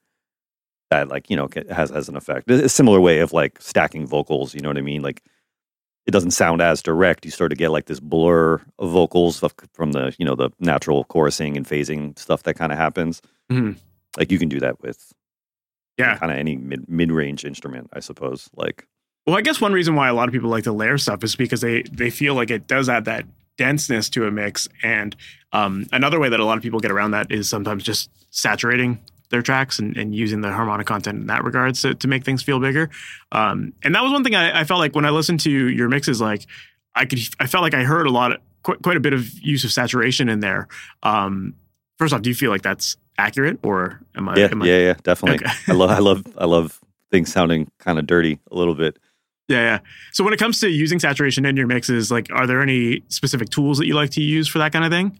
that 0.89 1.07
like, 1.07 1.29
you 1.29 1.37
know, 1.37 1.47
has 1.69 1.89
has 1.91 2.09
an 2.09 2.15
effect. 2.17 2.49
A 2.49 2.67
similar 2.67 2.99
way 2.99 3.19
of 3.19 3.31
like 3.31 3.61
stacking 3.61 4.07
vocals, 4.07 4.53
you 4.55 4.61
know 4.61 4.69
what 4.69 4.77
I 4.77 4.81
mean? 4.81 5.01
Like 5.03 5.21
it 6.07 6.11
doesn't 6.11 6.31
sound 6.31 6.61
as 6.61 6.81
direct. 6.81 7.25
You 7.25 7.31
start 7.31 7.51
to 7.51 7.55
get 7.55 7.69
like 7.69 7.85
this 7.85 7.99
blur 7.99 8.55
of 8.79 8.89
vocals 8.91 9.43
from 9.73 9.91
the, 9.91 10.15
you 10.17 10.25
know, 10.25 10.35
the 10.35 10.49
natural 10.59 11.05
chorusing 11.05 11.55
and 11.55 11.65
phasing 11.65 12.17
stuff 12.17 12.43
that 12.43 12.55
kind 12.55 12.71
of 12.71 12.77
happens. 12.77 13.21
Mhm. 13.51 13.77
Like 14.17 14.31
you 14.31 14.39
can 14.39 14.49
do 14.49 14.59
that 14.59 14.81
with 14.81 15.13
Yeah. 15.97 16.17
kind 16.17 16.31
of 16.31 16.37
any 16.37 16.55
mid 16.57 16.89
mid 16.89 17.11
range 17.11 17.45
instrument, 17.45 17.89
I 17.93 17.99
suppose. 17.99 18.49
Like 18.55 18.87
Well, 19.27 19.37
I 19.37 19.41
guess 19.41 19.61
one 19.61 19.73
reason 19.73 19.93
why 19.95 20.07
a 20.09 20.13
lot 20.13 20.27
of 20.27 20.33
people 20.33 20.49
like 20.49 20.63
to 20.63 20.71
layer 20.71 20.97
stuff 20.97 21.23
is 21.23 21.35
because 21.35 21.61
they 21.61 21.83
they 21.83 22.09
feel 22.09 22.33
like 22.33 22.49
it 22.49 22.67
does 22.67 22.89
add 22.89 23.05
that 23.05 23.25
denseness 23.57 24.09
to 24.09 24.25
a 24.25 24.31
mix. 24.31 24.67
And 24.81 25.15
um, 25.53 25.85
another 25.91 26.19
way 26.19 26.29
that 26.29 26.39
a 26.39 26.45
lot 26.45 26.57
of 26.57 26.63
people 26.63 26.79
get 26.79 26.89
around 26.89 27.11
that 27.11 27.31
is 27.31 27.47
sometimes 27.47 27.83
just 27.83 28.09
saturating 28.31 28.99
their 29.31 29.41
tracks 29.41 29.79
and, 29.79 29.97
and 29.97 30.13
using 30.13 30.41
the 30.41 30.51
harmonic 30.51 30.85
content 30.85 31.21
in 31.21 31.27
that 31.27 31.43
regards 31.43 31.81
to, 31.81 31.95
to 31.95 32.07
make 32.07 32.23
things 32.23 32.43
feel 32.43 32.59
bigger. 32.59 32.89
Um, 33.31 33.73
and 33.83 33.95
that 33.95 34.03
was 34.03 34.11
one 34.11 34.23
thing 34.23 34.35
I, 34.35 34.61
I 34.61 34.63
felt 34.63 34.79
like 34.79 34.93
when 34.95 35.05
I 35.05 35.09
listened 35.09 35.39
to 35.41 35.49
your 35.49 35.89
mixes, 35.89 36.21
like 36.21 36.45
I 36.93 37.05
could 37.05 37.19
I 37.39 37.47
felt 37.47 37.63
like 37.63 37.73
I 37.73 37.83
heard 37.83 38.05
a 38.05 38.11
lot 38.11 38.33
of 38.33 38.39
quite, 38.63 38.81
quite 38.81 38.97
a 38.97 38.99
bit 38.99 39.13
of 39.13 39.27
use 39.39 39.63
of 39.63 39.71
saturation 39.71 40.29
in 40.29 40.39
there. 40.39 40.67
Um, 41.01 41.55
first 41.97 42.13
off, 42.13 42.21
do 42.21 42.29
you 42.29 42.35
feel 42.35 42.51
like 42.51 42.61
that's 42.61 42.97
accurate 43.17 43.59
or 43.63 44.01
am 44.15 44.29
I? 44.29 44.35
yeah, 44.35 44.49
am 44.51 44.61
I 44.61 44.65
yeah, 44.65 44.77
yeah, 44.79 44.93
definitely. 45.01 45.45
Okay. 45.45 45.55
I 45.67 45.73
love, 45.73 45.89
I 45.89 45.99
love, 45.99 46.25
I 46.37 46.45
love 46.45 46.79
things 47.09 47.31
sounding 47.31 47.71
kind 47.79 47.99
of 47.99 48.07
dirty 48.07 48.39
a 48.51 48.55
little 48.55 48.75
bit. 48.75 48.99
Yeah, 49.47 49.61
yeah. 49.61 49.79
So 50.13 50.23
when 50.23 50.33
it 50.33 50.37
comes 50.37 50.61
to 50.61 50.69
using 50.69 50.99
saturation 50.99 51.45
in 51.45 51.57
your 51.57 51.67
mixes, 51.67 52.09
like, 52.09 52.27
are 52.31 52.47
there 52.47 52.61
any 52.61 53.03
specific 53.09 53.49
tools 53.49 53.79
that 53.79 53.85
you 53.85 53.95
like 53.95 54.11
to 54.11 54.21
use 54.21 54.47
for 54.47 54.59
that 54.59 54.71
kind 54.71 54.85
of 54.85 54.91
thing? 54.91 55.19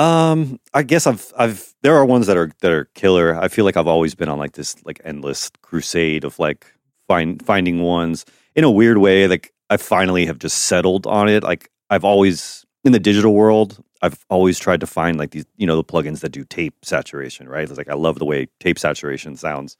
Um, 0.00 0.58
I 0.72 0.82
guess 0.82 1.06
I've, 1.06 1.30
I've, 1.36 1.74
there 1.82 1.94
are 1.94 2.06
ones 2.06 2.26
that 2.26 2.36
are 2.38 2.50
that 2.62 2.72
are 2.72 2.86
killer. 2.94 3.38
I 3.38 3.48
feel 3.48 3.66
like 3.66 3.76
I've 3.76 3.86
always 3.86 4.14
been 4.14 4.30
on 4.30 4.38
like 4.38 4.52
this 4.52 4.74
like 4.86 4.98
endless 5.04 5.50
crusade 5.60 6.24
of 6.24 6.38
like 6.38 6.66
find 7.06 7.44
finding 7.44 7.82
ones 7.82 8.24
in 8.56 8.64
a 8.64 8.70
weird 8.70 8.96
way. 8.96 9.28
Like 9.28 9.52
I 9.68 9.76
finally 9.76 10.24
have 10.24 10.38
just 10.38 10.56
settled 10.64 11.06
on 11.06 11.28
it. 11.28 11.42
Like 11.42 11.70
I've 11.90 12.04
always 12.04 12.64
in 12.82 12.92
the 12.92 12.98
digital 12.98 13.34
world, 13.34 13.84
I've 14.00 14.24
always 14.30 14.58
tried 14.58 14.80
to 14.80 14.86
find 14.86 15.18
like 15.18 15.32
these, 15.32 15.44
you 15.58 15.66
know, 15.66 15.76
the 15.76 15.84
plugins 15.84 16.20
that 16.20 16.30
do 16.32 16.44
tape 16.44 16.76
saturation. 16.82 17.46
Right? 17.46 17.68
It's 17.68 17.76
like 17.76 17.90
I 17.90 17.94
love 17.94 18.18
the 18.18 18.24
way 18.24 18.48
tape 18.58 18.78
saturation 18.78 19.36
sounds. 19.36 19.76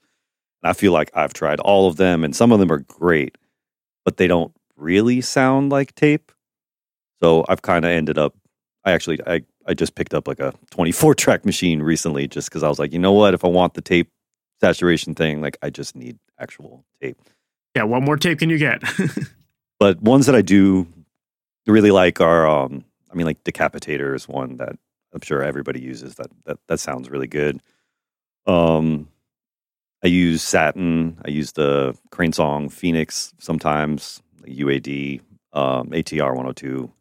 And 0.61 0.69
I 0.69 0.73
feel 0.73 0.91
like 0.91 1.09
I've 1.15 1.33
tried 1.33 1.59
all 1.61 1.87
of 1.87 1.95
them, 1.95 2.23
and 2.23 2.35
some 2.35 2.51
of 2.51 2.59
them 2.59 2.71
are 2.71 2.81
great, 2.81 3.39
but 4.05 4.17
they 4.17 4.27
don't 4.27 4.53
really 4.77 5.21
sound 5.21 5.71
like 5.71 5.95
tape. 5.95 6.31
So 7.23 7.43
I've 7.49 7.63
kind 7.63 7.85
of 7.85 7.91
ended 7.91 8.19
up. 8.19 8.35
I 8.85 8.91
actually 8.91 9.19
I 9.25 9.41
I 9.71 9.73
just 9.73 9.95
picked 9.95 10.13
up 10.13 10.27
like 10.27 10.39
a 10.39 10.53
24 10.71 11.15
track 11.15 11.45
machine 11.45 11.81
recently, 11.81 12.27
just 12.27 12.49
because 12.49 12.61
I 12.61 12.67
was 12.67 12.77
like, 12.77 12.91
you 12.91 12.99
know 12.99 13.13
what? 13.13 13.33
If 13.33 13.45
I 13.45 13.47
want 13.47 13.73
the 13.73 13.81
tape 13.81 14.09
saturation 14.59 15.15
thing, 15.15 15.41
like 15.41 15.57
I 15.61 15.69
just 15.69 15.95
need 15.95 16.19
actual 16.37 16.83
tape. 17.01 17.17
Yeah, 17.75 17.83
what 17.83 18.03
more 18.03 18.17
tape 18.17 18.39
can 18.39 18.49
you 18.49 18.57
get? 18.57 18.83
But 19.81 19.99
ones 19.99 20.27
that 20.27 20.35
I 20.35 20.43
do 20.43 20.85
really 21.65 21.89
like 21.89 22.21
are, 22.21 22.47
um, 22.47 22.85
I 23.11 23.15
mean, 23.15 23.25
like 23.25 23.43
Decapitator 23.43 24.13
is 24.13 24.27
one 24.27 24.57
that 24.57 24.75
I'm 25.11 25.21
sure 25.21 25.41
everybody 25.41 25.81
uses. 25.81 26.13
That 26.15 26.27
that 26.45 26.59
that 26.67 26.79
sounds 26.79 27.09
really 27.09 27.25
good. 27.25 27.59
Um, 28.45 29.09
I 30.03 30.07
use 30.07 30.43
Satin. 30.43 31.17
I 31.25 31.31
use 31.31 31.53
the 31.53 31.97
Crane 32.11 32.31
Song 32.31 32.69
Phoenix 32.69 33.33
sometimes. 33.39 34.21
UAD, 34.45 35.21
um, 35.53 35.89
ATR 35.89 36.35
102 36.35 36.91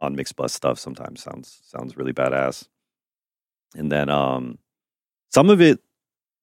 on 0.00 0.14
mixed 0.14 0.36
bus 0.36 0.52
stuff. 0.52 0.78
Sometimes 0.78 1.22
sounds 1.22 1.60
sounds 1.64 1.96
really 1.96 2.12
badass. 2.12 2.68
And 3.74 3.92
then 3.92 4.08
um, 4.08 4.58
some 5.30 5.50
of 5.50 5.60
it, 5.60 5.80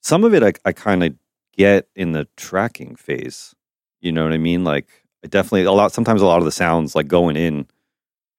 some 0.01 0.23
of 0.23 0.33
it, 0.33 0.43
I, 0.43 0.53
I 0.67 0.71
kind 0.71 1.03
of 1.03 1.15
get 1.57 1.87
in 1.95 2.11
the 2.11 2.27
tracking 2.37 2.95
phase. 2.95 3.55
You 4.01 4.11
know 4.11 4.23
what 4.23 4.33
I 4.33 4.37
mean? 4.37 4.63
Like 4.63 4.87
I 5.23 5.27
definitely 5.27 5.63
a 5.63 5.71
lot. 5.71 5.91
Sometimes 5.91 6.21
a 6.21 6.25
lot 6.25 6.39
of 6.39 6.45
the 6.45 6.51
sounds 6.51 6.95
like 6.95 7.07
going 7.07 7.35
in 7.35 7.67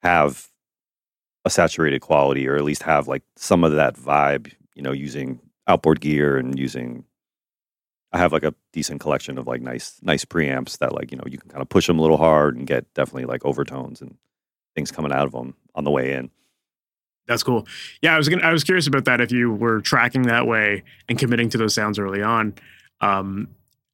have 0.02 0.48
a 1.44 1.50
saturated 1.50 2.00
quality, 2.00 2.46
or 2.48 2.57
at 2.57 2.64
least 2.64 2.83
have 2.85 3.09
like 3.09 3.22
some 3.37 3.64
of 3.64 3.72
that 3.72 3.96
vibe. 3.96 4.52
You 4.74 4.83
know, 4.83 4.92
using 4.92 5.40
outboard 5.66 6.00
gear 6.00 6.37
and 6.37 6.59
using. 6.59 7.05
I 8.12 8.18
have 8.18 8.33
like 8.33 8.44
a 8.44 8.55
decent 8.72 9.00
collection 9.00 9.37
of 9.37 9.46
like 9.46 9.61
nice, 9.61 9.98
nice 10.00 10.24
preamps 10.24 10.79
that 10.79 10.94
like 10.94 11.11
you 11.11 11.18
know 11.18 11.24
you 11.26 11.38
can 11.38 11.50
kind 11.50 11.61
of 11.61 11.68
push 11.68 11.87
them 11.87 11.98
a 11.98 12.02
little 12.02 12.16
hard 12.16 12.57
and 12.57 12.66
get 12.66 12.92
definitely 12.94 13.24
like 13.24 13.44
overtones 13.44 14.00
and 14.00 14.16
things 14.76 14.92
coming 14.92 15.10
out 15.10 15.26
of 15.26 15.32
them 15.32 15.54
on 15.74 15.82
the 15.82 15.90
way 15.90 16.12
in. 16.12 16.30
That's 17.26 17.42
cool. 17.42 17.66
Yeah, 18.02 18.14
I 18.14 18.18
was 18.18 18.28
gonna, 18.28 18.42
I 18.46 18.52
was 18.52 18.62
curious 18.62 18.86
about 18.86 19.06
that 19.06 19.20
if 19.20 19.32
you 19.32 19.50
were 19.52 19.80
tracking 19.80 20.22
that 20.22 20.46
way 20.46 20.84
and 21.08 21.18
committing 21.18 21.48
to 21.48 21.58
those 21.58 21.74
sounds 21.74 21.98
early 21.98 22.22
on. 22.22 22.54
Um, 23.00 23.48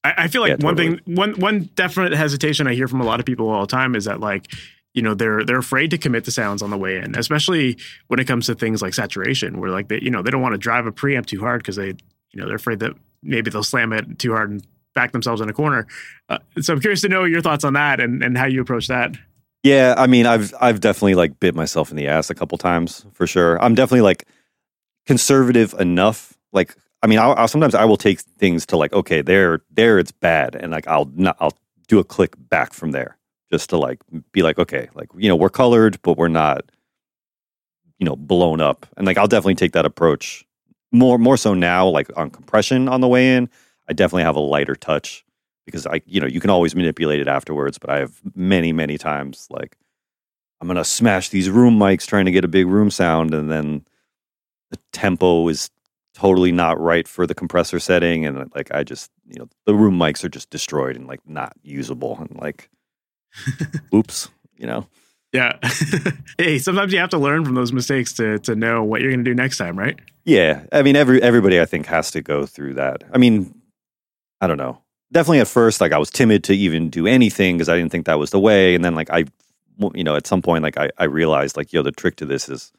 I, 0.04 0.14
I 0.18 0.28
feel 0.28 0.42
like 0.42 0.50
Yeah, 0.60 0.66
one 0.66 0.76
totally. 0.76 0.98
thing, 0.98 1.14
one 1.14 1.32
one 1.40 1.70
definite 1.74 2.12
hesitation 2.12 2.66
I 2.66 2.74
hear 2.74 2.88
from 2.88 3.00
a 3.00 3.04
lot 3.04 3.20
of 3.20 3.24
people 3.24 3.48
all 3.48 3.62
the 3.62 3.66
time 3.68 3.94
is 3.94 4.04
that 4.04 4.20
like, 4.20 4.52
you 4.92 5.00
know, 5.00 5.14
they're 5.14 5.44
they're 5.44 5.58
afraid 5.58 5.90
to 5.92 5.98
commit 5.98 6.24
to 6.24 6.30
sounds 6.30 6.60
on 6.60 6.68
the 6.68 6.76
way 6.76 6.98
in, 6.98 7.16
especially 7.16 7.78
when 8.08 8.20
it 8.20 8.26
comes 8.26 8.44
to 8.46 8.54
things 8.54 8.82
like 8.82 8.92
saturation, 8.92 9.60
where 9.60 9.70
like 9.70 9.88
they, 9.88 10.00
you 10.02 10.10
know, 10.10 10.20
they 10.20 10.30
don't 10.30 10.42
want 10.42 10.52
to 10.52 10.58
drive 10.58 10.86
a 10.86 10.92
preamp 10.92 11.24
too 11.24 11.40
hard 11.40 11.62
because 11.62 11.76
they, 11.76 11.86
you 12.32 12.40
know, 12.40 12.46
they're 12.46 12.56
afraid 12.56 12.80
that 12.80 12.92
maybe 13.22 13.50
they'll 13.50 13.62
slam 13.62 13.94
it 13.94 14.18
too 14.18 14.32
hard 14.32 14.50
and 14.50 14.66
back 14.94 15.12
themselves 15.12 15.40
in 15.40 15.48
a 15.48 15.54
corner. 15.54 15.86
Uh, 16.28 16.36
so 16.60 16.74
I'm 16.74 16.80
curious 16.80 17.00
to 17.00 17.08
know 17.08 17.24
your 17.24 17.40
thoughts 17.40 17.64
on 17.64 17.72
that 17.72 17.98
and 17.98 18.22
and 18.22 18.36
how 18.36 18.44
you 18.44 18.60
approach 18.60 18.88
that. 18.88 19.16
Yeah, 19.62 19.94
I 19.96 20.06
mean, 20.06 20.26
I've 20.26 20.52
I've 20.60 20.80
definitely 20.80 21.14
like 21.14 21.38
bit 21.38 21.54
myself 21.54 21.90
in 21.90 21.96
the 21.96 22.08
ass 22.08 22.30
a 22.30 22.34
couple 22.34 22.58
times 22.58 23.06
for 23.12 23.26
sure. 23.26 23.62
I'm 23.62 23.74
definitely 23.74 24.00
like 24.02 24.26
conservative 25.06 25.74
enough. 25.78 26.38
Like, 26.52 26.76
I 27.02 27.06
mean, 27.06 27.18
I'll, 27.18 27.34
I'll 27.34 27.48
sometimes 27.48 27.74
I 27.74 27.84
will 27.84 27.96
take 27.96 28.20
things 28.20 28.66
to 28.66 28.76
like, 28.76 28.92
okay, 28.92 29.22
there, 29.22 29.62
there, 29.70 29.98
it's 29.98 30.12
bad, 30.12 30.56
and 30.56 30.72
like 30.72 30.88
I'll 30.88 31.06
not, 31.14 31.36
I'll 31.40 31.56
do 31.88 31.98
a 32.00 32.04
click 32.04 32.34
back 32.38 32.72
from 32.72 32.92
there 32.92 33.18
just 33.52 33.70
to 33.70 33.76
like 33.78 34.00
be 34.32 34.42
like, 34.42 34.58
okay, 34.58 34.88
like 34.94 35.08
you 35.16 35.28
know, 35.28 35.36
we're 35.36 35.50
colored, 35.50 36.00
but 36.02 36.16
we're 36.18 36.28
not, 36.28 36.64
you 37.98 38.04
know, 38.04 38.16
blown 38.16 38.60
up, 38.60 38.86
and 38.96 39.06
like 39.06 39.18
I'll 39.18 39.28
definitely 39.28 39.54
take 39.54 39.72
that 39.72 39.86
approach 39.86 40.44
more 40.92 41.18
more 41.18 41.36
so 41.36 41.54
now, 41.54 41.86
like 41.88 42.08
on 42.16 42.30
compression 42.30 42.88
on 42.88 43.00
the 43.00 43.08
way 43.08 43.34
in. 43.36 43.48
I 43.88 43.92
definitely 43.92 44.24
have 44.24 44.36
a 44.36 44.40
lighter 44.40 44.74
touch 44.76 45.24
because 45.64 45.86
I, 45.86 46.02
you 46.06 46.20
know, 46.20 46.26
you 46.26 46.40
can 46.40 46.50
always 46.50 46.74
manipulate 46.74 47.20
it 47.20 47.28
afterwards. 47.28 47.78
But 47.78 47.90
I 47.90 47.98
have 47.98 48.20
many, 48.34 48.72
many 48.72 48.98
times 48.98 49.46
like 49.50 49.76
I'm 50.60 50.68
gonna 50.68 50.84
smash 50.84 51.28
these 51.28 51.50
room 51.50 51.78
mics 51.78 52.06
trying 52.06 52.24
to 52.26 52.32
get 52.32 52.44
a 52.44 52.48
big 52.48 52.66
room 52.66 52.90
sound, 52.90 53.34
and 53.34 53.50
then 53.50 53.84
the 54.70 54.78
tempo 54.92 55.48
is 55.48 55.70
totally 56.14 56.52
not 56.52 56.78
right 56.80 57.08
for 57.08 57.26
the 57.26 57.34
compressor 57.34 57.78
setting, 57.78 58.26
and 58.26 58.50
like 58.54 58.72
I 58.72 58.84
just, 58.84 59.10
you 59.26 59.38
know, 59.38 59.48
the 59.66 59.74
room 59.74 59.98
mics 59.98 60.24
are 60.24 60.28
just 60.28 60.50
destroyed 60.50 60.96
and 60.96 61.06
like 61.06 61.20
not 61.26 61.54
usable, 61.62 62.18
and 62.18 62.36
like 62.40 62.68
oops, 63.94 64.28
you 64.56 64.66
know. 64.66 64.86
Yeah. 65.32 65.58
hey, 66.38 66.58
sometimes 66.58 66.92
you 66.92 66.98
have 66.98 67.08
to 67.10 67.18
learn 67.18 67.44
from 67.44 67.54
those 67.54 67.72
mistakes 67.72 68.12
to 68.14 68.38
to 68.40 68.54
know 68.54 68.84
what 68.84 69.00
you're 69.00 69.10
going 69.10 69.24
to 69.24 69.30
do 69.30 69.34
next 69.34 69.56
time, 69.56 69.78
right? 69.78 69.98
Yeah, 70.24 70.64
I 70.72 70.82
mean, 70.82 70.94
every 70.94 71.22
everybody 71.22 71.60
I 71.60 71.64
think 71.64 71.86
has 71.86 72.10
to 72.12 72.22
go 72.22 72.46
through 72.46 72.74
that. 72.74 73.02
I 73.12 73.18
mean, 73.18 73.54
I 74.40 74.46
don't 74.46 74.58
know. 74.58 74.81
Definitely 75.12 75.40
at 75.40 75.48
first, 75.48 75.82
like 75.82 75.92
I 75.92 75.98
was 75.98 76.10
timid 76.10 76.42
to 76.44 76.54
even 76.54 76.88
do 76.88 77.06
anything 77.06 77.56
because 77.58 77.68
I 77.68 77.76
didn't 77.76 77.92
think 77.92 78.06
that 78.06 78.18
was 78.18 78.30
the 78.30 78.40
way, 78.40 78.74
and 78.74 78.82
then 78.82 78.94
like 78.94 79.10
I, 79.10 79.24
you 79.94 80.04
know, 80.04 80.16
at 80.16 80.26
some 80.26 80.40
point, 80.40 80.62
like 80.62 80.78
I, 80.78 80.88
I 80.96 81.04
realized 81.04 81.54
like, 81.54 81.70
yo, 81.70 81.82
the 81.82 81.92
trick 81.92 82.16
to 82.16 82.24
this 82.24 82.48
is, 82.48 82.72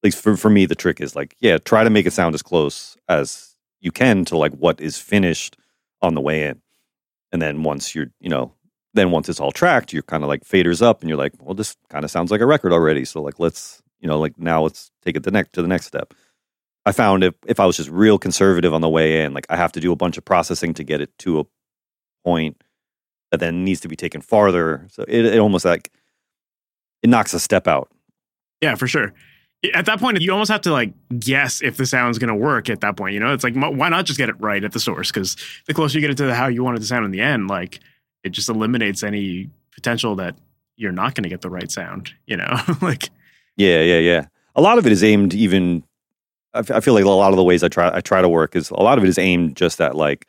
at 0.00 0.06
least 0.06 0.22
for 0.22 0.38
for 0.38 0.48
me, 0.48 0.64
the 0.64 0.74
trick 0.74 1.02
is 1.02 1.14
like, 1.14 1.36
yeah, 1.38 1.58
try 1.58 1.84
to 1.84 1.90
make 1.90 2.06
it 2.06 2.14
sound 2.14 2.34
as 2.34 2.40
close 2.42 2.96
as 3.10 3.54
you 3.80 3.92
can 3.92 4.24
to 4.24 4.38
like 4.38 4.52
what 4.52 4.80
is 4.80 4.98
finished 4.98 5.58
on 6.00 6.14
the 6.14 6.20
way 6.22 6.44
in, 6.44 6.62
and 7.30 7.42
then 7.42 7.62
once 7.62 7.94
you're, 7.94 8.08
you 8.20 8.30
know, 8.30 8.54
then 8.94 9.10
once 9.10 9.28
it's 9.28 9.40
all 9.40 9.52
tracked, 9.52 9.92
you're 9.92 10.02
kind 10.02 10.22
of 10.22 10.28
like 10.30 10.44
faders 10.44 10.80
up, 10.80 11.02
and 11.02 11.10
you're 11.10 11.18
like, 11.18 11.34
well, 11.40 11.54
this 11.54 11.76
kind 11.90 12.06
of 12.06 12.10
sounds 12.10 12.30
like 12.30 12.40
a 12.40 12.46
record 12.46 12.72
already. 12.72 13.04
So 13.04 13.20
like, 13.20 13.38
let's, 13.38 13.82
you 14.00 14.08
know, 14.08 14.18
like 14.18 14.38
now 14.38 14.62
let's 14.62 14.90
take 15.02 15.16
it 15.16 15.24
the 15.24 15.30
next 15.30 15.52
to 15.52 15.62
the 15.62 15.68
next 15.68 15.84
step. 15.84 16.14
I 16.86 16.92
found 16.92 17.22
if 17.22 17.34
if 17.46 17.60
I 17.60 17.66
was 17.66 17.76
just 17.76 17.90
real 17.90 18.16
conservative 18.16 18.72
on 18.72 18.80
the 18.80 18.88
way 18.88 19.24
in, 19.24 19.34
like 19.34 19.46
I 19.50 19.56
have 19.56 19.72
to 19.72 19.80
do 19.80 19.92
a 19.92 19.96
bunch 19.96 20.16
of 20.16 20.24
processing 20.24 20.72
to 20.74 20.84
get 20.84 21.02
it 21.02 21.10
to 21.18 21.40
a 21.40 21.44
point 22.26 22.60
that 23.30 23.38
then 23.38 23.64
needs 23.64 23.80
to 23.80 23.88
be 23.88 23.96
taken 23.96 24.20
farther. 24.20 24.86
So 24.90 25.04
it, 25.06 25.24
it 25.26 25.38
almost 25.38 25.64
like 25.64 25.92
it 27.02 27.08
knocks 27.08 27.32
a 27.32 27.40
step 27.40 27.68
out. 27.68 27.88
Yeah, 28.60 28.74
for 28.74 28.88
sure. 28.88 29.14
At 29.72 29.86
that 29.86 30.00
point, 30.00 30.20
you 30.20 30.32
almost 30.32 30.50
have 30.50 30.60
to 30.62 30.72
like 30.72 30.92
guess 31.18 31.62
if 31.62 31.76
the 31.76 31.86
sound's 31.86 32.18
going 32.18 32.28
to 32.28 32.34
work. 32.34 32.68
At 32.68 32.80
that 32.80 32.96
point, 32.96 33.14
you 33.14 33.20
know, 33.20 33.32
it's 33.32 33.44
like 33.44 33.54
why 33.54 33.88
not 33.88 34.04
just 34.04 34.18
get 34.18 34.28
it 34.28 34.40
right 34.40 34.62
at 34.62 34.72
the 34.72 34.80
source? 34.80 35.10
Because 35.10 35.36
the 35.66 35.74
closer 35.74 35.98
you 35.98 36.00
get 36.00 36.10
it 36.10 36.16
to 36.18 36.34
how 36.34 36.48
you 36.48 36.64
want 36.64 36.76
it 36.76 36.80
to 36.80 36.86
sound 36.86 37.04
in 37.04 37.10
the 37.10 37.20
end, 37.20 37.48
like 37.48 37.80
it 38.24 38.30
just 38.30 38.48
eliminates 38.48 39.02
any 39.02 39.48
potential 39.72 40.16
that 40.16 40.36
you're 40.76 40.92
not 40.92 41.14
going 41.14 41.22
to 41.22 41.28
get 41.28 41.40
the 41.40 41.50
right 41.50 41.70
sound. 41.70 42.12
You 42.26 42.36
know, 42.38 42.60
like 42.82 43.08
yeah, 43.56 43.80
yeah, 43.80 43.98
yeah. 43.98 44.26
A 44.56 44.60
lot 44.60 44.78
of 44.78 44.86
it 44.86 44.92
is 44.92 45.04
aimed 45.04 45.32
even 45.34 45.84
I 46.54 46.80
feel 46.80 46.94
like 46.94 47.04
a 47.04 47.08
lot 47.08 47.30
of 47.30 47.36
the 47.36 47.44
ways 47.44 47.62
I 47.62 47.68
try 47.68 47.94
I 47.94 48.00
try 48.00 48.22
to 48.22 48.28
work 48.28 48.56
is 48.56 48.70
a 48.70 48.82
lot 48.82 48.98
of 48.98 49.04
it 49.04 49.08
is 49.08 49.18
aimed 49.18 49.56
just 49.56 49.80
at 49.80 49.94
like 49.94 50.26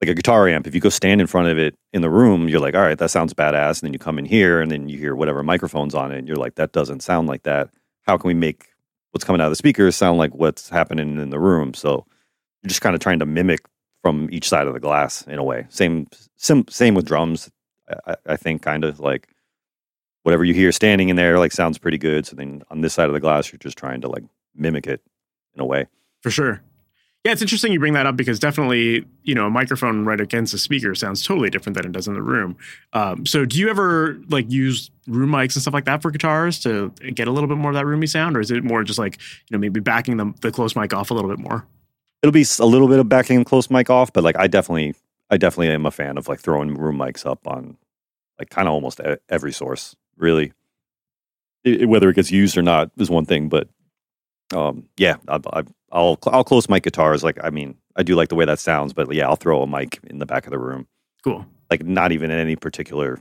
like 0.00 0.10
a 0.10 0.14
guitar 0.14 0.48
amp. 0.48 0.66
If 0.66 0.74
you 0.74 0.80
go 0.80 0.88
stand 0.88 1.20
in 1.20 1.26
front 1.26 1.48
of 1.48 1.58
it 1.58 1.74
in 1.92 2.02
the 2.02 2.10
room, 2.10 2.48
you're 2.48 2.60
like, 2.60 2.74
all 2.74 2.82
right, 2.82 2.98
that 2.98 3.10
sounds 3.10 3.32
badass. 3.32 3.80
And 3.80 3.86
then 3.86 3.92
you 3.92 3.98
come 3.98 4.18
in 4.18 4.26
here 4.26 4.60
and 4.60 4.70
then 4.70 4.88
you 4.88 4.98
hear 4.98 5.14
whatever 5.14 5.42
microphones 5.42 5.94
on 5.94 6.12
it, 6.12 6.18
and 6.18 6.28
you're 6.28 6.36
like, 6.36 6.56
that 6.56 6.72
doesn't 6.72 7.00
sound 7.00 7.28
like 7.28 7.44
that. 7.44 7.70
How 8.02 8.18
can 8.18 8.28
we 8.28 8.34
make 8.34 8.66
what's 9.10 9.24
coming 9.24 9.40
out 9.40 9.46
of 9.46 9.52
the 9.52 9.56
speakers 9.56 9.96
sound 9.96 10.18
like 10.18 10.34
what's 10.34 10.68
happening 10.68 11.18
in 11.18 11.30
the 11.30 11.40
room? 11.40 11.74
So 11.74 12.04
you're 12.62 12.68
just 12.68 12.82
kind 12.82 12.94
of 12.94 13.00
trying 13.00 13.18
to 13.20 13.26
mimic 13.26 13.60
from 14.02 14.28
each 14.30 14.48
side 14.48 14.66
of 14.66 14.74
the 14.74 14.80
glass 14.80 15.26
in 15.26 15.38
a 15.38 15.44
way. 15.44 15.66
Same 15.68 16.06
sim, 16.36 16.64
same 16.68 16.94
with 16.94 17.06
drums. 17.06 17.50
I, 18.06 18.16
I 18.26 18.36
think 18.36 18.62
kind 18.62 18.84
of 18.84 19.00
like 19.00 19.28
whatever 20.22 20.44
you 20.44 20.54
hear 20.54 20.72
standing 20.72 21.08
in 21.08 21.16
there 21.16 21.38
like 21.38 21.52
sounds 21.52 21.78
pretty 21.78 21.98
good. 21.98 22.26
So 22.26 22.36
then 22.36 22.62
on 22.70 22.80
this 22.82 22.94
side 22.94 23.08
of 23.08 23.14
the 23.14 23.20
glass, 23.20 23.50
you're 23.50 23.58
just 23.58 23.78
trying 23.78 24.00
to 24.02 24.08
like 24.08 24.24
mimic 24.54 24.86
it 24.86 25.00
in 25.54 25.60
a 25.60 25.64
way. 25.64 25.86
For 26.20 26.30
sure. 26.30 26.62
Yeah, 27.26 27.32
it's 27.32 27.42
interesting 27.42 27.72
you 27.72 27.80
bring 27.80 27.94
that 27.94 28.06
up 28.06 28.14
because 28.14 28.38
definitely, 28.38 29.04
you 29.24 29.34
know, 29.34 29.46
a 29.46 29.50
microphone 29.50 30.04
right 30.04 30.20
against 30.20 30.54
a 30.54 30.58
speaker 30.58 30.94
sounds 30.94 31.24
totally 31.24 31.50
different 31.50 31.74
than 31.74 31.84
it 31.84 31.90
does 31.90 32.06
in 32.06 32.14
the 32.14 32.22
room. 32.22 32.56
Um, 32.92 33.26
so, 33.26 33.44
do 33.44 33.58
you 33.58 33.68
ever 33.68 34.20
like 34.28 34.48
use 34.48 34.92
room 35.08 35.30
mics 35.30 35.56
and 35.56 35.62
stuff 35.62 35.74
like 35.74 35.86
that 35.86 36.02
for 36.02 36.12
guitars 36.12 36.60
to 36.60 36.90
get 37.14 37.26
a 37.26 37.32
little 37.32 37.48
bit 37.48 37.56
more 37.56 37.72
of 37.72 37.74
that 37.74 37.84
roomy 37.84 38.06
sound, 38.06 38.36
or 38.36 38.40
is 38.40 38.52
it 38.52 38.62
more 38.62 38.84
just 38.84 39.00
like 39.00 39.18
you 39.18 39.56
know 39.56 39.58
maybe 39.58 39.80
backing 39.80 40.18
the, 40.18 40.32
the 40.40 40.52
close 40.52 40.76
mic 40.76 40.94
off 40.94 41.10
a 41.10 41.14
little 41.14 41.28
bit 41.28 41.40
more? 41.40 41.66
It'll 42.22 42.30
be 42.30 42.46
a 42.60 42.64
little 42.64 42.86
bit 42.86 43.00
of 43.00 43.08
backing 43.08 43.40
the 43.40 43.44
close 43.44 43.70
mic 43.70 43.90
off, 43.90 44.12
but 44.12 44.22
like 44.22 44.36
I 44.38 44.46
definitely, 44.46 44.94
I 45.28 45.36
definitely 45.36 45.70
am 45.70 45.84
a 45.84 45.90
fan 45.90 46.18
of 46.18 46.28
like 46.28 46.38
throwing 46.38 46.76
room 46.76 46.96
mics 46.96 47.26
up 47.26 47.44
on 47.48 47.76
like 48.38 48.50
kind 48.50 48.68
of 48.68 48.74
almost 48.74 49.00
every 49.28 49.52
source. 49.52 49.96
Really, 50.16 50.52
it, 51.64 51.88
whether 51.88 52.08
it 52.08 52.14
gets 52.14 52.30
used 52.30 52.56
or 52.56 52.62
not 52.62 52.92
is 52.98 53.10
one 53.10 53.24
thing, 53.24 53.48
but 53.48 53.68
um, 54.54 54.88
yeah, 54.96 55.16
I, 55.28 55.40
I, 55.52 55.62
I'll 55.92 56.18
I'll 56.26 56.44
close 56.44 56.68
my 56.68 56.78
guitars. 56.78 57.24
Like, 57.24 57.38
I 57.42 57.50
mean, 57.50 57.76
I 57.96 58.02
do 58.02 58.14
like 58.14 58.28
the 58.28 58.34
way 58.34 58.44
that 58.44 58.58
sounds, 58.58 58.92
but 58.92 59.12
yeah, 59.12 59.26
I'll 59.26 59.36
throw 59.36 59.62
a 59.62 59.66
mic 59.66 60.00
in 60.04 60.18
the 60.18 60.26
back 60.26 60.46
of 60.46 60.50
the 60.50 60.58
room. 60.58 60.86
Cool. 61.24 61.46
Like, 61.70 61.84
not 61.84 62.12
even 62.12 62.30
in 62.30 62.38
any 62.38 62.56
particular 62.56 63.18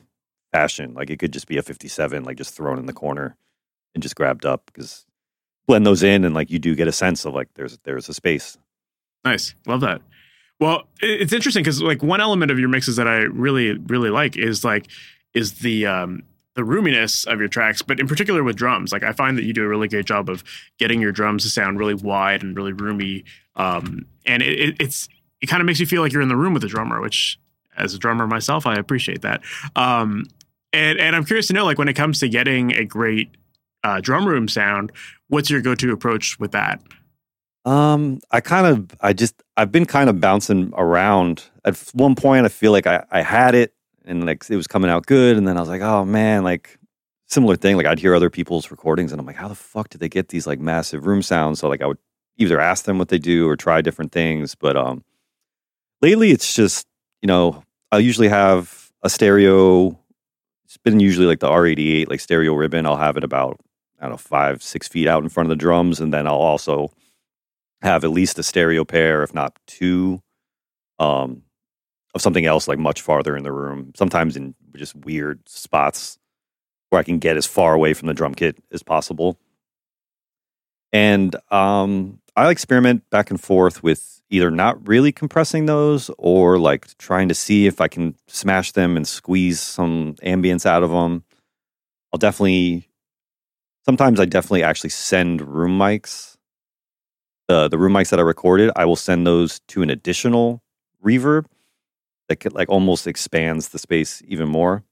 fashion. 0.51 0.93
Like, 0.93 1.09
it 1.09 1.17
could 1.17 1.33
just 1.33 1.47
be 1.47 1.57
a 1.57 1.63
57, 1.63 2.23
like 2.23 2.37
just 2.37 2.55
thrown 2.55 2.77
in 2.77 2.85
the 2.85 2.93
corner 2.93 3.35
and 3.93 4.03
just 4.03 4.15
grabbed 4.15 4.45
up 4.45 4.65
because 4.67 5.05
blend 5.67 5.85
those 5.85 6.03
in 6.03 6.23
and 6.23 6.35
like 6.35 6.51
you 6.51 6.59
do 6.59 6.75
get 6.75 6.87
a 6.87 6.91
sense 6.91 7.25
of 7.25 7.33
like 7.33 7.49
there's 7.55 7.77
there's 7.83 8.09
a 8.09 8.13
space. 8.13 8.57
Nice, 9.23 9.55
love 9.65 9.81
that. 9.81 10.01
Well, 10.59 10.83
it's 11.01 11.33
interesting 11.33 11.63
because 11.63 11.81
like 11.81 12.03
one 12.03 12.21
element 12.21 12.51
of 12.51 12.59
your 12.59 12.69
mixes 12.69 12.95
that 12.97 13.07
I 13.07 13.17
really 13.23 13.73
really 13.73 14.09
like 14.09 14.37
is 14.37 14.63
like 14.63 14.87
is 15.33 15.59
the 15.59 15.87
um 15.87 16.23
the 16.55 16.63
roominess 16.63 17.25
of 17.25 17.39
your 17.39 17.49
tracks, 17.49 17.81
but 17.81 17.99
in 17.99 18.07
particular 18.07 18.43
with 18.43 18.55
drums, 18.55 18.91
like 18.91 19.03
I 19.03 19.11
find 19.11 19.37
that 19.37 19.43
you 19.43 19.53
do 19.53 19.63
a 19.63 19.67
really 19.67 19.87
great 19.87 20.05
job 20.05 20.29
of 20.29 20.43
getting 20.79 21.01
your 21.01 21.11
drums 21.11 21.43
to 21.43 21.49
sound 21.49 21.79
really 21.79 21.93
wide 21.93 22.43
and 22.43 22.55
really 22.55 22.73
roomy. 22.73 23.25
Um, 23.55 24.05
and 24.25 24.41
it, 24.41 24.59
it, 24.59 24.75
it's 24.79 25.07
it 25.41 25.47
kind 25.47 25.61
of 25.61 25.65
makes 25.67 25.79
you 25.79 25.85
feel 25.85 26.01
like 26.01 26.13
you're 26.13 26.21
in 26.21 26.29
the 26.29 26.37
room 26.37 26.53
with 26.53 26.61
the 26.61 26.69
drummer, 26.69 27.01
which 27.01 27.37
as 27.77 27.93
a 27.93 27.99
drummer 27.99 28.25
myself, 28.25 28.65
I 28.65 28.75
appreciate 28.75 29.21
that. 29.21 29.41
Um, 29.75 30.25
and 30.73 30.97
and 30.99 31.15
I'm 31.15 31.25
curious 31.25 31.47
to 31.47 31.53
know, 31.53 31.65
like 31.65 31.77
when 31.77 31.89
it 31.89 31.93
comes 31.93 32.19
to 32.21 32.29
getting 32.29 32.73
a 32.73 32.85
great 32.85 33.35
uh, 33.83 33.99
drum 33.99 34.25
room 34.25 34.47
sound, 34.47 34.91
what's 35.27 35.49
your 35.49 35.61
go-to 35.61 35.91
approach 35.91 36.39
with 36.39 36.51
that? 36.53 36.81
Um, 37.65 38.19
I 38.31 38.41
kind 38.41 38.67
of, 38.67 38.89
I 39.01 39.13
just, 39.13 39.43
I've 39.57 39.71
been 39.71 39.85
kind 39.85 40.09
of 40.09 40.19
bouncing 40.21 40.71
around. 40.77 41.43
At 41.65 41.77
one 41.93 42.15
point, 42.15 42.45
I 42.45 42.49
feel 42.49 42.71
like 42.71 42.87
I, 42.87 43.03
I 43.11 43.21
had 43.21 43.55
it, 43.55 43.73
and 44.05 44.25
like 44.25 44.49
it 44.49 44.55
was 44.55 44.67
coming 44.67 44.89
out 44.89 45.05
good 45.05 45.37
and 45.37 45.47
then 45.47 45.57
i 45.57 45.59
was 45.59 45.69
like 45.69 45.81
oh 45.81 46.05
man 46.05 46.43
like 46.43 46.77
similar 47.27 47.55
thing 47.55 47.75
like 47.75 47.85
i'd 47.85 47.99
hear 47.99 48.15
other 48.15 48.29
people's 48.29 48.71
recordings 48.71 49.11
and 49.11 49.19
i'm 49.19 49.25
like 49.25 49.35
how 49.35 49.47
the 49.47 49.55
fuck 49.55 49.89
did 49.89 49.99
they 49.99 50.09
get 50.09 50.29
these 50.29 50.47
like 50.47 50.59
massive 50.59 51.05
room 51.05 51.21
sounds? 51.21 51.59
So 51.59 51.67
like 51.67 51.81
i 51.81 51.87
would 51.87 51.97
either 52.37 52.59
ask 52.59 52.85
them 52.85 52.97
what 52.97 53.09
they 53.09 53.17
do 53.17 53.47
or 53.47 53.55
try 53.55 53.81
different 53.81 54.11
things 54.11 54.55
but 54.55 54.75
um 54.75 55.03
lately 56.01 56.31
it's 56.31 56.53
just 56.53 56.85
you 57.21 57.27
know 57.27 57.63
i 57.91 57.97
usually 57.97 58.27
have 58.27 58.91
a 59.03 59.09
stereo 59.09 59.97
it's 60.65 60.77
been 60.77 60.99
usually 60.99 61.27
like 61.27 61.39
the 61.39 61.49
r88 61.49 62.09
like 62.09 62.19
stereo 62.19 62.53
ribbon. 62.53 62.85
I'll 62.85 62.97
have 62.97 63.17
it 63.17 63.23
about 63.23 63.59
i 63.99 64.03
don't 64.03 64.11
know 64.11 64.17
five 64.17 64.61
six 64.61 64.87
feet 64.87 65.07
out 65.07 65.23
in 65.23 65.29
front 65.29 65.45
of 65.45 65.49
the 65.49 65.61
drums 65.61 65.99
and 65.99 66.13
then 66.13 66.27
i'll 66.27 66.33
also 66.35 66.91
have 67.81 68.03
at 68.03 68.11
least 68.11 68.39
a 68.39 68.43
stereo 68.43 68.83
pair 68.83 69.23
if 69.23 69.33
not 69.33 69.57
two 69.67 70.21
um 70.99 71.44
of 72.15 72.21
something 72.21 72.45
else 72.45 72.67
like 72.67 72.79
much 72.79 73.01
farther 73.01 73.35
in 73.35 73.43
the 73.43 73.51
room, 73.51 73.91
sometimes 73.95 74.37
in 74.37 74.55
just 74.75 74.95
weird 74.95 75.47
spots 75.47 76.17
where 76.89 76.99
I 76.99 77.03
can 77.03 77.19
get 77.19 77.35
as 77.35 77.45
far 77.45 77.73
away 77.73 77.93
from 77.93 78.07
the 78.07 78.13
drum 78.13 78.33
kit 78.33 78.57
as 78.71 78.81
possible. 78.81 79.37
And 80.93 81.35
um, 81.51 82.19
I 82.37 82.49
experiment 82.49 83.07
back 83.09 83.29
and 83.29 83.39
forth 83.39 83.83
with 83.83 84.21
either 84.29 84.49
not 84.49 84.87
really 84.87 85.11
compressing 85.11 85.65
those 85.65 86.09
or 86.17 86.57
like 86.57 86.97
trying 86.97 87.27
to 87.27 87.35
see 87.35 87.67
if 87.67 87.81
I 87.81 87.89
can 87.89 88.15
smash 88.27 88.71
them 88.71 88.95
and 88.95 89.05
squeeze 89.05 89.59
some 89.59 90.15
ambience 90.23 90.65
out 90.65 90.83
of 90.83 90.91
them. 90.91 91.25
I'll 92.13 92.17
definitely, 92.17 92.87
sometimes 93.83 94.21
I 94.21 94.25
definitely 94.25 94.63
actually 94.63 94.91
send 94.91 95.41
room 95.41 95.77
mics. 95.77 96.37
The, 97.49 97.67
the 97.67 97.77
room 97.77 97.91
mics 97.91 98.09
that 98.09 98.19
I 98.19 98.23
recorded, 98.23 98.71
I 98.77 98.85
will 98.85 98.95
send 98.95 99.27
those 99.27 99.59
to 99.67 99.81
an 99.81 99.89
additional 99.89 100.63
reverb 101.03 101.45
that 102.27 102.53
like 102.53 102.69
almost 102.69 103.07
expands 103.07 103.69
the 103.69 103.79
space 103.79 104.21
even 104.27 104.49
more. 104.49 104.83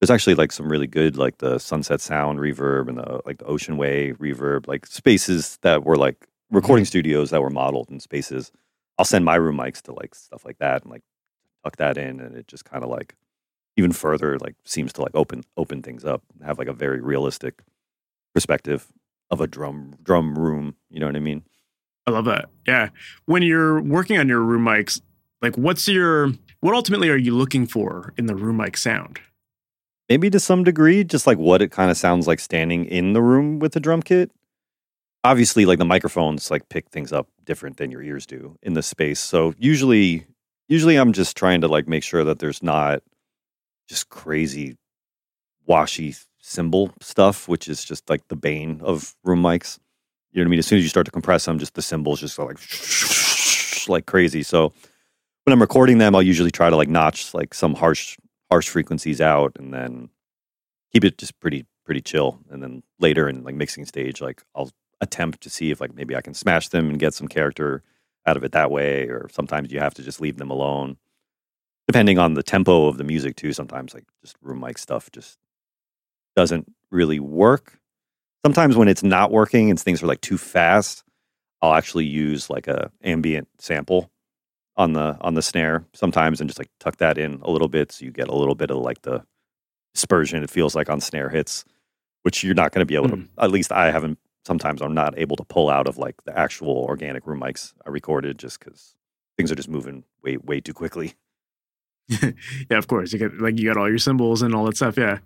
There's 0.00 0.10
actually 0.10 0.34
like 0.34 0.52
some 0.52 0.70
really 0.70 0.86
good 0.86 1.16
like 1.16 1.38
the 1.38 1.58
sunset 1.58 2.00
sound 2.00 2.38
reverb 2.38 2.88
and 2.88 2.98
the 2.98 3.20
like 3.24 3.38
the 3.38 3.46
ocean 3.46 3.76
way 3.76 4.12
reverb, 4.12 4.66
like 4.68 4.86
spaces 4.86 5.58
that 5.62 5.84
were 5.84 5.96
like 5.96 6.26
recording 6.50 6.82
mm-hmm. 6.82 6.88
studios 6.88 7.30
that 7.30 7.42
were 7.42 7.50
modeled 7.50 7.90
in 7.90 8.00
spaces. 8.00 8.52
I'll 8.98 9.04
send 9.04 9.24
my 9.24 9.36
room 9.36 9.56
mics 9.56 9.82
to 9.82 9.92
like 9.92 10.14
stuff 10.14 10.44
like 10.44 10.58
that 10.58 10.82
and 10.82 10.90
like 10.90 11.02
tuck 11.64 11.76
that 11.76 11.96
in 11.96 12.20
and 12.20 12.36
it 12.36 12.46
just 12.46 12.64
kind 12.64 12.84
of 12.84 12.90
like 12.90 13.14
even 13.76 13.92
further 13.92 14.38
like 14.38 14.54
seems 14.64 14.92
to 14.92 15.02
like 15.02 15.14
open 15.14 15.42
open 15.56 15.82
things 15.82 16.04
up 16.04 16.22
have 16.44 16.58
like 16.58 16.68
a 16.68 16.72
very 16.72 17.00
realistic 17.00 17.62
perspective 18.34 18.92
of 19.30 19.40
a 19.40 19.46
drum 19.46 19.94
drum 20.02 20.38
room 20.38 20.76
you 20.90 21.00
know 21.00 21.06
what 21.06 21.16
i 21.16 21.20
mean 21.20 21.42
i 22.06 22.10
love 22.10 22.26
that 22.26 22.48
yeah 22.66 22.90
when 23.24 23.42
you're 23.42 23.80
working 23.80 24.18
on 24.18 24.28
your 24.28 24.40
room 24.40 24.64
mics 24.64 25.00
like 25.44 25.56
what's 25.56 25.86
your 25.86 26.32
what 26.60 26.74
ultimately 26.74 27.10
are 27.10 27.16
you 27.16 27.34
looking 27.34 27.66
for 27.66 28.14
in 28.16 28.26
the 28.26 28.34
room 28.34 28.56
mic 28.56 28.78
sound? 28.78 29.20
Maybe 30.08 30.30
to 30.30 30.40
some 30.40 30.64
degree, 30.64 31.04
just 31.04 31.26
like 31.26 31.36
what 31.36 31.60
it 31.60 31.70
kind 31.70 31.90
of 31.90 31.98
sounds 31.98 32.26
like 32.26 32.40
standing 32.40 32.86
in 32.86 33.12
the 33.12 33.20
room 33.20 33.58
with 33.58 33.72
the 33.72 33.80
drum 33.80 34.02
kit. 34.02 34.30
Obviously, 35.22 35.66
like 35.66 35.78
the 35.78 35.84
microphones 35.84 36.50
like 36.50 36.68
pick 36.70 36.88
things 36.88 37.12
up 37.12 37.28
different 37.44 37.76
than 37.76 37.90
your 37.90 38.02
ears 38.02 38.24
do 38.24 38.58
in 38.62 38.72
the 38.72 38.82
space. 38.82 39.20
So 39.20 39.54
usually 39.58 40.26
usually 40.66 40.96
I'm 40.96 41.12
just 41.12 41.36
trying 41.36 41.60
to 41.60 41.68
like 41.68 41.86
make 41.86 42.02
sure 42.02 42.24
that 42.24 42.38
there's 42.38 42.62
not 42.62 43.02
just 43.86 44.08
crazy 44.08 44.78
washy 45.66 46.14
cymbal 46.40 46.90
stuff, 47.02 47.48
which 47.48 47.68
is 47.68 47.84
just 47.84 48.08
like 48.08 48.28
the 48.28 48.36
bane 48.36 48.80
of 48.82 49.14
room 49.24 49.42
mics. 49.42 49.78
You 50.32 50.40
know 50.40 50.44
what 50.44 50.48
I 50.48 50.50
mean? 50.52 50.58
As 50.58 50.66
soon 50.66 50.78
as 50.78 50.84
you 50.84 50.88
start 50.88 51.04
to 51.04 51.12
compress 51.12 51.44
them, 51.44 51.58
just 51.58 51.74
the 51.74 51.82
cymbals 51.82 52.20
just 52.20 52.38
like 52.38 52.58
like 53.88 54.06
crazy. 54.06 54.42
So 54.42 54.72
when 55.44 55.52
I'm 55.52 55.60
recording 55.60 55.98
them, 55.98 56.14
I'll 56.14 56.22
usually 56.22 56.50
try 56.50 56.70
to 56.70 56.76
like 56.76 56.88
notch 56.88 57.34
like 57.34 57.54
some 57.54 57.74
harsh 57.74 58.16
harsh 58.50 58.68
frequencies 58.68 59.20
out, 59.20 59.52
and 59.58 59.72
then 59.72 60.08
keep 60.92 61.04
it 61.04 61.18
just 61.18 61.38
pretty 61.40 61.66
pretty 61.84 62.00
chill. 62.00 62.40
And 62.50 62.62
then 62.62 62.82
later 62.98 63.28
in 63.28 63.44
like 63.44 63.54
mixing 63.54 63.84
stage, 63.84 64.20
like 64.20 64.42
I'll 64.54 64.70
attempt 65.00 65.42
to 65.42 65.50
see 65.50 65.70
if 65.70 65.80
like 65.80 65.94
maybe 65.94 66.16
I 66.16 66.22
can 66.22 66.34
smash 66.34 66.68
them 66.68 66.88
and 66.88 66.98
get 66.98 67.14
some 67.14 67.28
character 67.28 67.82
out 68.26 68.36
of 68.36 68.44
it 68.44 68.52
that 68.52 68.70
way. 68.70 69.04
Or 69.04 69.28
sometimes 69.30 69.70
you 69.70 69.80
have 69.80 69.94
to 69.94 70.02
just 70.02 70.20
leave 70.20 70.38
them 70.38 70.50
alone, 70.50 70.96
depending 71.86 72.18
on 72.18 72.34
the 72.34 72.42
tempo 72.42 72.86
of 72.86 72.96
the 72.96 73.04
music 73.04 73.36
too. 73.36 73.52
Sometimes 73.52 73.92
like 73.92 74.04
just 74.22 74.36
room 74.40 74.60
mic 74.60 74.78
stuff 74.78 75.10
just 75.12 75.38
doesn't 76.34 76.72
really 76.90 77.20
work. 77.20 77.78
Sometimes 78.44 78.76
when 78.76 78.88
it's 78.88 79.02
not 79.02 79.30
working 79.30 79.70
and 79.70 79.78
things 79.78 80.02
are 80.02 80.06
like 80.06 80.20
too 80.20 80.38
fast, 80.38 81.04
I'll 81.60 81.74
actually 81.74 82.06
use 82.06 82.48
like 82.48 82.66
a 82.66 82.90
ambient 83.02 83.48
sample 83.58 84.10
on 84.76 84.92
the 84.92 85.16
on 85.20 85.34
the 85.34 85.42
snare 85.42 85.84
sometimes 85.94 86.40
and 86.40 86.48
just 86.50 86.58
like 86.58 86.70
tuck 86.80 86.96
that 86.96 87.16
in 87.18 87.40
a 87.42 87.50
little 87.50 87.68
bit 87.68 87.92
so 87.92 88.04
you 88.04 88.10
get 88.10 88.28
a 88.28 88.34
little 88.34 88.54
bit 88.54 88.70
of 88.70 88.78
like 88.78 89.02
the 89.02 89.24
dispersion 89.94 90.42
it 90.42 90.50
feels 90.50 90.74
like 90.74 90.90
on 90.90 91.00
snare 91.00 91.28
hits 91.28 91.64
which 92.22 92.42
you're 92.42 92.54
not 92.54 92.72
going 92.72 92.80
to 92.80 92.86
be 92.86 92.94
able 92.96 93.08
Mm. 93.08 93.28
to 93.36 93.42
at 93.44 93.50
least 93.50 93.70
i 93.70 93.90
haven't 93.90 94.18
sometimes 94.44 94.82
i'm 94.82 94.94
not 94.94 95.16
able 95.18 95.36
to 95.36 95.44
pull 95.44 95.70
out 95.70 95.86
of 95.86 95.96
like 95.98 96.16
the 96.24 96.36
actual 96.36 96.78
organic 96.88 97.26
room 97.26 97.40
mics 97.40 97.72
i 97.86 97.90
recorded 97.90 98.38
just 98.38 98.58
because 98.58 98.96
things 99.36 99.52
are 99.52 99.54
just 99.54 99.68
moving 99.68 100.02
way 100.24 100.36
way 100.38 100.60
too 100.60 100.74
quickly 100.74 101.14
yeah, 102.08 102.76
of 102.76 102.86
course. 102.86 103.14
You 103.14 103.18
get 103.18 103.38
like 103.40 103.58
you 103.58 103.64
got 103.66 103.78
all 103.78 103.88
your 103.88 103.96
cymbals 103.96 104.42
and 104.42 104.54
all 104.54 104.66
that 104.66 104.76
stuff. 104.76 104.98
Yeah, 104.98 105.20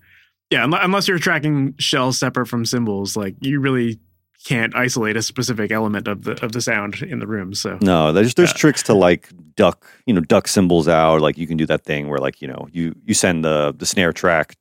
yeah. 0.49 0.65
Unless 0.65 1.09
you're 1.09 1.19
tracking 1.19 1.75
shells 1.81 2.17
separate 2.21 2.47
from 2.47 2.65
cymbals, 2.65 3.17
like 3.17 3.35
you 3.41 3.59
really 3.59 3.99
can't 4.45 4.75
isolate 4.77 5.17
a 5.17 5.23
specific 5.23 5.71
element 5.73 6.07
of 6.09 6.25
the 6.25 6.43
of 6.45 6.53
the 6.53 6.61
sound 6.61 7.03
in 7.03 7.19
the 7.19 7.27
room. 7.27 7.55
So 7.55 7.79
no 7.83 8.13
there's 8.13 8.35
there's 8.35 8.51
Yeah. 8.51 8.57
tricks 8.57 8.83
to 8.85 8.95
like 8.95 9.29
duck 9.57 9.85
you 10.07 10.15
know 10.15 10.21
duck 10.21 10.47
cymbals 10.49 10.87
out 10.89 11.21
like 11.21 11.37
you 11.37 11.47
can 11.47 11.57
do 11.57 11.67
that 11.67 11.85
thing 11.85 12.09
where 12.09 12.21
like 12.21 12.41
you 12.41 12.49
know 12.49 12.69
you 12.73 12.95
you 13.05 13.15
send 13.15 13.45
the 13.45 13.75
the 13.77 13.85
snare 13.87 14.13
track 14.13 14.57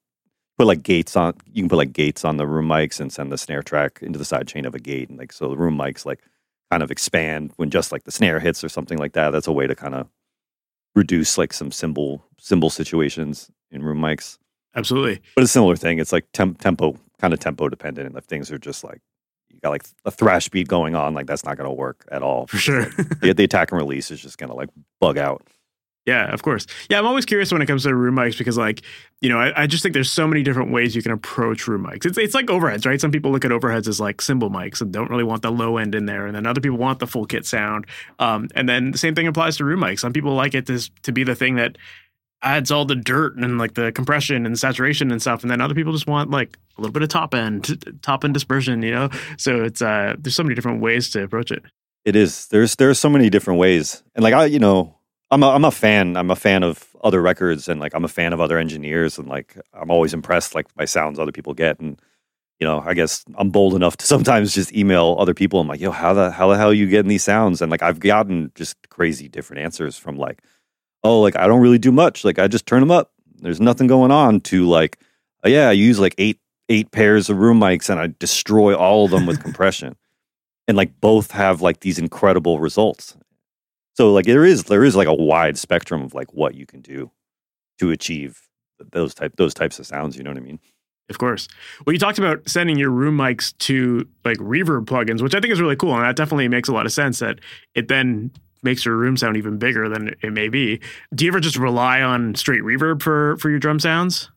put 0.58 0.66
like 0.66 0.82
gates 0.82 1.16
on 1.16 1.36
you 1.54 1.62
can 1.62 1.70
put 1.70 1.76
like 1.78 1.94
gates 1.94 2.26
on 2.26 2.38
the 2.38 2.48
room 2.48 2.68
mics 2.68 3.00
and 3.00 3.14
send 3.14 3.32
the 3.32 3.38
snare 3.38 3.62
track 3.62 4.00
into 4.02 4.18
the 4.18 4.26
side 4.26 4.48
chain 4.48 4.66
of 4.66 4.74
a 4.74 4.80
gate 4.80 5.08
and 5.10 5.20
like 5.20 5.32
so 5.32 5.48
the 5.50 5.58
room 5.58 5.78
mics 5.78 6.06
like 6.06 6.20
kind 6.72 6.82
of 6.82 6.90
expand 6.90 7.52
when 7.58 7.70
just 7.70 7.92
like 7.92 8.04
the 8.06 8.12
snare 8.12 8.40
hits 8.40 8.64
or 8.64 8.70
something 8.70 8.98
like 8.98 9.14
that 9.14 9.30
that's 9.30 9.48
a 9.48 9.52
way 9.52 9.68
to 9.68 9.76
kind 9.76 9.94
of 9.94 10.08
reduce 10.96 11.38
like 11.38 11.54
some 11.54 11.72
cymbal 11.72 12.24
cymbal 12.40 12.72
situations 12.72 13.52
in 13.70 13.84
room 13.84 14.00
mics 14.00 14.40
absolutely. 14.76 15.22
but 15.36 15.44
a 15.44 15.48
similar 15.48 15.76
thing 15.76 16.00
it's 16.00 16.12
like 16.12 16.26
temp- 16.34 16.60
tempo 16.60 16.98
kind 17.20 17.34
of 17.34 17.40
tempo 17.40 17.70
dependent 17.70 18.08
and 18.08 18.18
if 18.18 18.24
things 18.26 18.52
are 18.52 18.58
just 18.58 18.84
like 18.84 19.02
you 19.58 19.62
got 19.62 19.70
like 19.72 19.86
a 20.06 20.12
thrash 20.12 20.50
beat 20.50 20.68
going 20.68 20.96
on 20.96 21.14
like 21.14 21.26
that's 21.26 21.44
not 21.44 21.58
going 21.58 21.70
to 21.70 21.74
work 21.74 22.06
at 22.12 22.22
all 22.22 22.48
For 22.48 22.58
sure. 22.58 22.86
the, 23.22 23.34
the 23.34 23.44
attack 23.44 23.72
and 23.72 23.82
release 23.82 24.12
is 24.12 24.22
just 24.22 24.38
going 24.38 24.50
to 24.50 24.56
like 24.56 24.70
bug 25.00 25.18
out 25.18 25.42
Yeah, 26.06 26.32
of 26.34 26.42
course. 26.42 26.68
Yeah, 26.90 27.00
I'm 27.00 27.06
always 27.06 27.26
curious 27.26 27.52
when 27.52 27.62
it 27.62 27.66
comes 27.66 27.84
to 27.84 27.94
room 27.94 28.16
mics 28.16 28.38
because, 28.38 28.58
like, 28.58 28.82
you 29.20 29.28
know, 29.28 29.40
I, 29.40 29.64
I 29.64 29.68
just 29.68 29.84
think 29.84 29.94
there's 29.94 30.10
so 30.10 30.26
many 30.26 30.42
different 30.42 30.72
ways 30.72 30.96
you 30.96 31.02
can 31.02 31.12
approach 31.12 31.68
room 31.68 31.86
mics. 31.86 32.06
It's 32.06 32.18
it's 32.18 32.34
like 32.34 32.46
overheads, 32.46 32.86
right? 32.86 33.02
Some 33.02 33.12
people 33.12 33.30
look 33.30 33.44
at 33.44 33.52
overheads 33.52 33.90
as 33.90 34.00
like 34.00 34.22
cymbal 34.22 34.50
mics 34.50 34.80
and 34.80 34.94
don't 34.94 35.10
really 35.10 35.26
want 35.26 35.42
the 35.42 35.52
low 35.52 35.76
end 35.76 35.96
in 35.96 36.06
there, 36.06 36.26
and 36.26 36.34
then 36.34 36.46
other 36.48 36.62
people 36.62 36.78
want 36.78 37.00
the 37.00 37.08
full 37.08 37.26
kit 37.26 37.46
sound. 37.46 37.88
Um, 38.20 38.48
and 38.56 38.70
then 38.70 38.92
the 38.92 38.98
same 38.98 39.16
thing 39.16 39.28
applies 39.28 39.58
to 39.58 39.66
room 39.66 39.82
mics. 39.82 40.00
Some 40.00 40.14
people 40.14 40.34
like 40.34 40.54
it 40.56 40.66
to 40.68 40.80
to 41.02 41.12
be 41.12 41.26
the 41.26 41.36
thing 41.36 41.56
that 41.56 41.78
adds 42.42 42.72
all 42.72 42.86
the 42.86 42.96
dirt 42.96 43.36
and 43.36 43.58
like 43.58 43.74
the 43.74 43.92
compression 43.92 44.46
and 44.46 44.58
saturation 44.58 45.12
and 45.12 45.22
stuff, 45.22 45.42
and 45.42 45.52
then 45.52 45.62
other 45.62 45.74
people 45.74 45.94
just 45.94 46.08
want 46.08 46.30
like 46.30 46.58
a 46.78 46.82
little 46.82 46.94
bit 46.94 47.04
of 47.04 47.10
top 47.10 47.34
end, 47.34 48.00
top 48.02 48.24
end 48.24 48.34
dispersion, 48.34 48.82
you 48.82 48.92
know. 48.92 49.10
So 49.38 49.64
it's 49.64 49.82
uh, 49.82 50.16
there's 50.18 50.36
so 50.36 50.44
many 50.44 50.56
different 50.56 50.82
ways 50.82 51.10
to 51.12 51.24
approach 51.24 51.52
it. 51.52 51.64
It 52.06 52.16
is. 52.16 52.48
There's 52.48 52.76
there's 52.76 53.00
so 53.00 53.10
many 53.10 53.30
different 53.30 53.60
ways, 53.60 54.04
and 54.16 54.24
like 54.24 54.34
I, 54.34 54.46
you 54.46 54.60
know, 54.60 54.98
I'm 55.30 55.44
a, 55.44 55.50
I'm 55.50 55.66
a 55.66 55.72
fan. 55.72 56.16
I'm 56.16 56.32
a 56.32 56.36
fan 56.36 56.64
of 56.64 56.96
other 57.04 57.22
records, 57.22 57.68
and 57.68 57.80
like 57.80 57.94
I'm 57.94 58.06
a 58.06 58.10
fan 58.10 58.34
of 58.34 58.40
other 58.40 58.58
engineers, 58.58 59.18
and 59.18 59.28
like 59.28 59.58
I'm 59.74 59.92
always 59.92 60.14
impressed 60.14 60.56
like 60.56 60.74
by 60.76 60.86
sounds 60.86 61.20
other 61.20 61.32
people 61.32 61.54
get, 61.54 61.80
and 61.80 62.02
you 62.60 62.66
know, 62.66 62.82
I 62.86 62.94
guess 62.94 63.24
I'm 63.36 63.50
bold 63.50 63.76
enough 63.76 63.98
to 63.98 64.06
sometimes 64.08 64.54
just 64.54 64.74
email 64.74 65.16
other 65.20 65.34
people. 65.34 65.60
I'm 65.60 65.68
like, 65.68 65.82
yo, 65.82 65.92
how 65.92 66.14
the 66.14 66.32
how 66.32 66.50
the 66.50 66.58
hell 66.58 66.70
are 66.70 66.74
you 66.74 66.88
getting 66.88 67.10
these 67.10 67.24
sounds? 67.24 67.62
And 67.62 67.72
like 67.72 67.82
I've 67.82 68.00
gotten 68.00 68.52
just 68.56 68.76
crazy 68.90 69.28
different 69.28 69.64
answers 69.64 69.98
from 69.98 70.18
like, 70.18 70.42
oh, 71.04 71.22
like 71.22 71.36
I 71.36 71.48
don't 71.48 71.62
really 71.62 71.78
do 71.78 71.92
much. 71.92 72.24
Like 72.24 72.40
I 72.40 72.48
just 72.48 72.66
turn 72.66 72.80
them 72.80 72.92
up. 72.92 73.12
There's 73.40 73.62
nothing 73.62 73.88
going 73.88 74.12
on. 74.12 74.42
To 74.42 74.68
like, 74.68 75.00
oh, 75.44 75.50
yeah, 75.50 75.70
I 75.70 75.74
use 75.74 76.00
like 76.00 76.16
eight 76.18 76.40
eight 76.70 76.92
pairs 76.92 77.30
of 77.30 77.38
room 77.38 77.60
mics, 77.60 77.90
and 77.90 78.00
I 78.00 78.14
destroy 78.20 78.76
all 78.76 79.06
of 79.06 79.12
them 79.12 79.26
with 79.26 79.42
compression 79.44 79.96
and 80.68 80.76
like 80.76 81.00
both 81.00 81.32
have 81.32 81.62
like 81.62 81.80
these 81.80 81.98
incredible 81.98 82.60
results. 82.60 83.16
So 83.96 84.14
like 84.14 84.26
there 84.26 84.46
is 84.46 84.66
there 84.66 84.84
is 84.84 84.96
like 84.96 85.08
a 85.08 85.14
wide 85.14 85.58
spectrum 85.58 86.04
of 86.04 86.14
like 86.14 86.34
what 86.34 86.56
you 86.56 86.66
can 86.66 86.82
do 86.82 87.12
to 87.80 87.92
achieve 87.92 88.42
those 88.92 89.14
type 89.14 89.36
those 89.38 89.54
types 89.54 89.80
of 89.80 89.88
sounds. 89.88 90.18
You 90.18 90.24
know 90.24 90.32
what 90.32 90.38
I 90.38 90.42
mean? 90.42 90.60
Of 91.10 91.18
course. 91.20 91.48
Well, 91.86 91.94
you 91.94 92.00
talked 92.00 92.20
about 92.20 92.48
sending 92.50 92.78
your 92.78 92.90
room 92.90 93.18
mics 93.18 93.58
to 93.60 94.06
like 94.26 94.38
reverb 94.38 94.86
plugins, 94.86 95.22
which 95.22 95.34
I 95.34 95.40
think 95.40 95.54
is 95.54 95.62
really 95.62 95.78
cool. 95.78 95.94
And 95.96 96.04
that 96.04 96.18
definitely 96.18 96.50
makes 96.50 96.68
a 96.68 96.74
lot 96.74 96.86
of 96.86 96.92
sense 96.92 97.20
that 97.20 97.40
it 97.76 97.88
then 97.88 98.32
makes 98.68 98.84
your 98.86 98.98
room 98.98 99.16
sound 99.16 99.38
even 99.38 99.58
bigger 99.58 99.88
than 99.88 100.14
it 100.22 100.34
may 100.34 100.50
be. 100.50 100.82
Do 101.16 101.24
you 101.24 101.32
ever 101.32 101.40
just 101.40 101.56
rely 101.56 102.02
on 102.02 102.36
straight 102.36 102.62
reverb 102.62 103.02
for 103.02 103.38
for 103.38 103.50
your 103.50 103.60
drum 103.60 103.80
sounds? 103.80 104.30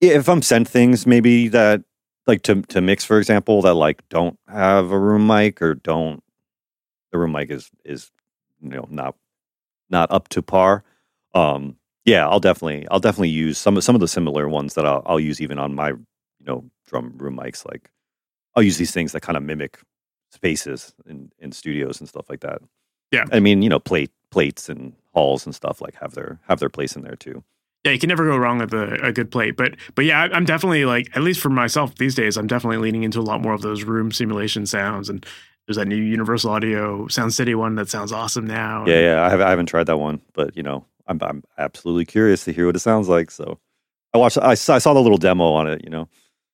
Yeah, 0.00 0.14
if 0.14 0.28
I'm 0.28 0.42
sent 0.42 0.68
things 0.68 1.06
maybe 1.06 1.48
that 1.48 1.82
like 2.26 2.42
to 2.42 2.62
to 2.62 2.80
mix, 2.80 3.04
for 3.04 3.18
example, 3.18 3.62
that 3.62 3.74
like 3.74 4.06
don't 4.08 4.38
have 4.48 4.90
a 4.90 4.98
room 4.98 5.26
mic 5.26 5.62
or 5.62 5.74
don't 5.74 6.22
the 7.12 7.18
room 7.18 7.32
mic 7.32 7.50
is 7.50 7.70
is 7.84 8.10
you 8.60 8.70
know 8.70 8.86
not 8.90 9.14
not 9.88 10.10
up 10.10 10.28
to 10.28 10.42
par. 10.42 10.82
Um, 11.32 11.76
yeah, 12.04 12.28
I'll 12.28 12.40
definitely 12.40 12.88
I'll 12.90 13.00
definitely 13.00 13.30
use 13.30 13.56
some 13.56 13.76
of 13.76 13.84
some 13.84 13.94
of 13.94 14.00
the 14.00 14.08
similar 14.08 14.48
ones 14.48 14.74
that 14.74 14.84
I'll 14.84 15.02
I'll 15.06 15.20
use 15.20 15.40
even 15.40 15.58
on 15.58 15.74
my 15.74 15.90
you 15.90 16.46
know 16.46 16.64
drum 16.88 17.14
room 17.16 17.36
mics. 17.36 17.64
Like 17.64 17.90
I'll 18.56 18.64
use 18.64 18.78
these 18.78 18.92
things 18.92 19.12
that 19.12 19.22
kind 19.22 19.36
of 19.36 19.44
mimic 19.44 19.78
spaces 20.32 20.92
in 21.06 21.30
in 21.38 21.52
studios 21.52 22.00
and 22.00 22.08
stuff 22.08 22.28
like 22.28 22.40
that. 22.40 22.60
Yeah. 23.12 23.24
I 23.32 23.40
mean 23.40 23.62
you 23.62 23.68
know 23.68 23.78
plate 23.78 24.10
plates 24.30 24.68
and 24.68 24.92
halls 25.14 25.46
and 25.46 25.54
stuff 25.54 25.80
like 25.80 25.94
have 25.96 26.14
their 26.14 26.38
have 26.48 26.60
their 26.60 26.68
place 26.68 26.96
in 26.96 27.02
there 27.02 27.16
too. 27.16 27.42
Yeah, 27.84 27.92
you 27.92 27.98
can 28.00 28.08
never 28.08 28.26
go 28.26 28.36
wrong 28.36 28.58
with 28.58 28.74
a, 28.74 28.94
a 29.06 29.12
good 29.12 29.30
plate. 29.30 29.56
But 29.56 29.76
but 29.94 30.04
yeah, 30.04 30.22
I- 30.22 30.34
I'm 30.36 30.44
definitely 30.44 30.84
like 30.84 31.08
at 31.16 31.22
least 31.22 31.40
for 31.40 31.48
myself 31.50 31.94
these 31.96 32.14
days, 32.14 32.36
I'm 32.36 32.46
definitely 32.48 32.78
leaning 32.78 33.04
into 33.04 33.20
a 33.20 33.22
lot 33.22 33.40
more 33.40 33.54
of 33.54 33.62
those 33.62 33.84
room 33.84 34.10
simulation 34.12 34.66
sounds. 34.66 35.08
And 35.08 35.24
there's 35.66 35.76
that 35.76 35.86
new 35.86 35.96
Universal 35.96 36.50
Audio 36.50 37.06
Sound 37.08 37.32
City 37.32 37.54
one 37.54 37.76
that 37.76 37.88
sounds 37.88 38.12
awesome 38.12 38.46
now. 38.46 38.84
Yeah, 38.86 39.00
yeah. 39.00 39.24
I, 39.24 39.30
have, 39.30 39.40
I 39.40 39.50
haven't 39.50 39.66
tried 39.66 39.84
that 39.84 39.98
one, 39.98 40.20
but 40.32 40.56
you 40.56 40.62
know, 40.62 40.84
I'm 41.06 41.18
I'm 41.22 41.44
absolutely 41.58 42.04
curious 42.06 42.44
to 42.44 42.52
hear 42.52 42.66
what 42.66 42.76
it 42.76 42.80
sounds 42.80 43.08
like. 43.08 43.30
So 43.30 43.58
I 44.12 44.18
watched. 44.18 44.38
I 44.38 44.50
I 44.50 44.54
saw 44.54 44.92
the 44.92 45.00
little 45.00 45.18
demo 45.18 45.44
on 45.52 45.68
it. 45.68 45.82
You 45.84 45.90
know, 45.90 46.08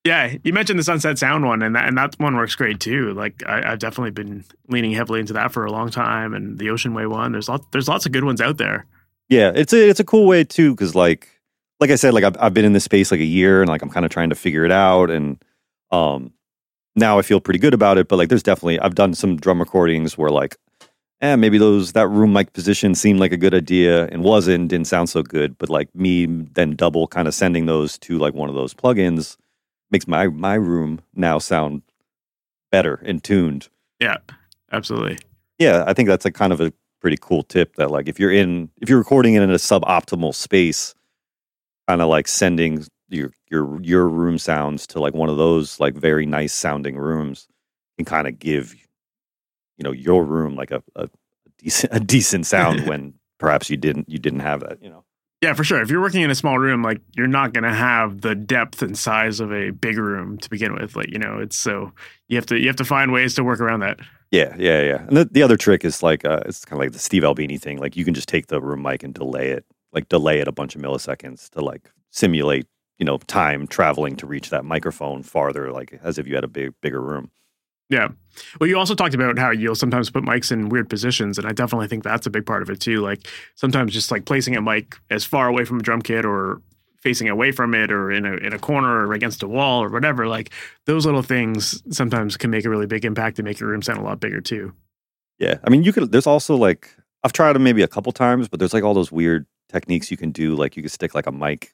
Yeah, 0.05 0.35
you 0.43 0.51
mentioned 0.51 0.77
the 0.77 0.83
Sunset 0.83 1.17
Sound 1.17 1.45
one, 1.45 1.61
and 1.61 1.75
that 1.75 1.87
and 1.87 1.97
that 1.97 2.15
one 2.19 2.35
works 2.35 2.55
great 2.55 2.81
too. 2.81 3.13
Like 3.13 3.41
I, 3.47 3.71
I've 3.71 3.79
definitely 3.79 4.11
been 4.11 4.43
leaning 4.67 4.91
heavily 4.91 5.21
into 5.21 5.31
that 5.33 5.53
for 5.53 5.63
a 5.65 5.71
long 5.71 5.89
time, 5.89 6.33
and 6.33 6.59
the 6.59 6.69
Ocean 6.69 6.93
Way 6.93 7.05
one. 7.05 7.31
There's 7.31 7.47
lot, 7.47 7.71
there's 7.71 7.87
lots 7.87 8.05
of 8.05 8.11
good 8.11 8.25
ones 8.25 8.41
out 8.41 8.57
there. 8.57 8.85
yeah, 9.29 9.51
it's 9.55 9.71
a 9.71 9.89
it's 9.89 10.01
a 10.01 10.03
cool 10.03 10.27
way 10.27 10.43
too 10.43 10.71
because 10.71 10.93
like 10.93 11.29
like 11.79 11.89
I 11.89 11.95
said, 11.95 12.13
like 12.13 12.25
I've 12.25 12.35
I've 12.39 12.53
been 12.53 12.65
in 12.65 12.73
this 12.73 12.83
space 12.83 13.11
like 13.11 13.21
a 13.21 13.25
year 13.25 13.61
and 13.61 13.69
like 13.69 13.81
I'm 13.81 13.89
kind 13.89 14.05
of 14.05 14.11
trying 14.11 14.29
to 14.29 14.35
figure 14.35 14.65
it 14.65 14.71
out 14.71 15.09
and 15.09 15.41
um 15.91 16.33
now 16.95 17.17
I 17.17 17.21
feel 17.21 17.39
pretty 17.39 17.59
good 17.59 17.73
about 17.73 17.97
it. 17.97 18.09
But 18.09 18.17
like 18.17 18.27
there's 18.27 18.43
definitely 18.43 18.79
I've 18.81 18.95
done 18.95 19.13
some 19.13 19.37
drum 19.37 19.59
recordings 19.59 20.17
where 20.17 20.29
like 20.29 20.57
eh, 21.21 21.37
maybe 21.37 21.57
those 21.57 21.93
that 21.93 22.09
room 22.09 22.33
mic 22.33 22.51
position 22.51 22.93
seemed 22.93 23.21
like 23.21 23.31
a 23.31 23.37
good 23.37 23.53
idea 23.53 24.07
and 24.07 24.21
wasn't, 24.21 24.67
didn't 24.67 24.87
sound 24.87 25.09
so 25.09 25.23
good. 25.23 25.57
But 25.57 25.69
like 25.69 25.95
me 25.95 26.25
then 26.25 26.75
double 26.75 27.07
kind 27.07 27.27
of 27.27 27.33
sending 27.33 27.67
those 27.67 27.97
to 27.99 28.17
like 28.19 28.33
one 28.33 28.49
of 28.49 28.55
those 28.55 28.73
plugins 28.73 29.37
makes 29.93 30.07
my 30.07 30.27
my 30.27 30.55
room 30.55 30.99
now 31.13 31.37
sound 31.39 31.83
better 32.71 32.95
and 33.05 33.23
tuned. 33.23 33.69
Yeah, 34.01 34.17
absolutely. 34.73 35.19
Yeah, 35.59 35.85
I 35.87 35.93
think 35.93 36.09
that's 36.09 36.25
a 36.25 36.31
kind 36.31 36.51
of 36.51 36.59
a 36.59 36.73
pretty 36.99 37.17
cool 37.21 37.43
tip 37.43 37.75
that 37.75 37.91
like 37.91 38.09
if 38.09 38.19
you're 38.19 38.31
in 38.31 38.69
if 38.81 38.89
you're 38.89 38.97
recording 38.97 39.35
in 39.35 39.49
a 39.49 39.55
suboptimal 39.55 40.35
space, 40.35 40.93
kind 41.87 42.01
of 42.01 42.09
like 42.09 42.27
sending 42.27 42.85
your 43.09 43.31
your 43.49 43.79
your 43.81 44.09
room 44.09 44.37
sounds 44.37 44.87
to 44.87 44.99
like 44.99 45.13
one 45.13 45.29
of 45.29 45.37
those 45.37 45.79
like 45.79 45.93
very 45.93 46.25
nice 46.25 46.53
sounding 46.53 46.97
rooms 46.97 47.47
can 47.97 48.05
kind 48.05 48.27
of 48.27 48.39
give 48.39 48.73
you 49.77 49.83
know 49.83 49.91
your 49.91 50.25
room 50.25 50.55
like 50.55 50.71
a, 50.71 50.83
a 50.95 51.07
decent 51.59 51.93
a 51.93 51.99
decent 51.99 52.45
sound 52.45 52.81
when 52.87 53.13
perhaps 53.37 53.69
you 53.69 53.77
didn't 53.77 54.09
you 54.09 54.17
didn't 54.17 54.39
have 54.39 54.61
that, 54.61 54.81
you 54.81 54.89
know. 54.89 55.03
Yeah, 55.43 55.53
for 55.55 55.65
sure. 55.65 55.81
If 55.81 55.91
you're 55.91 55.99
working 55.99 56.21
in 56.21 56.31
a 56.31 56.35
small 56.35 56.57
room, 56.57 56.83
like 56.83 57.01
you're 57.17 57.27
not 57.27 57.51
going 57.51 57.65
to 57.65 57.73
have 57.73 58.21
the 58.21 58.33
depth 58.33 58.81
and 58.81 58.97
size 58.97 59.41
of 59.41 59.51
a 59.51 59.71
big 59.71 59.97
room 59.97 60.37
to 60.37 60.49
begin 60.49 60.73
with. 60.73 60.95
Like 60.95 61.11
you 61.11 61.19
know, 61.19 61.37
it's 61.37 61.57
so 61.57 61.91
you 62.29 62.37
have 62.37 62.45
to 62.45 62.57
you 62.57 62.67
have 62.67 62.77
to 62.77 62.85
find 62.85 63.11
ways 63.11 63.35
to 63.35 63.43
work 63.43 63.59
around 63.59 63.81
that. 63.81 63.99
Yeah, 64.31 64.55
yeah, 64.57 64.81
yeah. 64.81 65.01
And 65.05 65.17
the, 65.17 65.25
the 65.25 65.43
other 65.43 65.57
trick 65.57 65.83
is 65.83 66.01
like 66.01 66.23
uh, 66.23 66.43
it's 66.45 66.63
kind 66.63 66.79
of 66.79 66.85
like 66.85 66.93
the 66.93 66.99
Steve 66.99 67.25
Albini 67.25 67.57
thing. 67.57 67.77
Like 67.77 67.97
you 67.97 68.05
can 68.05 68.13
just 68.13 68.29
take 68.29 68.47
the 68.47 68.61
room 68.61 68.81
mic 68.81 69.03
and 69.03 69.13
delay 69.13 69.49
it, 69.49 69.65
like 69.91 70.07
delay 70.07 70.39
it 70.39 70.47
a 70.47 70.53
bunch 70.53 70.77
of 70.77 70.81
milliseconds 70.81 71.49
to 71.49 71.59
like 71.61 71.91
simulate, 72.09 72.65
you 72.97 73.05
know, 73.05 73.17
time 73.17 73.67
traveling 73.67 74.15
to 74.15 74.25
reach 74.25 74.49
that 74.49 74.63
microphone 74.63 75.23
farther, 75.23 75.73
like 75.73 75.99
as 76.03 76.17
if 76.17 76.25
you 76.25 76.35
had 76.35 76.45
a 76.45 76.47
big 76.47 76.73
bigger 76.79 77.01
room. 77.01 77.31
Yeah. 77.89 78.09
Well, 78.59 78.67
you 78.67 78.77
also 78.77 78.95
talked 78.95 79.13
about 79.13 79.37
how 79.37 79.51
you'll 79.51 79.75
sometimes 79.75 80.09
put 80.09 80.23
mics 80.23 80.51
in 80.51 80.69
weird 80.69 80.89
positions, 80.89 81.37
and 81.37 81.47
I 81.47 81.51
definitely 81.51 81.87
think 81.87 82.03
that's 82.03 82.25
a 82.25 82.31
big 82.31 82.45
part 82.45 82.63
of 82.63 82.69
it 82.69 82.79
too. 82.79 83.01
Like 83.01 83.27
sometimes 83.55 83.93
just 83.93 84.11
like 84.11 84.25
placing 84.25 84.55
a 84.55 84.61
mic 84.61 84.97
as 85.09 85.23
far 85.23 85.47
away 85.47 85.65
from 85.65 85.79
a 85.79 85.83
drum 85.83 86.01
kit 86.01 86.25
or 86.25 86.61
facing 87.03 87.27
away 87.27 87.51
from 87.51 87.75
it 87.75 87.91
or 87.91 88.11
in 88.11 88.25
a 88.25 88.33
in 88.37 88.53
a 88.53 88.59
corner 88.59 89.05
or 89.05 89.13
against 89.13 89.43
a 89.43 89.47
wall 89.47 89.83
or 89.83 89.89
whatever. 89.89 90.27
Like 90.27 90.51
those 90.85 91.05
little 91.05 91.21
things 91.21 91.83
sometimes 91.95 92.37
can 92.37 92.49
make 92.49 92.65
a 92.65 92.69
really 92.69 92.87
big 92.87 93.05
impact 93.05 93.37
and 93.37 93.45
make 93.45 93.59
your 93.59 93.69
room 93.69 93.81
sound 93.81 93.99
a 93.99 94.03
lot 94.03 94.19
bigger 94.19 94.41
too. 94.41 94.73
Yeah, 95.37 95.55
I 95.63 95.69
mean, 95.69 95.83
you 95.83 95.91
could. 95.93 96.11
There's 96.11 96.27
also 96.27 96.55
like 96.55 96.95
I've 97.23 97.33
tried 97.33 97.53
them 97.53 97.63
maybe 97.63 97.83
a 97.83 97.87
couple 97.87 98.11
times, 98.11 98.47
but 98.47 98.59
there's 98.59 98.73
like 98.73 98.83
all 98.83 98.93
those 98.93 99.11
weird 99.11 99.45
techniques 99.69 100.09
you 100.09 100.17
can 100.17 100.31
do. 100.31 100.55
Like 100.55 100.75
you 100.75 100.81
could 100.81 100.91
stick 100.91 101.13
like 101.13 101.27
a 101.27 101.31
mic 101.31 101.73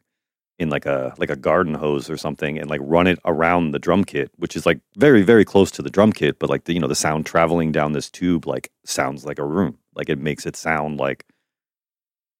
in 0.59 0.69
like 0.69 0.85
a 0.85 1.13
like 1.17 1.29
a 1.29 1.35
garden 1.35 1.73
hose 1.73 2.09
or 2.09 2.17
something 2.17 2.59
and 2.59 2.69
like 2.69 2.81
run 2.83 3.07
it 3.07 3.17
around 3.25 3.71
the 3.71 3.79
drum 3.79 4.03
kit, 4.03 4.29
which 4.35 4.55
is 4.55 4.65
like 4.65 4.79
very 4.97 5.23
very 5.23 5.45
close 5.45 5.71
to 5.71 5.81
the 5.81 5.89
drum 5.89 6.11
kit, 6.11 6.37
but 6.37 6.49
like 6.49 6.65
the 6.65 6.73
you 6.73 6.79
know 6.79 6.87
the 6.87 6.95
sound 6.95 7.25
traveling 7.25 7.71
down 7.71 7.93
this 7.93 8.09
tube 8.09 8.45
like 8.45 8.69
sounds 8.85 9.25
like 9.25 9.39
a 9.39 9.45
room. 9.45 9.77
Like 9.95 10.09
it 10.09 10.19
makes 10.19 10.45
it 10.45 10.55
sound 10.55 10.99
like 10.99 11.25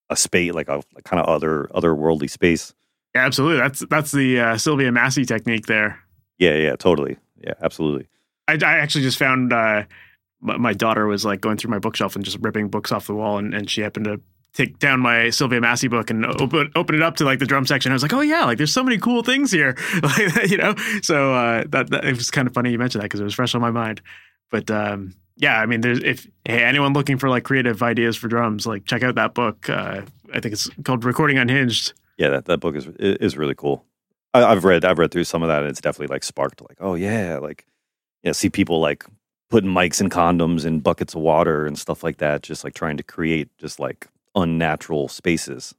a 0.09 0.15
space, 0.15 0.53
like 0.53 0.67
a 0.67 0.83
like 0.93 1.05
kind 1.05 1.21
of 1.21 1.27
other 1.27 1.69
otherworldly 1.73 2.29
space. 2.29 2.73
Yeah, 3.15 3.25
absolutely. 3.25 3.59
That's 3.59 3.79
that's 3.89 4.11
the 4.11 4.39
uh, 4.39 4.57
Sylvia 4.57 4.91
Massy 4.91 5.25
technique 5.25 5.65
there. 5.65 5.99
Yeah, 6.37 6.55
yeah, 6.55 6.75
totally. 6.75 7.17
Yeah, 7.41 7.53
absolutely. 7.61 8.07
I, 8.47 8.53
I 8.53 8.79
actually 8.79 9.03
just 9.03 9.17
found 9.17 9.53
uh, 9.53 9.83
my 10.41 10.73
daughter 10.73 11.07
was 11.07 11.25
like 11.25 11.41
going 11.41 11.57
through 11.57 11.71
my 11.71 11.79
bookshelf 11.79 12.15
and 12.15 12.25
just 12.25 12.37
ripping 12.41 12.67
books 12.67 12.91
off 12.91 13.07
the 13.07 13.15
wall, 13.15 13.37
and, 13.37 13.53
and 13.53 13.69
she 13.69 13.81
happened 13.81 14.05
to 14.05 14.21
take 14.53 14.79
down 14.79 14.99
my 14.99 15.29
Sylvia 15.29 15.61
Massy 15.61 15.87
book 15.87 16.09
and 16.09 16.25
open 16.25 16.71
open 16.75 16.95
it 16.95 17.01
up 17.01 17.15
to 17.17 17.25
like 17.25 17.39
the 17.39 17.45
drum 17.45 17.65
section. 17.65 17.91
I 17.91 17.95
was 17.95 18.01
like, 18.01 18.13
oh 18.13 18.21
yeah, 18.21 18.45
like 18.45 18.57
there's 18.57 18.73
so 18.73 18.83
many 18.83 18.97
cool 18.97 19.23
things 19.23 19.51
here, 19.51 19.77
you 20.47 20.57
know. 20.57 20.75
So 21.01 21.33
uh, 21.33 21.63
that, 21.69 21.89
that 21.91 22.05
it 22.05 22.15
was 22.15 22.31
kind 22.31 22.47
of 22.47 22.53
funny 22.53 22.71
you 22.71 22.79
mentioned 22.79 23.01
that 23.01 23.05
because 23.05 23.19
it 23.19 23.25
was 23.25 23.33
fresh 23.33 23.55
on 23.55 23.61
my 23.61 23.71
mind. 23.71 24.01
But 24.49 24.69
um, 24.71 25.13
yeah, 25.37 25.59
I 25.59 25.65
mean, 25.65 25.81
there's 25.81 25.99
if 25.99 26.27
hey 26.45 26.63
anyone 26.63 26.93
looking 26.93 27.17
for 27.17 27.29
like 27.29 27.43
creative 27.43 27.81
ideas 27.83 28.17
for 28.17 28.27
drums, 28.27 28.65
like 28.65 28.85
check 28.85 29.03
out 29.03 29.15
that 29.15 29.33
book. 29.33 29.69
Uh, 29.69 30.01
I 30.33 30.39
think 30.39 30.53
it's 30.53 30.69
called 30.83 31.05
Recording 31.05 31.37
Unhinged. 31.37 31.93
Yeah, 32.17 32.29
that, 32.29 32.45
that 32.45 32.59
book 32.59 32.75
is 32.75 32.87
is 32.97 33.37
really 33.37 33.55
cool. 33.55 33.85
I, 34.33 34.43
I've 34.43 34.63
read 34.63 34.83
I've 34.83 34.99
read 34.99 35.11
through 35.11 35.23
some 35.23 35.43
of 35.43 35.47
that, 35.47 35.61
and 35.61 35.69
it's 35.69 35.81
definitely 35.81 36.13
like 36.13 36.23
sparked 36.23 36.61
like, 36.61 36.77
oh 36.79 36.95
yeah, 36.95 37.37
like 37.37 37.65
yeah, 38.23 38.33
see 38.33 38.49
people 38.49 38.79
like 38.79 39.05
putting 39.49 39.69
mics 39.71 39.99
and 39.99 40.11
condoms 40.11 40.65
in 40.65 40.79
buckets 40.79 41.15
of 41.15 41.21
water 41.21 41.65
and 41.65 41.77
stuff 41.77 42.03
like 42.03 42.17
that, 42.17 42.43
just 42.43 42.63
like 42.63 42.73
trying 42.73 42.97
to 42.97 43.03
create 43.03 43.49
just 43.57 43.79
like 43.79 44.07
unnatural 44.41 45.07
spaces. 45.07 45.73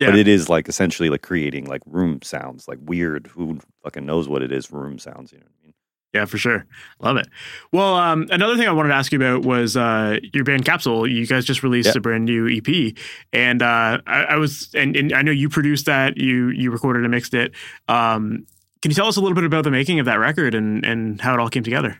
Yeah. 0.00 0.10
But 0.10 0.18
it 0.18 0.28
is 0.28 0.48
like 0.48 0.68
essentially 0.68 1.08
like 1.08 1.22
creating 1.22 1.66
like 1.66 1.82
room 1.86 2.20
sounds, 2.22 2.68
like 2.68 2.78
weird. 2.82 3.28
Who 3.28 3.58
fucking 3.82 4.04
knows 4.04 4.28
what 4.28 4.42
it 4.42 4.52
is? 4.52 4.70
Room 4.70 4.98
sounds, 4.98 5.32
you 5.32 5.38
know 5.38 5.44
what 5.46 5.52
I 5.62 5.64
mean? 5.66 5.74
Yeah, 6.14 6.24
for 6.24 6.38
sure. 6.38 6.64
Love 7.00 7.16
it. 7.18 7.28
Well, 7.72 7.94
um, 7.94 8.26
another 8.30 8.56
thing 8.56 8.66
I 8.68 8.72
wanted 8.72 8.90
to 8.90 8.94
ask 8.94 9.12
you 9.12 9.18
about 9.18 9.44
was 9.44 9.76
uh, 9.76 10.18
your 10.32 10.44
band 10.44 10.64
Capsule. 10.64 11.06
You 11.06 11.26
guys 11.26 11.44
just 11.44 11.62
released 11.62 11.88
Yeah. 11.88 11.98
a 11.98 12.00
brand 12.00 12.24
new 12.24 12.48
EP, 12.48 12.94
and 13.34 13.60
uh, 13.60 13.98
I, 14.06 14.22
I 14.30 14.36
was, 14.36 14.70
and, 14.74 14.96
and 14.96 15.12
I 15.12 15.20
know 15.22 15.30
you 15.32 15.48
produced 15.50 15.84
that. 15.86 16.16
You 16.16 16.48
you 16.50 16.70
recorded 16.70 17.02
and 17.02 17.10
mixed 17.10 17.34
it. 17.34 17.52
Um, 17.88 18.46
can 18.82 18.90
you 18.90 18.94
tell 18.94 19.08
us 19.08 19.16
a 19.16 19.20
little 19.20 19.34
bit 19.34 19.44
about 19.44 19.64
the 19.64 19.70
making 19.70 19.98
of 19.98 20.06
that 20.06 20.18
record 20.18 20.54
and 20.54 20.84
and 20.86 21.20
how 21.20 21.34
it 21.34 21.40
all 21.40 21.50
came 21.50 21.64
together? 21.64 21.98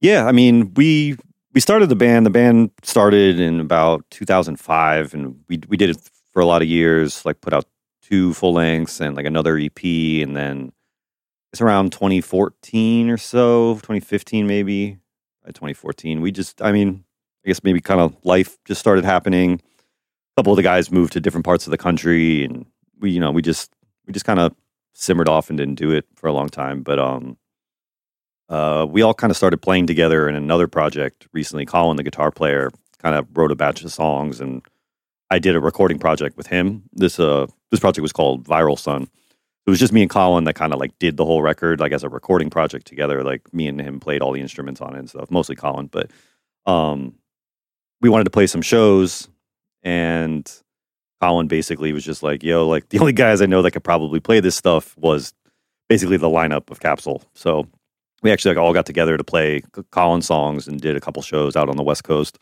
Yeah, 0.00 0.24
I 0.26 0.32
mean, 0.32 0.72
we 0.74 1.16
we 1.54 1.60
started 1.60 1.88
the 1.88 1.96
band. 1.96 2.26
The 2.26 2.30
band 2.30 2.70
started 2.82 3.40
in 3.40 3.60
about 3.60 4.04
2005, 4.10 5.14
and 5.14 5.40
we 5.48 5.60
we 5.68 5.76
did 5.76 5.90
it 5.90 5.98
for 6.32 6.40
a 6.40 6.46
lot 6.46 6.62
of 6.62 6.68
years. 6.68 7.24
Like 7.24 7.40
put 7.40 7.52
out 7.52 7.64
two 8.02 8.34
full 8.34 8.54
lengths 8.54 9.00
and 9.00 9.16
like 9.16 9.26
another 9.26 9.58
EP, 9.58 9.84
and 9.84 10.36
then 10.36 10.72
it's 11.52 11.60
around 11.60 11.92
2014 11.92 13.10
or 13.10 13.16
so, 13.16 13.74
2015 13.76 14.46
maybe, 14.46 14.98
uh, 15.44 15.48
2014. 15.48 16.20
We 16.20 16.30
just, 16.30 16.60
I 16.60 16.72
mean, 16.72 17.04
I 17.44 17.48
guess 17.48 17.64
maybe 17.64 17.80
kind 17.80 18.00
of 18.00 18.16
life 18.24 18.58
just 18.64 18.80
started 18.80 19.04
happening. 19.04 19.54
A 19.54 20.40
couple 20.40 20.52
of 20.52 20.56
the 20.56 20.62
guys 20.62 20.90
moved 20.90 21.14
to 21.14 21.20
different 21.20 21.46
parts 21.46 21.66
of 21.66 21.70
the 21.70 21.78
country, 21.78 22.44
and 22.44 22.66
we, 23.00 23.10
you 23.10 23.20
know, 23.20 23.30
we 23.30 23.42
just 23.42 23.72
we 24.06 24.12
just 24.12 24.26
kind 24.26 24.40
of 24.40 24.54
simmered 24.92 25.28
off 25.28 25.48
and 25.48 25.58
didn't 25.58 25.76
do 25.76 25.90
it 25.90 26.04
for 26.14 26.28
a 26.28 26.32
long 26.32 26.48
time. 26.48 26.82
But 26.82 26.98
um, 26.98 27.38
uh, 28.48 28.86
we 28.88 29.02
all 29.02 29.14
kind 29.14 29.30
of 29.30 29.36
started 29.36 29.58
playing 29.58 29.86
together 29.86 30.28
in 30.28 30.34
another 30.34 30.66
project 30.66 31.28
recently. 31.32 31.66
Colin, 31.66 31.96
the 31.96 32.02
guitar 32.02 32.30
player, 32.30 32.70
kind 32.98 33.14
of 33.14 33.26
wrote 33.36 33.52
a 33.52 33.56
batch 33.56 33.84
of 33.84 33.92
songs, 33.92 34.40
and 34.40 34.62
I 35.30 35.38
did 35.38 35.54
a 35.54 35.60
recording 35.60 35.98
project 35.98 36.36
with 36.36 36.46
him. 36.46 36.84
This 36.92 37.20
uh, 37.20 37.46
this 37.70 37.80
project 37.80 38.02
was 38.02 38.12
called 38.12 38.46
Viral 38.46 38.78
Sun. 38.78 39.08
It 39.66 39.70
was 39.70 39.78
just 39.78 39.92
me 39.92 40.00
and 40.00 40.10
Colin 40.10 40.44
that 40.44 40.54
kind 40.54 40.72
of 40.72 40.80
like 40.80 40.98
did 40.98 41.18
the 41.18 41.26
whole 41.26 41.42
record, 41.42 41.78
like 41.78 41.92
as 41.92 42.02
a 42.02 42.08
recording 42.08 42.48
project 42.48 42.86
together. 42.86 43.22
Like 43.22 43.52
me 43.52 43.68
and 43.68 43.78
him 43.78 44.00
played 44.00 44.22
all 44.22 44.32
the 44.32 44.40
instruments 44.40 44.80
on 44.80 44.94
it 44.94 44.98
and 44.98 45.10
stuff. 45.10 45.30
Mostly 45.30 45.56
Colin, 45.56 45.88
but 45.88 46.10
um, 46.64 47.14
we 48.00 48.08
wanted 48.08 48.24
to 48.24 48.30
play 48.30 48.46
some 48.46 48.62
shows, 48.62 49.28
and 49.82 50.50
Colin 51.20 51.48
basically 51.48 51.92
was 51.92 52.04
just 52.04 52.22
like, 52.22 52.42
"Yo, 52.42 52.66
like 52.66 52.88
the 52.88 52.98
only 52.98 53.12
guys 53.12 53.42
I 53.42 53.46
know 53.46 53.60
that 53.60 53.72
could 53.72 53.84
probably 53.84 54.20
play 54.20 54.40
this 54.40 54.56
stuff 54.56 54.96
was 54.96 55.34
basically 55.86 56.16
the 56.16 56.28
lineup 56.28 56.70
of 56.70 56.80
Capsule." 56.80 57.22
So 57.34 57.68
we 58.22 58.30
actually 58.30 58.54
like 58.54 58.62
all 58.62 58.72
got 58.72 58.86
together 58.86 59.16
to 59.16 59.24
play 59.24 59.62
Colin 59.90 60.22
songs 60.22 60.66
and 60.66 60.80
did 60.80 60.96
a 60.96 61.00
couple 61.00 61.22
shows 61.22 61.56
out 61.56 61.68
on 61.68 61.76
the 61.76 61.82
West 61.82 62.04
Coast, 62.04 62.38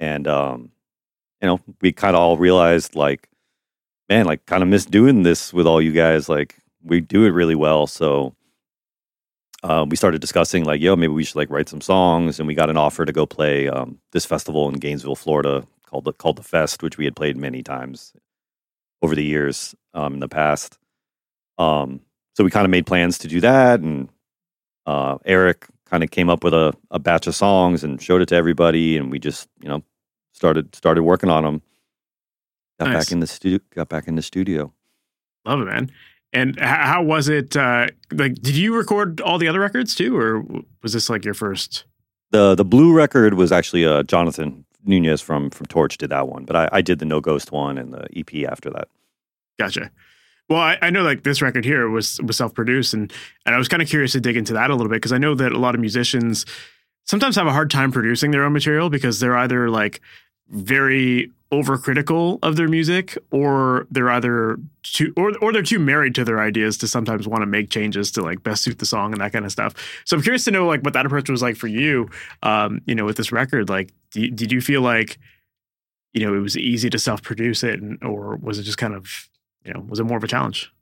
and 0.00 0.26
um, 0.28 0.70
you 1.40 1.48
know, 1.48 1.60
we 1.80 1.92
kind 1.92 2.14
of 2.14 2.20
all 2.20 2.36
realized 2.36 2.94
like, 2.94 3.28
man, 4.08 4.26
like 4.26 4.44
kind 4.46 4.62
of 4.62 4.68
miss 4.68 4.84
doing 4.84 5.22
this 5.22 5.52
with 5.52 5.66
all 5.66 5.80
you 5.80 5.92
guys. 5.92 6.28
Like 6.28 6.56
we 6.82 7.00
do 7.00 7.24
it 7.24 7.30
really 7.30 7.56
well, 7.56 7.86
so. 7.86 8.34
Uh, 9.64 9.86
we 9.88 9.94
started 9.94 10.20
discussing 10.20 10.64
like, 10.64 10.80
yo, 10.80 10.96
maybe 10.96 11.12
we 11.12 11.22
should 11.22 11.36
like 11.36 11.48
write 11.48 11.68
some 11.68 11.80
songs, 11.80 12.40
and 12.40 12.48
we 12.48 12.54
got 12.54 12.68
an 12.68 12.76
offer 12.76 13.04
to 13.04 13.12
go 13.12 13.24
play 13.24 13.68
um, 13.68 13.96
this 14.10 14.26
festival 14.26 14.68
in 14.68 14.74
Gainesville, 14.74 15.14
Florida, 15.14 15.64
called 15.86 16.04
the 16.04 16.12
called 16.12 16.36
the 16.36 16.42
Fest, 16.42 16.82
which 16.82 16.98
we 16.98 17.04
had 17.04 17.14
played 17.14 17.36
many 17.36 17.62
times 17.62 18.12
over 19.02 19.14
the 19.14 19.22
years 19.22 19.74
um, 19.94 20.14
in 20.14 20.20
the 20.20 20.28
past. 20.28 20.78
Um, 21.58 22.00
so 22.34 22.42
we 22.42 22.50
kind 22.50 22.64
of 22.64 22.70
made 22.70 22.86
plans 22.86 23.18
to 23.18 23.28
do 23.28 23.40
that, 23.40 23.78
and 23.78 24.08
uh, 24.86 25.18
Eric 25.24 25.66
kind 25.86 26.02
of 26.02 26.10
came 26.10 26.30
up 26.30 26.42
with 26.44 26.54
a, 26.54 26.72
a 26.90 26.98
batch 26.98 27.26
of 27.26 27.34
songs 27.34 27.84
and 27.84 28.00
showed 28.00 28.22
it 28.22 28.26
to 28.26 28.34
everybody, 28.34 28.96
and 28.96 29.10
we 29.10 29.18
just 29.18 29.48
you 29.60 29.68
know 29.68 29.82
started 30.32 30.74
started 30.74 31.02
working 31.02 31.30
on 31.30 31.44
them. 31.44 31.62
Got 32.80 32.88
Nice. 32.90 33.04
back 33.06 33.12
in 33.12 33.20
the 33.20 33.26
studio. 33.26 33.60
Got 33.74 33.88
back 33.88 34.08
in 34.08 34.16
the 34.16 34.22
studio. 34.22 34.72
Love 35.44 35.60
it, 35.60 35.64
man. 35.66 35.90
And 36.32 36.58
how 36.58 37.02
was 37.02 37.28
it? 37.28 37.54
Uh, 37.56 37.88
like, 38.10 38.34
did 38.36 38.56
you 38.56 38.74
record 38.74 39.20
all 39.20 39.36
the 39.38 39.48
other 39.48 39.60
records 39.60 39.94
too, 39.94 40.16
or 40.16 40.42
was 40.82 40.92
this 40.94 41.10
like 41.10 41.24
your 41.24 41.34
first? 41.34 41.84
the 42.30 42.54
The 42.54 42.64
blue 42.64 42.92
record 42.94 43.34
was 43.34 43.52
actually 43.52 43.84
uh, 43.84 44.02
Jonathan 44.04 44.64
Nunez 44.84 45.20
from 45.20 45.50
from 45.50 45.66
Torche 45.66 45.98
did 45.98 46.10
that 46.10 46.28
one, 46.28 46.44
but 46.46 46.56
I, 46.56 46.68
I 46.72 46.80
did 46.80 46.98
the 47.00 47.04
No 47.04 47.20
Ghost 47.20 47.52
one 47.52 47.76
and 47.76 47.92
the 47.92 48.06
EP 48.16 48.50
after 48.50 48.70
that. 48.70 48.88
Gotcha. 49.58 49.90
Well, 50.52 50.60
I, 50.60 50.76
I 50.82 50.90
know 50.90 51.02
like 51.02 51.22
this 51.22 51.40
record 51.40 51.64
here 51.64 51.88
was 51.88 52.20
was 52.20 52.36
self 52.36 52.52
produced, 52.52 52.92
and 52.92 53.10
and 53.46 53.54
I 53.54 53.58
was 53.58 53.68
kind 53.68 53.80
of 53.80 53.88
curious 53.88 54.12
to 54.12 54.20
dig 54.20 54.36
into 54.36 54.52
that 54.52 54.68
a 54.68 54.74
little 54.74 54.90
bit 54.90 54.96
because 54.96 55.10
I 55.10 55.16
know 55.16 55.34
that 55.34 55.52
a 55.52 55.58
lot 55.58 55.74
of 55.74 55.80
musicians 55.80 56.44
sometimes 57.04 57.36
have 57.36 57.46
a 57.46 57.52
hard 57.52 57.70
time 57.70 57.90
producing 57.90 58.32
their 58.32 58.44
own 58.44 58.52
material 58.52 58.90
because 58.90 59.18
they're 59.18 59.36
either 59.38 59.70
like 59.70 60.02
very 60.50 61.30
overcritical 61.54 62.38
of 62.42 62.56
their 62.56 62.68
music 62.68 63.16
or 63.30 63.86
they're 63.90 64.10
either 64.10 64.58
too 64.82 65.14
or 65.16 65.32
or 65.38 65.54
they're 65.54 65.62
too 65.62 65.78
married 65.78 66.14
to 66.16 66.22
their 66.22 66.38
ideas 66.38 66.76
to 66.76 66.86
sometimes 66.86 67.26
want 67.26 67.40
to 67.40 67.46
make 67.46 67.70
changes 67.70 68.10
to 68.10 68.20
like 68.20 68.42
best 68.42 68.62
suit 68.62 68.78
the 68.78 68.84
song 68.84 69.12
and 69.12 69.22
that 69.22 69.32
kind 69.32 69.46
of 69.46 69.52
stuff. 69.52 69.74
So 70.04 70.18
I'm 70.18 70.22
curious 70.22 70.44
to 70.44 70.50
know 70.50 70.66
like 70.66 70.82
what 70.82 70.92
that 70.92 71.06
approach 71.06 71.30
was 71.30 71.40
like 71.40 71.56
for 71.56 71.68
you 71.68 72.10
um 72.42 72.82
you 72.84 72.94
know 72.94 73.06
with 73.06 73.16
this 73.16 73.32
record 73.32 73.70
like 73.70 73.90
do, 74.10 74.30
did 74.30 74.52
you 74.52 74.60
feel 74.60 74.82
like 74.82 75.18
you 76.12 76.26
know 76.26 76.34
it 76.34 76.40
was 76.40 76.58
easy 76.58 76.90
to 76.90 76.98
self 76.98 77.22
produce 77.22 77.62
it 77.62 77.80
and, 77.80 78.04
or 78.04 78.36
was 78.36 78.58
it 78.58 78.64
just 78.64 78.76
kind 78.76 78.92
of 78.92 79.30
you 79.64 79.72
know 79.72 79.80
was 79.88 80.00
it 80.00 80.04
more 80.04 80.16
of 80.18 80.24
a 80.24 80.28
challenge? 80.28 80.72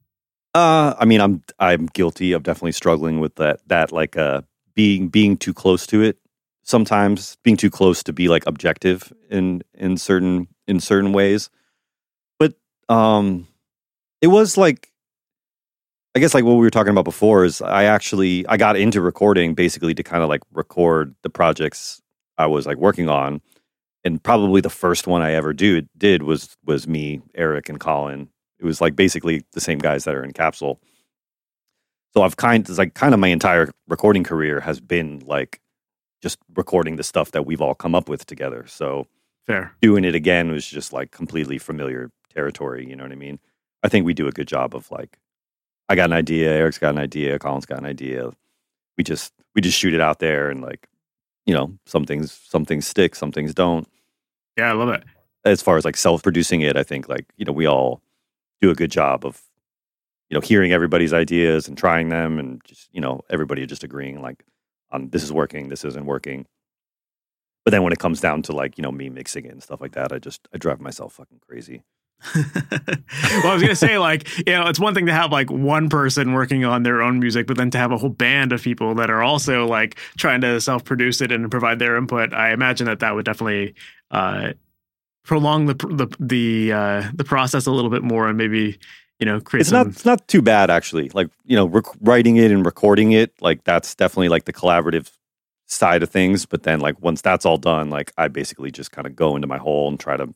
Uh, 0.54 0.94
I 0.98 1.04
mean, 1.04 1.20
I'm 1.20 1.42
I'm 1.58 1.86
guilty 1.86 2.32
of 2.32 2.42
definitely 2.42 2.72
struggling 2.72 3.20
with 3.20 3.36
that. 3.36 3.60
That 3.68 3.92
like 3.92 4.16
uh 4.16 4.42
being 4.74 5.08
being 5.08 5.36
too 5.36 5.54
close 5.54 5.86
to 5.88 6.02
it. 6.02 6.18
Sometimes 6.62 7.36
being 7.42 7.56
too 7.56 7.70
close 7.70 8.02
to 8.04 8.12
be 8.12 8.28
like 8.28 8.44
objective 8.46 9.12
in 9.30 9.62
in 9.74 9.96
certain 9.96 10.48
in 10.66 10.80
certain 10.80 11.12
ways. 11.12 11.50
But 12.38 12.54
um, 12.88 13.46
it 14.20 14.28
was 14.28 14.56
like, 14.56 14.90
I 16.14 16.18
guess 16.18 16.34
like 16.34 16.44
what 16.44 16.54
we 16.54 16.60
were 16.60 16.70
talking 16.70 16.92
about 16.92 17.04
before 17.04 17.44
is 17.44 17.62
I 17.62 17.84
actually 17.84 18.46
I 18.46 18.56
got 18.56 18.76
into 18.76 19.00
recording 19.00 19.54
basically 19.54 19.94
to 19.94 20.02
kind 20.02 20.22
of 20.22 20.28
like 20.28 20.42
record 20.52 21.14
the 21.22 21.30
projects 21.30 22.00
I 22.38 22.46
was 22.46 22.66
like 22.66 22.78
working 22.78 23.08
on, 23.08 23.40
and 24.04 24.22
probably 24.22 24.60
the 24.60 24.70
first 24.70 25.06
one 25.06 25.22
I 25.22 25.32
ever 25.32 25.52
do 25.52 25.82
did 25.96 26.22
was 26.22 26.56
was 26.64 26.88
me, 26.88 27.20
Eric, 27.34 27.68
and 27.68 27.78
Colin 27.78 28.28
it 28.60 28.64
was 28.64 28.80
like 28.80 28.94
basically 28.94 29.44
the 29.52 29.60
same 29.60 29.78
guys 29.78 30.04
that 30.04 30.14
are 30.14 30.24
in 30.24 30.32
Capsule. 30.32 30.80
So 32.14 32.22
I've 32.22 32.36
kind 32.36 32.68
it's 32.68 32.78
like 32.78 32.94
kind 32.94 33.14
of 33.14 33.20
my 33.20 33.28
entire 33.28 33.70
recording 33.88 34.24
career 34.24 34.60
has 34.60 34.80
been 34.80 35.20
like 35.26 35.60
just 36.22 36.38
recording 36.54 36.96
the 36.96 37.02
stuff 37.02 37.30
that 37.30 37.46
we've 37.46 37.60
all 37.62 37.74
come 37.74 37.94
up 37.94 38.08
with 38.08 38.26
together. 38.26 38.66
So 38.66 39.06
Fair. 39.46 39.72
doing 39.80 40.04
it 40.04 40.14
again 40.14 40.50
was 40.50 40.66
just 40.66 40.92
like 40.92 41.10
completely 41.10 41.56
familiar 41.58 42.10
territory, 42.34 42.86
you 42.88 42.94
know 42.96 43.04
what 43.04 43.12
I 43.12 43.16
mean? 43.16 43.38
I 43.82 43.88
think 43.88 44.04
we 44.04 44.12
do 44.14 44.28
a 44.28 44.32
good 44.32 44.48
job 44.48 44.74
of 44.74 44.90
like 44.90 45.18
I 45.88 45.94
got 45.96 46.10
an 46.10 46.12
idea, 46.12 46.50
Eric's 46.52 46.78
got 46.78 46.90
an 46.94 46.98
idea, 47.00 47.38
Colin's 47.38 47.66
got 47.66 47.78
an 47.78 47.86
idea. 47.86 48.30
We 48.98 49.04
just 49.04 49.32
we 49.54 49.62
just 49.62 49.78
shoot 49.78 49.94
it 49.94 50.00
out 50.00 50.18
there 50.18 50.50
and 50.50 50.60
like 50.60 50.86
you 51.46 51.54
know, 51.54 51.72
some 51.86 52.04
things 52.04 52.32
some 52.48 52.64
things 52.64 52.86
stick, 52.86 53.14
some 53.14 53.32
things 53.32 53.54
don't 53.54 53.88
Yeah, 54.58 54.68
I 54.70 54.72
love 54.72 54.90
it. 54.90 55.04
as 55.44 55.62
far 55.62 55.76
as 55.76 55.84
like 55.84 55.96
self 55.96 56.22
producing 56.22 56.60
it, 56.60 56.76
I 56.76 56.82
think 56.82 57.08
like, 57.08 57.26
you 57.36 57.44
know, 57.44 57.52
we 57.52 57.66
all 57.66 58.02
do 58.60 58.70
a 58.70 58.74
good 58.74 58.90
job 58.90 59.24
of 59.24 59.42
you 60.30 60.36
know, 60.36 60.40
hearing 60.40 60.72
everybody's 60.72 61.12
ideas 61.12 61.66
and 61.68 61.76
trying 61.76 62.08
them 62.08 62.38
and 62.38 62.62
just, 62.64 62.88
you 62.92 63.00
know, 63.00 63.20
everybody 63.28 63.66
just 63.66 63.82
agreeing 63.82 64.22
like 64.22 64.44
on 64.92 65.10
this 65.10 65.24
is 65.24 65.32
working, 65.32 65.68
this 65.68 65.84
isn't 65.84 66.06
working. 66.06 66.46
But 67.64 67.72
then 67.72 67.82
when 67.82 67.92
it 67.92 67.98
comes 67.98 68.20
down 68.20 68.42
to 68.42 68.52
like, 68.52 68.78
you 68.78 68.82
know, 68.82 68.92
me 68.92 69.10
mixing 69.10 69.44
it 69.44 69.52
and 69.52 69.62
stuff 69.62 69.80
like 69.80 69.92
that, 69.92 70.12
I 70.12 70.18
just 70.18 70.48
I 70.54 70.58
drive 70.58 70.80
myself 70.80 71.14
fucking 71.14 71.40
crazy. 71.46 71.82
well, 72.34 72.44
I 73.46 73.52
was 73.54 73.62
gonna 73.62 73.74
say, 73.74 73.98
like, 73.98 74.28
you 74.38 74.52
know, 74.52 74.68
it's 74.68 74.78
one 74.78 74.94
thing 74.94 75.06
to 75.06 75.12
have 75.12 75.32
like 75.32 75.50
one 75.50 75.88
person 75.88 76.32
working 76.32 76.64
on 76.64 76.82
their 76.82 77.02
own 77.02 77.18
music, 77.18 77.46
but 77.46 77.56
then 77.56 77.70
to 77.70 77.78
have 77.78 77.92
a 77.92 77.96
whole 77.96 78.10
band 78.10 78.52
of 78.52 78.62
people 78.62 78.94
that 78.96 79.10
are 79.10 79.22
also 79.22 79.66
like 79.66 79.96
trying 80.18 80.42
to 80.42 80.60
self-produce 80.60 81.22
it 81.22 81.32
and 81.32 81.50
provide 81.50 81.78
their 81.78 81.96
input. 81.96 82.34
I 82.34 82.52
imagine 82.52 82.86
that 82.86 83.00
that 83.00 83.14
would 83.14 83.24
definitely 83.24 83.74
uh, 84.10 84.52
prolong 85.30 85.66
the 85.66 85.74
the 85.74 86.08
the 86.18 86.72
uh, 86.72 87.08
the 87.14 87.22
process 87.22 87.64
a 87.64 87.70
little 87.70 87.88
bit 87.88 88.02
more, 88.02 88.28
and 88.28 88.36
maybe 88.36 88.76
you 89.20 89.26
know, 89.26 89.40
create. 89.40 89.60
It's 89.60 89.70
some... 89.70 89.86
not 89.86 89.86
it's 89.86 90.04
not 90.04 90.26
too 90.26 90.42
bad 90.42 90.70
actually. 90.70 91.08
Like 91.10 91.28
you 91.44 91.54
know, 91.54 91.66
rec- 91.66 91.94
writing 92.00 92.36
it 92.36 92.50
and 92.50 92.66
recording 92.66 93.12
it, 93.12 93.32
like 93.40 93.62
that's 93.62 93.94
definitely 93.94 94.28
like 94.28 94.46
the 94.46 94.52
collaborative 94.52 95.08
side 95.66 96.02
of 96.02 96.10
things. 96.10 96.46
But 96.46 96.64
then, 96.64 96.80
like 96.80 97.00
once 97.00 97.22
that's 97.22 97.46
all 97.46 97.58
done, 97.58 97.90
like 97.90 98.12
I 98.18 98.26
basically 98.26 98.72
just 98.72 98.90
kind 98.90 99.06
of 99.06 99.14
go 99.14 99.36
into 99.36 99.46
my 99.46 99.58
hole 99.58 99.88
and 99.88 100.00
try 100.00 100.16
to 100.16 100.34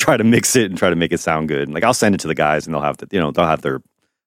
try 0.00 0.16
to 0.16 0.24
mix 0.24 0.56
it 0.56 0.68
and 0.68 0.76
try 0.76 0.90
to 0.90 0.96
make 0.96 1.12
it 1.12 1.20
sound 1.20 1.46
good. 1.46 1.68
And 1.68 1.72
like 1.72 1.84
I'll 1.84 1.94
send 1.94 2.16
it 2.16 2.20
to 2.22 2.28
the 2.28 2.34
guys 2.34 2.66
and 2.66 2.74
they'll 2.74 2.82
have 2.82 2.96
to, 2.96 3.06
you 3.12 3.20
know, 3.20 3.30
they'll 3.30 3.46
have 3.46 3.62
their 3.62 3.80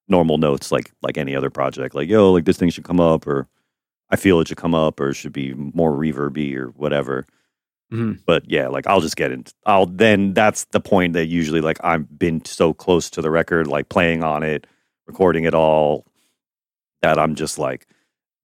normal 0.08 0.38
notes 0.38 0.72
like 0.72 0.94
like 1.02 1.18
any 1.18 1.36
other 1.36 1.50
project. 1.50 1.94
Like, 1.94 2.08
yo, 2.08 2.32
like 2.32 2.46
this 2.46 2.56
thing 2.56 2.70
should 2.70 2.86
come 2.86 3.02
up 3.02 3.28
or 3.28 3.50
I 4.10 4.16
feel 4.16 4.40
it 4.40 4.48
should 4.48 4.56
come 4.56 4.76
up 4.76 5.02
or 5.02 5.10
it 5.10 5.16
should 5.16 5.34
be 5.34 5.54
more 5.54 5.92
reverby 5.92 6.56
or 6.56 6.68
whatever. 6.68 7.26
Mm-hmm. 7.96 8.14
But 8.26 8.50
yeah, 8.50 8.68
like 8.68 8.88
I'll 8.88 9.02
just 9.02 9.16
get 9.16 9.32
in. 9.32 9.46
I'll 9.66 9.86
then 9.86 10.34
that's 10.34 10.66
the 10.66 10.80
point 10.80 11.14
that 11.14 11.28
usually 11.28 11.62
like 11.62 11.78
I've 11.84 12.20
been 12.20 12.44
so 12.44 12.74
close 12.74 13.10
to 13.12 13.22
the 13.22 13.32
record, 13.32 13.68
like 13.68 13.88
playing 13.90 14.24
on 14.24 14.44
it, 14.44 14.68
recording 15.08 15.46
it 15.46 15.54
all, 15.54 16.06
that 17.02 17.18
I'm 17.18 17.36
just 17.36 17.58
like, 17.58 17.88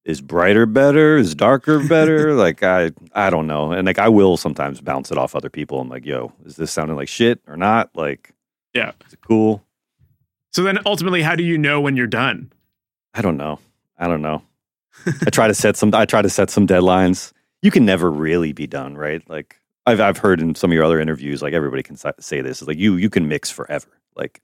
is 0.05 0.21
brighter 0.21 0.65
better? 0.65 1.17
Is 1.17 1.35
darker 1.35 1.85
better? 1.85 2.33
Like 2.41 2.63
i 2.63 2.91
i 3.13 3.29
don't 3.29 3.45
know. 3.45 3.71
And 3.71 3.85
like 3.85 3.99
i 3.99 4.07
will 4.07 4.37
sometimes 4.37 4.79
bounce 4.79 5.11
it 5.11 5.17
off 5.17 5.35
other 5.35 5.49
people 5.49 5.79
i'm 5.79 5.89
like 5.89 6.05
yo 6.05 6.31
is 6.45 6.55
this 6.55 6.71
sounding 6.71 6.95
like 6.95 7.09
shit 7.09 7.39
or 7.47 7.57
not? 7.57 7.89
Like 7.93 8.33
yeah. 8.73 8.91
is 9.05 9.13
it 9.13 9.21
cool? 9.21 9.63
So 10.53 10.63
then 10.63 10.79
ultimately 10.85 11.21
how 11.21 11.35
do 11.35 11.43
you 11.43 11.57
know 11.57 11.81
when 11.81 11.97
you're 11.97 12.07
done? 12.07 12.51
I 13.13 13.21
don't 13.21 13.37
know. 13.37 13.59
I 13.97 14.07
don't 14.07 14.21
know. 14.21 14.43
I 15.05 15.29
try 15.29 15.47
to 15.47 15.53
set 15.53 15.75
some 15.75 15.93
i 15.93 16.05
try 16.05 16.21
to 16.21 16.29
set 16.29 16.49
some 16.49 16.65
deadlines 16.65 17.33
you 17.61 17.71
can 17.71 17.85
never 17.85 18.11
really 18.11 18.53
be 18.53 18.67
done 18.67 18.95
right? 18.95 19.27
Like 19.29 19.57
i've 19.87 19.99
i've 19.99 20.17
heard 20.19 20.39
in 20.41 20.53
some 20.55 20.71
of 20.71 20.75
your 20.75 20.83
other 20.83 20.99
interviews 20.99 21.41
like 21.41 21.53
everybody 21.55 21.81
can 21.83 21.97
say 21.97 22.41
this 22.41 22.61
is 22.61 22.67
like 22.67 22.77
you 22.77 22.95
you 22.97 23.09
can 23.09 23.27
mix 23.27 23.49
forever. 23.51 23.87
Like 24.15 24.41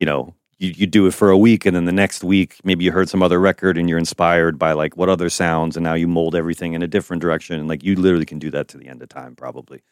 you 0.00 0.06
know 0.06 0.34
you, 0.58 0.70
you 0.70 0.86
do 0.86 1.06
it 1.06 1.14
for 1.14 1.30
a 1.30 1.38
week 1.38 1.66
and 1.66 1.76
then 1.76 1.84
the 1.84 1.92
next 1.92 2.24
week 2.24 2.56
maybe 2.64 2.84
you 2.84 2.92
heard 2.92 3.08
some 3.08 3.22
other 3.22 3.40
record 3.40 3.76
and 3.78 3.88
you're 3.88 3.98
inspired 3.98 4.58
by 4.58 4.72
like 4.72 4.96
what 4.96 5.08
other 5.08 5.28
sounds 5.28 5.76
and 5.76 5.84
now 5.84 5.94
you 5.94 6.08
mold 6.08 6.34
everything 6.34 6.74
in 6.74 6.82
a 6.82 6.86
different 6.86 7.20
direction 7.22 7.58
and 7.58 7.68
like 7.68 7.82
you 7.84 7.96
literally 7.96 8.26
can 8.26 8.38
do 8.38 8.50
that 8.50 8.68
to 8.68 8.78
the 8.78 8.88
end 8.88 9.02
of 9.02 9.08
time 9.08 9.36
probably. 9.36 9.82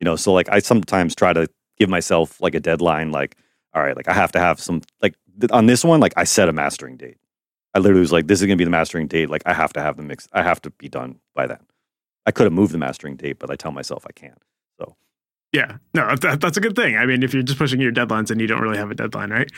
You 0.00 0.06
know 0.06 0.16
so 0.16 0.32
like 0.32 0.48
i 0.50 0.58
sometimes 0.60 1.14
try 1.14 1.32
to 1.32 1.48
give 1.78 1.88
myself 1.90 2.40
like 2.40 2.54
a 2.54 2.60
deadline 2.60 3.12
like 3.12 3.36
all 3.74 3.82
right 3.82 3.96
like 3.96 4.08
i 4.08 4.14
have 4.14 4.32
to 4.32 4.40
have 4.40 4.60
some 4.60 4.82
like 5.02 5.14
th- 5.40 5.52
on 5.52 5.66
this 5.66 5.84
one 5.84 6.00
like 6.00 6.14
i 6.16 6.24
set 6.24 6.48
a 6.48 6.52
mastering 6.52 6.96
date. 6.96 7.18
I 7.74 7.80
literally 7.80 8.00
was 8.00 8.12
like 8.12 8.26
this 8.28 8.42
is 8.42 8.48
to 8.48 8.56
be 8.56 8.64
the 8.64 8.70
mastering 8.70 9.08
date 9.08 9.30
like 9.30 9.42
i 9.46 9.54
have 9.54 9.72
to 9.74 9.82
have 9.82 9.96
the 9.96 10.02
mix 10.04 10.28
i 10.32 10.42
have 10.42 10.62
to 10.62 10.70
be 10.70 10.88
done 10.88 11.20
by 11.34 11.46
then 11.48 11.60
i 12.30 12.32
could 12.32 12.44
have 12.44 12.52
moved 12.52 12.72
the 12.72 12.78
mastering 12.78 13.16
date 13.16 13.38
but 13.38 13.50
i 13.50 13.56
tell 13.56 13.72
myself 13.72 14.06
i 14.08 14.12
can't 14.12 14.40
so 14.78 14.96
yeah, 15.52 15.78
no, 15.94 16.14
that, 16.14 16.40
that's 16.40 16.56
a 16.56 16.60
good 16.60 16.76
thing. 16.76 16.96
I 16.96 17.06
mean, 17.06 17.24
if 17.24 17.34
you're 17.34 17.42
just 17.42 17.58
pushing 17.58 17.80
your 17.80 17.90
deadlines 17.90 18.30
and 18.30 18.40
you 18.40 18.46
don't 18.46 18.60
really 18.60 18.78
have 18.78 18.90
a 18.90 18.94
deadline, 18.94 19.30
right? 19.30 19.50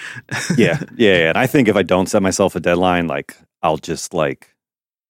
yeah, 0.56 0.80
yeah, 0.96 1.16
yeah. 1.16 1.28
And 1.28 1.36
I 1.36 1.46
think 1.46 1.68
if 1.68 1.76
I 1.76 1.82
don't 1.82 2.06
set 2.06 2.22
myself 2.22 2.56
a 2.56 2.60
deadline, 2.60 3.08
like 3.08 3.36
I'll 3.62 3.76
just 3.76 4.14
like 4.14 4.54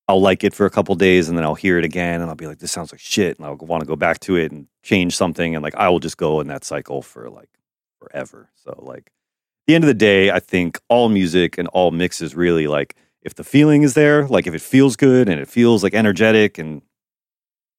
I'll 0.08 0.20
like 0.20 0.42
it 0.42 0.54
for 0.54 0.66
a 0.66 0.70
couple 0.70 0.94
days 0.96 1.28
and 1.28 1.38
then 1.38 1.44
I'll 1.44 1.54
hear 1.54 1.78
it 1.78 1.84
again 1.84 2.20
and 2.20 2.28
I'll 2.28 2.36
be 2.36 2.48
like, 2.48 2.58
this 2.58 2.72
sounds 2.72 2.92
like 2.92 3.00
shit, 3.00 3.38
and 3.38 3.46
I'll 3.46 3.56
want 3.56 3.82
to 3.82 3.86
go 3.86 3.94
back 3.94 4.18
to 4.20 4.34
it 4.36 4.50
and 4.50 4.66
change 4.82 5.16
something, 5.16 5.54
and 5.54 5.62
like 5.62 5.76
I 5.76 5.88
will 5.88 6.00
just 6.00 6.16
go 6.16 6.40
in 6.40 6.48
that 6.48 6.64
cycle 6.64 7.00
for 7.00 7.30
like 7.30 7.50
forever. 8.00 8.50
So 8.56 8.76
like, 8.82 9.06
at 9.06 9.66
the 9.68 9.74
end 9.76 9.84
of 9.84 9.88
the 9.88 9.94
day, 9.94 10.32
I 10.32 10.40
think 10.40 10.80
all 10.88 11.08
music 11.08 11.58
and 11.58 11.68
all 11.68 11.92
mixes 11.92 12.34
really 12.34 12.66
like 12.66 12.96
if 13.22 13.36
the 13.36 13.44
feeling 13.44 13.82
is 13.82 13.94
there, 13.94 14.26
like 14.26 14.48
if 14.48 14.54
it 14.54 14.62
feels 14.62 14.96
good 14.96 15.28
and 15.28 15.40
it 15.40 15.46
feels 15.46 15.84
like 15.84 15.94
energetic 15.94 16.58
and 16.58 16.82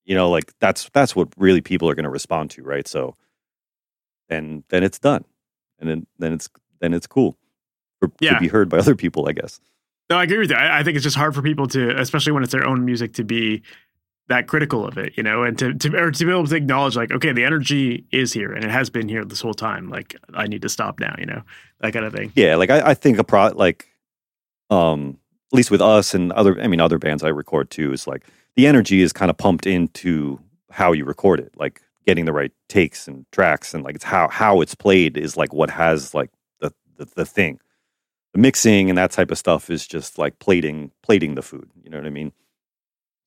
you 0.06 0.16
know 0.16 0.30
like 0.30 0.54
that's 0.60 0.89
that's 0.93 1.16
what 1.16 1.30
really 1.38 1.62
people 1.62 1.89
are 1.89 1.95
going 1.95 2.04
to 2.04 2.10
respond 2.10 2.51
to 2.51 2.64
right? 2.64 2.88
So 2.88 3.16
and 4.30 4.64
then 4.70 4.84
it's 4.84 4.99
done. 4.99 5.26
And 5.80 5.89
then 5.89 6.08
then 6.20 6.34
it's 6.34 6.49
then 6.80 6.93
it's 6.93 7.08
cool 7.08 7.38
for, 7.99 8.12
yeah. 8.20 8.34
to 8.34 8.39
be 8.39 8.47
heard 8.47 8.70
by 8.70 8.78
other 8.78 8.95
people 8.95 9.28
i 9.28 9.32
guess. 9.32 9.60
No 10.10 10.18
i 10.18 10.24
agree 10.24 10.39
with 10.39 10.49
you. 10.49 10.56
I, 10.56 10.80
I, 10.80 10.84
think 10.84 10.95
it's 10.95 11.04
just 11.04 11.16
hard 11.16 11.36
for 11.36 11.41
people 11.41 11.68
to 11.68 11.99
especially 11.99 12.32
when 12.32 12.43
it's 12.43 12.51
their 12.51 12.68
own 12.68 12.86
music 12.86 13.14
to 13.14 13.24
be 13.24 13.64
that 14.30 14.47
critical 14.47 14.88
of 14.88 14.97
it 14.97 15.14
you 15.18 15.24
know 15.24 15.43
and 15.43 15.58
to, 15.60 15.74
to 15.74 15.97
or 15.97 16.12
to 16.12 16.26
be 16.26 16.32
able 16.32 16.47
to 16.47 16.56
acknowledge 16.56 16.95
like 16.95 17.12
okay 17.12 17.34
the 17.34 17.43
energy 17.43 18.06
is 18.12 18.32
here 18.32 18.54
and 18.54 18.64
it 18.64 18.72
has 18.72 18.89
been 18.89 19.10
here 19.10 19.26
this 19.26 19.41
whole 19.41 19.54
time. 19.54 19.89
Like 19.89 20.16
i 20.34 20.47
need 20.47 20.62
to 20.62 20.70
stop 20.70 20.99
now 20.99 21.16
you 21.18 21.26
know 21.26 21.41
that 21.80 21.93
kind 21.93 22.06
of 22.06 22.14
thing. 22.14 22.32
Yeah 22.36 22.56
like 22.56 22.70
i, 22.70 22.91
I 22.91 22.93
think 22.93 23.18
a 23.18 23.24
pro 23.24 23.47
like 23.47 23.88
um 24.70 25.18
at 25.51 25.58
least 25.58 25.72
with 25.72 25.82
us 25.82 26.14
and 26.14 26.32
other 26.32 26.60
i 26.62 26.68
mean 26.68 26.80
other 26.80 26.97
bands 26.97 27.24
i 27.24 27.28
record 27.28 27.70
too 27.70 27.91
is 27.93 28.08
like 28.08 28.26
the 28.56 28.68
energy 28.68 29.01
is 29.01 29.14
kind 29.14 29.30
of 29.30 29.38
pumped 29.38 29.66
into 29.66 30.39
how 30.72 30.91
you 30.91 31.06
record 31.06 31.39
it, 31.39 31.51
like 31.56 31.82
getting 32.06 32.26
the 32.26 32.34
right 32.34 32.51
takes 32.70 33.08
and 33.08 33.26
tracks, 33.32 33.74
and 33.74 33.84
like 33.84 33.95
it's 33.95 34.04
how 34.04 34.28
how 34.28 34.62
it's 34.62 34.76
played 34.76 35.18
is 35.18 35.38
like 35.38 35.54
what 35.54 35.70
has 35.70 36.14
like 36.14 36.32
the 36.60 36.72
the, 36.97 37.06
the 37.16 37.26
thing. 37.26 37.60
The 38.34 38.39
mixing 38.39 38.89
and 38.89 38.97
that 38.97 39.12
type 39.12 39.30
of 39.30 39.38
stuff 39.38 39.70
is 39.70 39.86
just 39.86 40.18
like 40.18 40.39
plating 40.39 40.91
plating 41.04 41.36
the 41.36 41.43
food. 41.43 41.70
You 41.84 41.89
know 41.91 41.97
what 41.97 42.08
I 42.08 42.12
mean? 42.12 42.32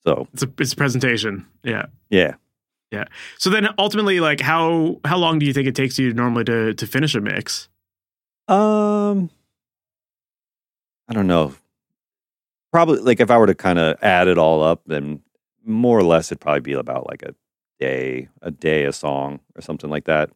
So 0.05 0.27
it's 0.33 0.43
a 0.43 0.53
it's 0.59 0.73
a 0.73 0.77
presentation. 0.77 1.47
Yeah. 1.63 1.87
Yeah. 2.11 2.35
Yeah. 2.91 3.05
So 3.39 3.51
then 3.51 3.69
ultimately, 3.79 4.21
like 4.21 4.41
how 4.41 5.01
how 5.05 5.17
long 5.17 5.39
do 5.39 5.47
you 5.47 5.53
think 5.53 5.69
it 5.69 5.77
takes 5.77 5.99
you 5.99 6.13
normally 6.13 6.45
to 6.45 6.75
to 6.75 6.87
finish 6.87 7.15
a 7.15 7.21
mix? 7.21 7.69
Um 8.49 9.31
I 11.09 11.15
don't 11.15 11.29
know 11.29 11.55
probably 12.77 12.99
like 12.99 13.21
if 13.21 13.31
I 13.31 13.39
were 13.39 13.47
to 13.47 13.55
kind 13.55 13.79
of 13.79 13.97
add 14.03 14.29
it 14.29 14.37
all 14.37 14.63
up, 14.63 14.83
then 14.85 15.23
more 15.65 15.99
or 15.99 16.03
less 16.03 16.31
it'd 16.31 16.43
probably 16.43 16.61
be 16.61 16.75
about 16.75 17.09
like 17.09 17.23
a 17.23 17.35
day, 17.81 18.29
a 18.43 18.51
day 18.51 18.85
a 18.85 18.93
song 18.93 19.41
or 19.55 19.63
something 19.63 19.89
like 19.89 20.05
that. 20.05 20.29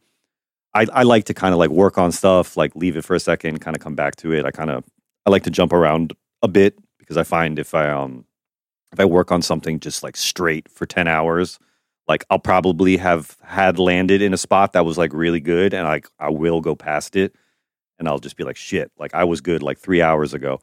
I, 0.73 0.87
I 0.91 1.03
like 1.03 1.25
to 1.25 1.35
kind 1.35 1.53
of 1.53 1.59
like 1.59 1.69
work 1.69 1.99
on 1.99 2.13
stuff, 2.13 2.57
like 2.57 2.75
leave 2.75 2.97
it 2.97 3.05
for 3.05 3.15
a 3.15 3.21
second, 3.21 3.61
kind 3.61 3.77
of 3.77 3.83
come 3.83 3.95
back 3.95 4.17
to 4.17 4.33
it. 4.33 4.47
I 4.47 4.53
kind 4.53 4.71
of 4.71 4.85
I 5.27 5.31
like 5.31 5.43
to 5.43 5.51
jump 5.51 5.71
around 5.71 6.15
a 6.41 6.49
bit 6.49 6.79
because 6.97 7.19
I 7.19 7.25
find 7.25 7.59
if 7.59 7.75
I 7.75 7.91
um 7.91 8.25
if 8.91 8.99
I 8.99 9.05
work 9.05 9.31
on 9.31 9.43
something 9.43 9.79
just 9.79 10.03
like 10.03 10.17
straight 10.17 10.67
for 10.67 10.87
10 10.87 11.07
hours, 11.09 11.59
like 12.09 12.25
I'll 12.31 12.39
probably 12.39 12.97
have 12.97 13.37
had 13.45 13.79
landed 13.79 14.23
in 14.23 14.33
a 14.33 14.39
spot 14.39 14.73
that 14.73 14.87
was 14.87 14.97
like 14.97 15.13
really 15.13 15.41
good 15.41 15.75
and 15.75 15.87
like 15.87 16.09
I 16.19 16.31
will 16.31 16.63
go 16.63 16.75
past 16.75 17.17
it 17.17 17.35
and 17.99 18.09
I'll 18.09 18.19
just 18.19 18.39
be 18.39 18.45
like 18.45 18.57
shit, 18.57 18.91
like 18.99 19.15
I 19.15 19.25
was 19.25 19.43
good 19.43 19.63
like 19.63 19.79
3 19.79 20.01
hours 20.01 20.33
ago. 20.33 20.63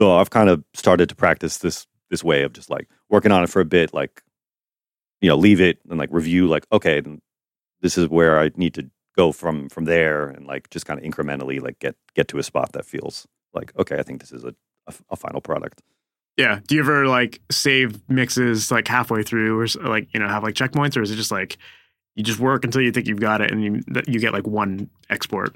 So 0.00 0.16
I've 0.16 0.30
kind 0.30 0.48
of 0.48 0.64
started 0.74 1.08
to 1.10 1.14
practice 1.14 1.58
this 1.58 1.86
this 2.10 2.24
way 2.24 2.42
of 2.42 2.52
just 2.52 2.70
like 2.70 2.88
working 3.08 3.32
on 3.32 3.44
it 3.44 3.50
for 3.50 3.60
a 3.60 3.64
bit, 3.64 3.92
like 3.92 4.22
you 5.20 5.28
know, 5.28 5.36
leave 5.36 5.60
it 5.60 5.78
and 5.88 5.98
like 5.98 6.08
review, 6.10 6.48
like 6.48 6.66
okay, 6.72 7.02
this 7.82 7.98
is 7.98 8.08
where 8.08 8.38
I 8.38 8.50
need 8.56 8.74
to 8.74 8.90
go 9.16 9.32
from 9.32 9.68
from 9.68 9.84
there, 9.84 10.28
and 10.28 10.46
like 10.46 10.70
just 10.70 10.86
kind 10.86 10.98
of 10.98 11.04
incrementally 11.04 11.60
like 11.60 11.78
get 11.78 11.96
get 12.14 12.28
to 12.28 12.38
a 12.38 12.42
spot 12.42 12.72
that 12.72 12.86
feels 12.86 13.26
like 13.52 13.72
okay, 13.78 13.98
I 13.98 14.02
think 14.02 14.20
this 14.20 14.32
is 14.32 14.44
a, 14.44 14.54
a, 14.86 14.94
a 15.10 15.16
final 15.16 15.40
product. 15.40 15.82
Yeah. 16.36 16.60
Do 16.66 16.74
you 16.74 16.80
ever 16.80 17.06
like 17.06 17.40
save 17.50 18.00
mixes 18.08 18.70
like 18.70 18.88
halfway 18.88 19.22
through, 19.22 19.60
or 19.60 19.66
like 19.86 20.08
you 20.14 20.20
know 20.20 20.28
have 20.28 20.42
like 20.42 20.54
checkpoints, 20.54 20.96
or 20.96 21.02
is 21.02 21.10
it 21.10 21.16
just 21.16 21.30
like 21.30 21.58
you 22.14 22.24
just 22.24 22.40
work 22.40 22.64
until 22.64 22.80
you 22.80 22.90
think 22.90 23.06
you've 23.06 23.20
got 23.20 23.42
it, 23.42 23.50
and 23.50 23.62
you 23.62 23.82
you 24.06 24.18
get 24.18 24.32
like 24.32 24.46
one 24.46 24.88
export? 25.10 25.54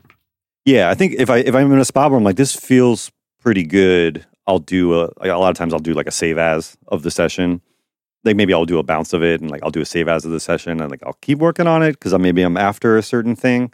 Yeah, 0.66 0.90
I 0.90 0.94
think 0.94 1.14
if 1.14 1.30
I 1.30 1.38
if 1.38 1.54
I'm 1.54 1.72
in 1.72 1.78
a 1.78 1.84
spot 1.86 2.10
where 2.10 2.18
I'm 2.18 2.24
like 2.24 2.36
this 2.36 2.54
feels 2.54 3.10
pretty 3.40 3.64
good, 3.64 4.26
I'll 4.46 4.58
do 4.58 5.00
a, 5.00 5.10
a 5.20 5.28
lot 5.38 5.50
of 5.50 5.56
times 5.56 5.72
I'll 5.72 5.80
do 5.80 5.94
like 5.94 6.06
a 6.06 6.12
save 6.12 6.38
as 6.38 6.76
of 6.88 7.02
the 7.02 7.10
session. 7.10 7.60
Like 8.24 8.36
maybe 8.36 8.54
I'll 8.54 8.64
do 8.64 8.78
a 8.78 8.82
bounce 8.82 9.12
of 9.12 9.22
it 9.22 9.40
and 9.40 9.50
like 9.50 9.62
I'll 9.62 9.70
do 9.70 9.80
a 9.80 9.86
save 9.86 10.08
as 10.08 10.24
of 10.24 10.30
the 10.30 10.40
session 10.40 10.80
and 10.80 10.90
like 10.90 11.02
I'll 11.04 11.18
keep 11.20 11.38
working 11.38 11.66
on 11.66 11.82
it 11.82 11.92
because 11.92 12.16
maybe 12.18 12.42
I'm 12.42 12.56
after 12.56 12.96
a 12.96 13.02
certain 13.02 13.36
thing. 13.36 13.72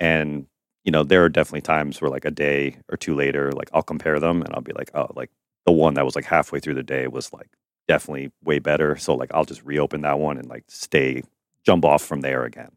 And 0.00 0.46
you 0.84 0.90
know, 0.90 1.04
there 1.04 1.24
are 1.24 1.28
definitely 1.28 1.62
times 1.62 2.00
where 2.00 2.10
like 2.10 2.24
a 2.24 2.30
day 2.30 2.76
or 2.88 2.96
two 2.96 3.14
later, 3.14 3.52
like 3.52 3.70
I'll 3.72 3.82
compare 3.82 4.18
them 4.18 4.42
and 4.42 4.52
I'll 4.54 4.60
be 4.60 4.72
like, 4.72 4.90
oh, 4.94 5.12
like 5.14 5.30
the 5.66 5.72
one 5.72 5.94
that 5.94 6.04
was 6.04 6.16
like 6.16 6.24
halfway 6.24 6.60
through 6.60 6.74
the 6.74 6.82
day 6.82 7.06
was 7.06 7.32
like 7.32 7.48
definitely 7.88 8.32
way 8.44 8.58
better. 8.58 8.96
So 8.96 9.14
like 9.14 9.30
I'll 9.32 9.44
just 9.44 9.64
reopen 9.64 10.00
that 10.02 10.18
one 10.18 10.38
and 10.38 10.48
like 10.48 10.64
stay 10.68 11.22
jump 11.64 11.84
off 11.84 12.02
from 12.02 12.20
there 12.20 12.44
again. 12.44 12.70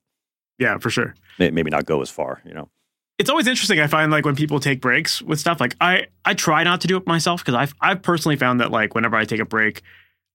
Yeah, 0.60 0.78
for 0.78 0.90
sure. 0.90 1.16
Maybe 1.38 1.70
not 1.70 1.86
go 1.86 2.02
as 2.02 2.10
far, 2.10 2.42
you 2.46 2.54
know 2.54 2.70
it's 3.18 3.30
always 3.30 3.47
interesting. 3.47 3.80
I 3.80 3.88
find 3.88 4.11
like 4.11 4.26
when 4.26 4.36
people 4.36 4.59
take 4.59 4.82
breaks 4.82 5.22
with 5.22 5.39
stuff, 5.39 5.59
like 5.59 5.76
I 5.80 6.07
I 6.26 6.34
try 6.34 6.63
not 6.63 6.82
to 6.82 6.88
do 6.88 6.97
it 6.97 7.07
myself 7.07 7.41
because 7.41 7.55
I've 7.55 7.74
I've 7.82 8.01
personally 8.01 8.36
found 8.36 8.59
that 8.59 8.72
like 8.72 8.95
whenever 8.95 9.16
I 9.16 9.26
take 9.26 9.39
a 9.39 9.45
break, 9.45 9.82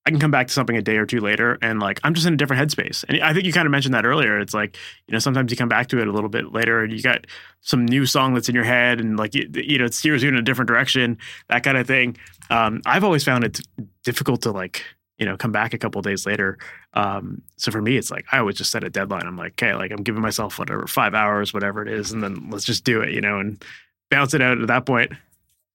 I 0.07 0.11
can 0.11 0.19
come 0.19 0.31
back 0.31 0.47
to 0.47 0.53
something 0.53 0.77
a 0.77 0.83
day 0.83 0.97
or 0.97 1.05
two 1.05 1.21
later 1.21 1.59
and 1.61 1.79
like 1.79 2.01
I'm 2.05 2.15
just 2.15 2.27
in 2.27 2.33
a 2.33 2.37
different 2.37 2.63
headspace. 2.63 3.05
And 3.07 3.23
I 3.23 3.35
think 3.35 3.45
you 3.45 3.53
kind 3.53 3.67
of 3.67 3.71
mentioned 3.71 3.95
that 3.95 4.07
earlier. 4.07 4.39
It's 4.41 4.55
like, 4.55 4.79
you 5.07 5.13
know, 5.13 5.19
sometimes 5.19 5.51
you 5.51 5.59
come 5.59 5.69
back 5.69 5.89
to 5.89 6.01
it 6.01 6.09
a 6.09 6.13
little 6.13 6.31
bit 6.31 6.53
later 6.53 6.83
and 6.83 6.91
you 6.93 7.03
got 7.03 7.27
some 7.61 7.85
new 7.85 8.07
song 8.07 8.33
that's 8.33 8.49
in 8.49 8.55
your 8.55 8.65
head 8.65 8.99
and 8.99 9.19
like, 9.19 9.35
you, 9.35 9.49
you 9.53 9.77
know, 9.79 9.85
it 9.85 9.93
steers 9.93 10.23
you 10.23 10.31
in 10.31 10.37
a 10.37 10.43
different 10.43 10.69
direction, 10.69 11.19
that 11.49 11.63
kind 11.63 11.77
of 11.77 11.87
thing. 11.87 12.17
Um, 12.49 12.81
I've 12.87 13.05
always 13.05 13.25
found 13.25 13.45
it 13.45 13.61
difficult 14.03 14.41
to 14.43 14.53
like, 14.53 14.83
you 15.21 15.27
know, 15.27 15.37
come 15.37 15.53
back 15.53 15.75
a 15.75 15.79
couple 15.79 16.01
days 16.01 16.27
later. 16.27 16.59
Um, 16.95 17.43
so 17.57 17.71
for 17.71 17.83
me, 17.83 17.99
it's 17.99 18.11
like 18.11 18.25
I 18.33 18.39
always 18.39 18.57
just 18.57 18.71
set 18.71 18.83
a 18.83 18.91
deadline. 18.91 19.27
I'm 19.27 19.37
like, 19.37 19.53
okay, 19.53 19.75
like 19.75 19.93
I'm 19.93 20.03
giving 20.03 20.23
myself 20.23 20.59
whatever 20.59 20.87
five 20.87 21.15
hours, 21.15 21.53
whatever 21.53 21.83
it 21.83 21.89
is, 21.89 22.11
and 22.11 22.23
then 22.23 22.49
let's 22.51 22.65
just 22.65 22.85
do 22.85 23.03
it, 23.03 23.13
you 23.13 23.21
know, 23.21 23.39
and 23.39 23.63
bounce 24.11 24.33
it 24.35 24.41
out 24.41 24.61
at 24.61 24.67
that 24.67 24.87
point. 24.87 25.13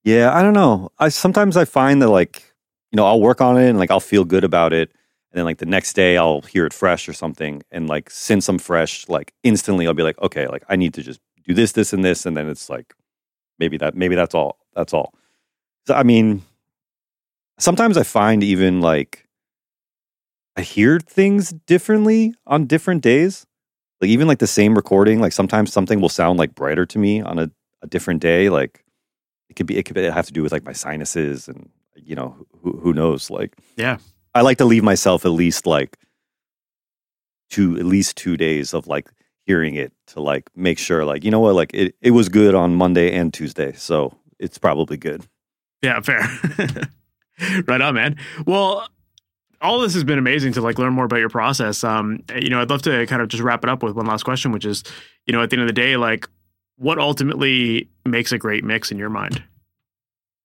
Yeah, 0.03 0.35
I 0.35 0.41
don't 0.41 0.53
know. 0.53 0.91
I 0.97 1.09
sometimes 1.09 1.55
I 1.55 1.63
find 1.63 2.01
that 2.01 2.09
like 2.09 2.55
you 2.91 2.97
know, 2.97 3.05
I'll 3.05 3.21
work 3.21 3.39
on 3.39 3.57
it 3.57 3.69
and 3.69 3.77
like 3.77 3.91
I'll 3.91 3.99
feel 3.99 4.25
good 4.25 4.43
about 4.43 4.73
it. 4.73 4.89
And 5.31 5.39
then 5.39 5.45
like 5.45 5.59
the 5.59 5.65
next 5.65 5.93
day 5.93 6.17
I'll 6.17 6.41
hear 6.41 6.65
it 6.65 6.73
fresh 6.73 7.07
or 7.07 7.13
something. 7.13 7.61
And 7.69 7.87
like 7.87 8.09
since 8.09 8.49
I'm 8.49 8.57
fresh, 8.57 9.07
like 9.09 9.33
instantly 9.43 9.85
I'll 9.85 9.93
be 9.93 10.03
like, 10.03 10.19
okay, 10.21 10.47
like 10.47 10.63
I 10.69 10.75
need 10.75 10.93
to 10.95 11.03
just 11.03 11.19
do 11.43 11.53
this, 11.53 11.73
this, 11.73 11.93
and 11.93 12.03
this. 12.03 12.25
And 12.25 12.35
then 12.35 12.49
it's 12.49 12.69
like 12.69 12.95
maybe 13.59 13.77
that 13.77 13.95
maybe 13.95 14.15
that's 14.15 14.33
all. 14.33 14.57
That's 14.73 14.93
all. 14.93 15.13
So 15.85 15.93
I 15.93 16.03
mean, 16.03 16.41
sometimes 17.59 17.97
I 17.97 18.03
find 18.03 18.43
even 18.43 18.81
like 18.81 19.24
I 20.55 20.61
hear 20.61 20.99
things 20.99 21.51
differently 21.51 22.33
on 22.47 22.65
different 22.65 23.01
days. 23.01 23.45
Like 24.01 24.09
even 24.09 24.27
like 24.27 24.39
the 24.39 24.47
same 24.47 24.75
recording, 24.75 25.19
like 25.19 25.33
sometimes 25.33 25.71
something 25.71 26.01
will 26.01 26.09
sound 26.09 26.39
like 26.39 26.55
brighter 26.55 26.85
to 26.85 26.99
me 26.99 27.21
on 27.21 27.39
a, 27.39 27.49
a 27.81 27.87
different 27.87 28.21
day. 28.21 28.49
Like 28.49 28.83
it 29.49 29.55
could 29.55 29.67
be 29.67 29.77
it 29.77 29.83
could 29.83 29.97
have 29.97 30.27
to 30.27 30.33
do 30.33 30.43
with 30.43 30.51
like 30.51 30.65
my 30.65 30.73
sinuses 30.73 31.47
and 31.47 31.69
you 31.95 32.15
know, 32.15 32.35
who, 32.61 32.77
who 32.77 32.93
knows? 32.93 33.29
Like, 33.29 33.55
yeah, 33.77 33.97
I 34.33 34.41
like 34.41 34.57
to 34.59 34.65
leave 34.65 34.83
myself 34.83 35.25
at 35.25 35.29
least 35.29 35.65
like 35.65 35.97
two, 37.49 37.77
at 37.77 37.85
least 37.85 38.17
two 38.17 38.37
days 38.37 38.73
of 38.73 38.87
like 38.87 39.09
hearing 39.45 39.75
it 39.75 39.93
to 40.07 40.21
like 40.21 40.49
make 40.55 40.77
sure, 40.77 41.05
like, 41.05 41.23
you 41.23 41.31
know 41.31 41.39
what, 41.39 41.55
like 41.55 41.73
it, 41.73 41.95
it 42.01 42.11
was 42.11 42.29
good 42.29 42.55
on 42.55 42.75
Monday 42.75 43.13
and 43.13 43.33
Tuesday. 43.33 43.73
So 43.73 44.17
it's 44.39 44.57
probably 44.57 44.97
good. 44.97 45.25
Yeah, 45.81 45.99
fair. 46.01 46.27
right 47.67 47.81
on, 47.81 47.95
man. 47.95 48.17
Well, 48.45 48.87
all 49.65 49.79
this 49.79 49.93
has 49.93 50.03
been 50.03 50.19
amazing 50.19 50.53
to 50.53 50.61
like 50.61 50.77
learn 50.77 50.93
more 50.93 51.05
about 51.05 51.19
your 51.19 51.29
process. 51.29 51.83
Um, 51.83 52.23
you 52.35 52.49
know, 52.49 52.61
I'd 52.61 52.69
love 52.69 52.81
to 52.83 53.05
kind 53.07 53.21
of 53.21 53.27
just 53.27 53.43
wrap 53.43 53.63
it 53.63 53.69
up 53.69 53.83
with 53.83 53.95
one 53.95 54.05
last 54.05 54.23
question, 54.23 54.51
which 54.51 54.65
is, 54.65 54.83
you 55.25 55.33
know, 55.33 55.41
at 55.41 55.49
the 55.49 55.55
end 55.55 55.61
of 55.61 55.67
the 55.67 55.73
day, 55.73 55.97
like 55.97 56.27
what 56.77 56.99
ultimately 56.99 57.89
makes 58.05 58.31
a 58.31 58.37
great 58.37 58.63
mix 58.63 58.91
in 58.91 58.97
your 58.97 59.09
mind? 59.09 59.43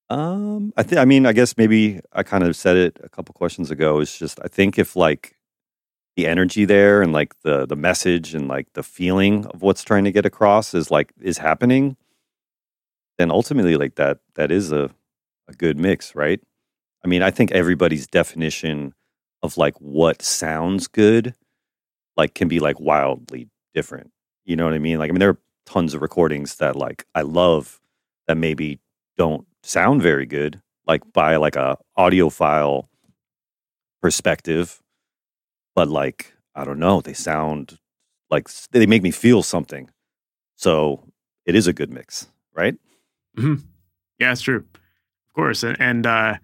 Um, 0.09 0.73
I 0.77 0.83
think. 0.83 0.99
I 0.99 1.05
mean, 1.05 1.25
I 1.25 1.33
guess 1.33 1.57
maybe 1.57 2.01
I 2.13 2.25
kind 2.25 2.43
of 2.43 2.57
said 2.57 2.77
it 2.77 2.99
a 3.03 3.09
couple 3.09 3.33
questions 3.33 3.71
ago. 3.71 4.01
It's 4.01 4.19
just 4.19 4.41
I 4.43 4.49
think 4.49 4.79
if 4.79 4.97
like 4.97 5.37
the 6.17 6.27
energy 6.27 6.65
there 6.65 7.01
and 7.01 7.13
like 7.13 7.35
the 7.43 7.65
the 7.65 7.77
message 7.77 8.35
and 8.35 8.49
like 8.49 8.73
the 8.73 8.83
feeling 8.83 9.47
of 9.47 9.63
what's 9.63 9.85
trying 9.85 10.05
to 10.05 10.13
get 10.13 10.27
across 10.27 10.75
is 10.75 10.91
like 10.91 11.13
is 11.21 11.39
happening, 11.39 11.97
then 13.19 13.31
ultimately 13.31 13.77
like 13.77 13.95
that 13.95 14.19
that 14.35 14.51
is 14.51 14.73
a 14.73 14.91
a 15.47 15.53
good 15.53 15.79
mix, 15.79 16.17
right? 16.17 16.41
I 17.05 17.09
mean, 17.09 17.23
I 17.23 17.31
think 17.31 17.53
everybody's 17.53 18.09
definition 18.09 18.95
of 19.43 19.57
like 19.57 19.75
what 19.81 20.23
sounds 20.23 20.87
good 20.87 21.35
like 22.17 22.35
can 22.35 22.49
be 22.49 22.61
like 22.61 22.79
wildly 22.79 23.49
different. 23.75 24.11
You 24.45 24.57
know 24.57 24.65
what 24.65 24.75
I 24.75 24.79
mean? 24.79 24.99
Like 24.99 25.11
I 25.11 25.13
mean 25.13 25.21
there 25.21 25.31
are 25.31 25.41
tons 25.67 25.95
of 25.95 26.03
recordings 26.03 26.57
that 26.57 26.77
like 26.77 27.05
I 27.15 27.23
love 27.23 27.81
that 28.27 28.37
maybe 28.37 28.79
don't 29.17 29.47
sound 29.63 30.03
very 30.03 30.27
good, 30.27 30.61
like 30.87 31.03
by 31.13 31.37
like 31.37 31.57
a 31.57 31.79
audiophile 31.99 32.89
perspective, 34.03 34.83
but 35.75 35.89
like 35.89 36.33
I 36.55 36.65
don't 36.65 36.79
know, 36.79 37.01
they 37.01 37.15
sound 37.15 37.79
like 38.31 38.49
they 38.73 38.87
make 38.87 39.03
me 39.03 39.11
feel 39.11 39.43
something. 39.43 39.91
So 40.57 41.05
it 41.47 41.55
is 41.55 41.67
a 41.67 41.73
good 41.73 41.91
mix, 41.91 42.29
right? 42.55 42.77
Mm-hmm. 43.37 43.65
Yeah, 44.19 44.33
it's 44.33 44.43
true, 44.43 44.65
of 44.75 45.35
course, 45.35 45.63
and, 45.63 45.81
and 45.81 46.07
uh, 46.07 46.35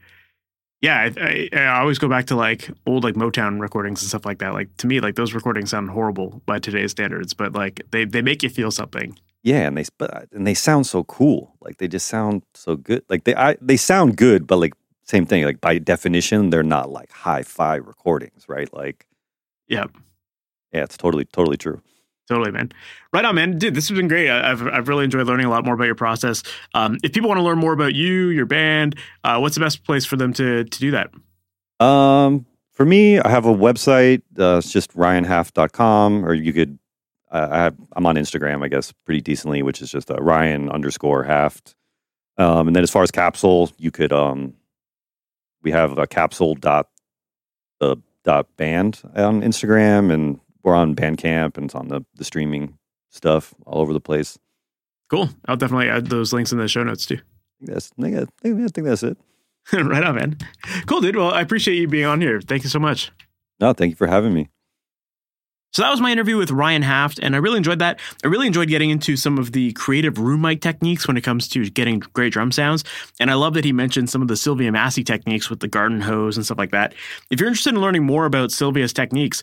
yeah, 0.82 1.10
I, 1.16 1.20
I, 1.20 1.60
I, 1.60 1.80
always 1.80 1.98
go 1.98 2.08
back 2.08 2.26
to 2.26 2.36
like 2.36 2.70
old 2.86 3.02
like 3.02 3.14
Motown 3.14 3.60
recordings 3.60 4.02
and 4.02 4.08
stuff 4.08 4.26
like 4.26 4.38
that. 4.38 4.52
Like 4.52 4.76
to 4.78 4.86
me, 4.86 5.00
like 5.00 5.14
those 5.14 5.32
recordings 5.32 5.70
sound 5.70 5.90
horrible 5.90 6.42
by 6.46 6.58
today's 6.58 6.90
standards, 6.90 7.32
but 7.32 7.54
like 7.54 7.82
they 7.90 8.04
they 8.04 8.22
make 8.22 8.42
you 8.42 8.50
feel 8.50 8.70
something. 8.70 9.18
Yeah, 9.42 9.66
and 9.66 9.78
they 9.78 9.84
but 9.96 10.14
uh, 10.14 10.26
and 10.32 10.46
they 10.46 10.54
sound 10.54 10.86
so 10.86 11.04
cool. 11.04 11.54
Like 11.60 11.78
they 11.78 11.88
just 11.88 12.08
sound 12.08 12.42
so 12.54 12.76
good. 12.76 13.04
Like 13.08 13.24
they 13.24 13.34
I, 13.34 13.56
they 13.60 13.76
sound 13.76 14.16
good, 14.16 14.46
but 14.46 14.58
like 14.58 14.74
same 15.04 15.24
thing. 15.24 15.44
Like 15.44 15.60
by 15.60 15.78
definition, 15.78 16.50
they're 16.50 16.62
not 16.62 16.90
like 16.90 17.10
hi-fi 17.10 17.76
recordings, 17.76 18.46
right? 18.48 18.72
Like, 18.74 19.06
yeah, 19.68 19.86
yeah, 20.72 20.82
it's 20.82 20.96
totally 20.96 21.24
totally 21.24 21.56
true. 21.56 21.80
Totally, 22.28 22.50
man. 22.50 22.72
Right 23.12 23.24
on, 23.24 23.34
man. 23.36 23.56
Dude, 23.56 23.74
this 23.74 23.88
has 23.88 23.96
been 23.96 24.08
great. 24.08 24.28
I've, 24.28 24.66
I've 24.66 24.88
really 24.88 25.04
enjoyed 25.04 25.26
learning 25.26 25.46
a 25.46 25.50
lot 25.50 25.64
more 25.64 25.74
about 25.74 25.84
your 25.84 25.94
process. 25.94 26.42
Um, 26.74 26.98
if 27.04 27.12
people 27.12 27.28
want 27.28 27.38
to 27.38 27.44
learn 27.44 27.58
more 27.58 27.72
about 27.72 27.94
you, 27.94 28.28
your 28.28 28.46
band, 28.46 28.96
uh, 29.22 29.38
what's 29.38 29.54
the 29.54 29.60
best 29.60 29.84
place 29.84 30.04
for 30.04 30.16
them 30.16 30.32
to 30.34 30.64
to 30.64 30.78
do 30.78 30.90
that? 30.90 31.10
Um, 31.84 32.46
for 32.72 32.84
me, 32.84 33.20
I 33.20 33.28
have 33.28 33.46
a 33.46 33.54
website. 33.54 34.22
Uh, 34.38 34.58
it's 34.58 34.72
just 34.72 34.92
ryanhaft.com, 34.94 36.24
or 36.24 36.34
you 36.34 36.52
could 36.52 36.78
I, 37.30 37.58
have, 37.58 37.76
I'm 37.94 38.06
on 38.06 38.16
Instagram, 38.16 38.64
I 38.64 38.68
guess, 38.68 38.92
pretty 39.04 39.20
decently, 39.20 39.62
which 39.62 39.82
is 39.82 39.90
just 39.90 40.10
uh, 40.10 40.16
Ryan 40.16 40.70
underscore 40.70 41.24
Haft. 41.24 41.74
Um, 42.38 42.66
and 42.66 42.76
then 42.76 42.82
as 42.82 42.90
far 42.90 43.02
as 43.02 43.10
Capsule, 43.10 43.70
you 43.78 43.90
could 43.90 44.12
um, 44.12 44.54
we 45.62 45.70
have 45.70 45.98
a 45.98 46.06
capsule 46.06 46.54
dot 46.54 46.88
uh, 47.80 47.96
dot 48.24 48.54
band 48.56 49.02
on 49.14 49.42
Instagram, 49.42 50.12
and 50.12 50.40
we're 50.66 50.74
on 50.74 50.94
Bandcamp, 50.94 51.56
and 51.56 51.66
it's 51.66 51.74
on 51.74 51.88
the 51.88 52.04
the 52.16 52.24
streaming 52.24 52.76
stuff 53.10 53.54
all 53.64 53.80
over 53.80 53.92
the 53.92 54.00
place. 54.00 54.38
Cool. 55.08 55.30
I'll 55.46 55.56
definitely 55.56 55.88
add 55.88 56.08
those 56.08 56.32
links 56.32 56.52
in 56.52 56.58
the 56.58 56.68
show 56.68 56.82
notes 56.82 57.06
too. 57.06 57.20
That's 57.60 57.90
I 57.98 58.02
think, 58.02 58.16
I 58.16 58.26
think 58.42 58.86
that's 58.86 59.02
it. 59.02 59.16
right 59.72 60.04
on, 60.04 60.16
man. 60.16 60.38
Cool, 60.86 61.00
dude. 61.00 61.16
Well, 61.16 61.32
I 61.32 61.40
appreciate 61.40 61.76
you 61.76 61.88
being 61.88 62.04
on 62.04 62.20
here. 62.20 62.40
Thank 62.40 62.64
you 62.64 62.68
so 62.68 62.78
much. 62.78 63.10
No, 63.60 63.72
thank 63.72 63.90
you 63.90 63.96
for 63.96 64.06
having 64.06 64.34
me. 64.34 64.48
So 65.72 65.82
that 65.82 65.90
was 65.90 66.00
my 66.00 66.10
interview 66.10 66.38
with 66.38 66.50
Ryan 66.50 66.82
Haft, 66.82 67.18
and 67.18 67.34
I 67.34 67.38
really 67.38 67.58
enjoyed 67.58 67.80
that. 67.80 68.00
I 68.24 68.28
really 68.28 68.46
enjoyed 68.46 68.68
getting 68.68 68.88
into 68.88 69.14
some 69.14 69.36
of 69.36 69.52
the 69.52 69.72
creative 69.72 70.18
room 70.18 70.40
mic 70.40 70.62
techniques 70.62 71.06
when 71.06 71.18
it 71.18 71.20
comes 71.20 71.48
to 71.48 71.68
getting 71.68 71.98
great 71.98 72.32
drum 72.32 72.50
sounds. 72.50 72.82
And 73.20 73.30
I 73.30 73.34
love 73.34 73.54
that 73.54 73.64
he 73.64 73.72
mentioned 73.72 74.08
some 74.08 74.22
of 74.22 74.28
the 74.28 74.36
Sylvia 74.36 74.72
Massy 74.72 75.04
techniques 75.04 75.50
with 75.50 75.60
the 75.60 75.68
garden 75.68 76.00
hose 76.00 76.36
and 76.36 76.46
stuff 76.46 76.58
like 76.58 76.70
that. 76.70 76.94
If 77.30 77.40
you're 77.40 77.48
interested 77.48 77.74
in 77.74 77.80
learning 77.80 78.04
more 78.04 78.24
about 78.24 78.52
Sylvia's 78.52 78.94
techniques, 78.94 79.42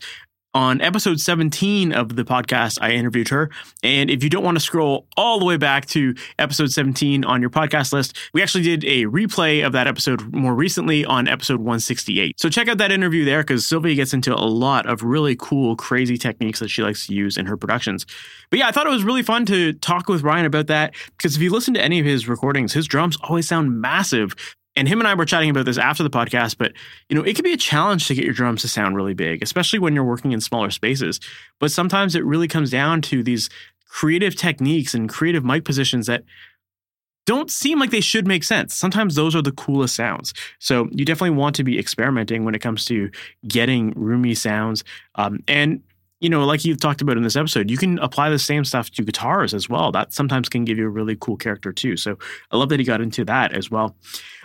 on 0.53 0.81
episode 0.81 1.19
17 1.19 1.91
of 1.93 2.15
the 2.15 2.23
podcast, 2.23 2.77
I 2.81 2.91
interviewed 2.91 3.29
her. 3.29 3.49
And 3.81 4.09
if 4.09 4.23
you 4.23 4.29
don't 4.29 4.43
want 4.43 4.55
to 4.55 4.63
scroll 4.63 5.07
all 5.17 5.39
the 5.39 5.45
way 5.45 5.57
back 5.57 5.87
to 5.87 6.13
episode 6.37 6.71
17 6.71 7.25
on 7.25 7.41
your 7.41 7.49
podcast 7.49 7.91
list, 7.91 8.15
we 8.33 8.41
actually 8.41 8.63
did 8.63 8.83
a 8.85 9.05
replay 9.05 9.65
of 9.65 9.71
that 9.73 9.87
episode 9.87 10.33
more 10.33 10.53
recently 10.53 11.05
on 11.05 11.27
episode 11.27 11.59
168. 11.59 12.39
So 12.39 12.49
check 12.49 12.67
out 12.67 12.77
that 12.77 12.91
interview 12.91 13.25
there 13.25 13.41
because 13.41 13.67
Sylvia 13.67 13.95
gets 13.95 14.13
into 14.13 14.33
a 14.33 14.45
lot 14.45 14.85
of 14.85 15.03
really 15.03 15.35
cool, 15.35 15.75
crazy 15.75 16.17
techniques 16.17 16.59
that 16.59 16.69
she 16.69 16.83
likes 16.83 17.07
to 17.07 17.13
use 17.13 17.37
in 17.37 17.45
her 17.47 17.57
productions. 17.57 18.05
But 18.49 18.59
yeah, 18.59 18.67
I 18.67 18.71
thought 18.71 18.85
it 18.85 18.91
was 18.91 19.03
really 19.03 19.23
fun 19.23 19.45
to 19.47 19.73
talk 19.73 20.07
with 20.07 20.21
Ryan 20.21 20.45
about 20.45 20.67
that 20.67 20.93
because 21.17 21.35
if 21.35 21.41
you 21.41 21.51
listen 21.51 21.73
to 21.73 21.81
any 21.81 21.99
of 21.99 22.05
his 22.05 22.27
recordings, 22.27 22.73
his 22.73 22.87
drums 22.87 23.17
always 23.23 23.47
sound 23.47 23.81
massive 23.81 24.35
and 24.75 24.87
him 24.87 24.99
and 24.99 25.07
I 25.07 25.13
were 25.13 25.25
chatting 25.25 25.49
about 25.49 25.65
this 25.65 25.77
after 25.77 26.03
the 26.03 26.09
podcast, 26.09 26.57
but 26.57 26.73
you 27.09 27.15
know, 27.15 27.23
it 27.23 27.35
can 27.35 27.43
be 27.43 27.53
a 27.53 27.57
challenge 27.57 28.07
to 28.07 28.15
get 28.15 28.25
your 28.25 28.33
drums 28.33 28.61
to 28.61 28.67
sound 28.67 28.95
really 28.95 29.13
big, 29.13 29.43
especially 29.43 29.79
when 29.79 29.93
you're 29.93 30.03
working 30.03 30.31
in 30.31 30.41
smaller 30.41 30.71
spaces. 30.71 31.19
But 31.59 31.71
sometimes 31.71 32.15
it 32.15 32.25
really 32.25 32.47
comes 32.47 32.71
down 32.71 33.01
to 33.03 33.23
these 33.23 33.49
creative 33.87 34.35
techniques 34.35 34.93
and 34.93 35.07
creative 35.07 35.45
mic 35.45 35.65
positions 35.65 36.07
that 36.07 36.23
don't 37.25 37.51
seem 37.51 37.79
like 37.79 37.91
they 37.91 38.01
should 38.01 38.27
make 38.27 38.43
sense. 38.43 38.73
Sometimes 38.73 39.15
those 39.15 39.35
are 39.35 39.41
the 39.41 39.51
coolest 39.51 39.95
sounds. 39.95 40.33
So 40.59 40.89
you 40.91 41.05
definitely 41.05 41.37
want 41.37 41.55
to 41.55 41.63
be 41.63 41.79
experimenting 41.79 42.43
when 42.43 42.55
it 42.55 42.59
comes 42.59 42.85
to 42.85 43.11
getting 43.47 43.93
roomy 43.95 44.33
sounds. 44.33 44.83
Um, 45.15 45.39
and 45.47 45.81
you 46.23 46.29
know, 46.29 46.45
like 46.45 46.63
you've 46.63 46.79
talked 46.79 47.01
about 47.01 47.17
in 47.17 47.23
this 47.23 47.35
episode, 47.35 47.69
you 47.69 47.77
can 47.77 47.99
apply 47.99 48.29
the 48.29 48.39
same 48.39 48.63
stuff 48.63 48.89
to 48.91 49.03
guitars 49.03 49.53
as 49.53 49.67
well. 49.67 49.91
That 49.91 50.13
sometimes 50.13 50.47
can 50.47 50.63
give 50.63 50.77
you 50.77 50.85
a 50.85 50.89
really 50.89 51.17
cool 51.19 51.35
character 51.35 51.73
too. 51.73 51.97
So 51.97 52.17
I 52.49 52.55
love 52.55 52.69
that 52.69 52.79
he 52.79 52.85
got 52.85 53.01
into 53.01 53.25
that 53.25 53.51
as 53.51 53.69
well. 53.69 53.97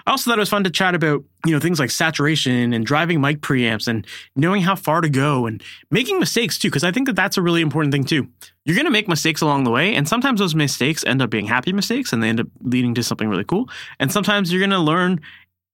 I 0.05 0.11
also 0.11 0.29
thought 0.29 0.39
it 0.39 0.41
was 0.41 0.49
fun 0.49 0.65
to 0.65 0.71
chat 0.71 0.97
about, 0.97 1.23
you 1.47 1.53
know, 1.53 1.61
things 1.61 1.79
like 1.79 1.93
saturation 1.93 2.73
and 2.73 2.85
driving 2.85 3.21
mic 3.21 3.43
preamps 3.43 3.87
and 3.87 4.05
knowing 4.35 4.61
how 4.61 4.75
far 4.75 5.01
to 5.03 5.09
go 5.09 5.47
and 5.47 5.63
making 5.91 6.19
mistakes 6.19 6.59
too, 6.59 6.69
because 6.69 6.83
I 6.83 6.91
think 6.91 7.07
that 7.07 7.15
that's 7.15 7.37
a 7.37 7.43
really 7.43 7.61
important 7.61 7.93
thing 7.93 8.03
too. 8.03 8.27
You're 8.65 8.75
going 8.75 8.87
to 8.87 8.91
make 8.91 9.07
mistakes 9.07 9.41
along 9.41 9.63
the 9.63 9.71
way, 9.71 9.95
and 9.95 10.09
sometimes 10.09 10.41
those 10.41 10.55
mistakes 10.57 11.05
end 11.07 11.23
up 11.23 11.31
being 11.31 11.47
happy 11.47 11.73
mistakes 11.73 12.13
and 12.13 12.23
they 12.23 12.29
end 12.29 12.41
up 12.41 12.49
leading 12.61 12.93
to 12.95 13.05
something 13.05 13.29
really 13.29 13.45
cool. 13.45 13.69
And 14.01 14.11
sometimes 14.11 14.53
you're 14.53 14.61
going 14.61 14.71
to 14.71 14.81
learn 14.81 15.21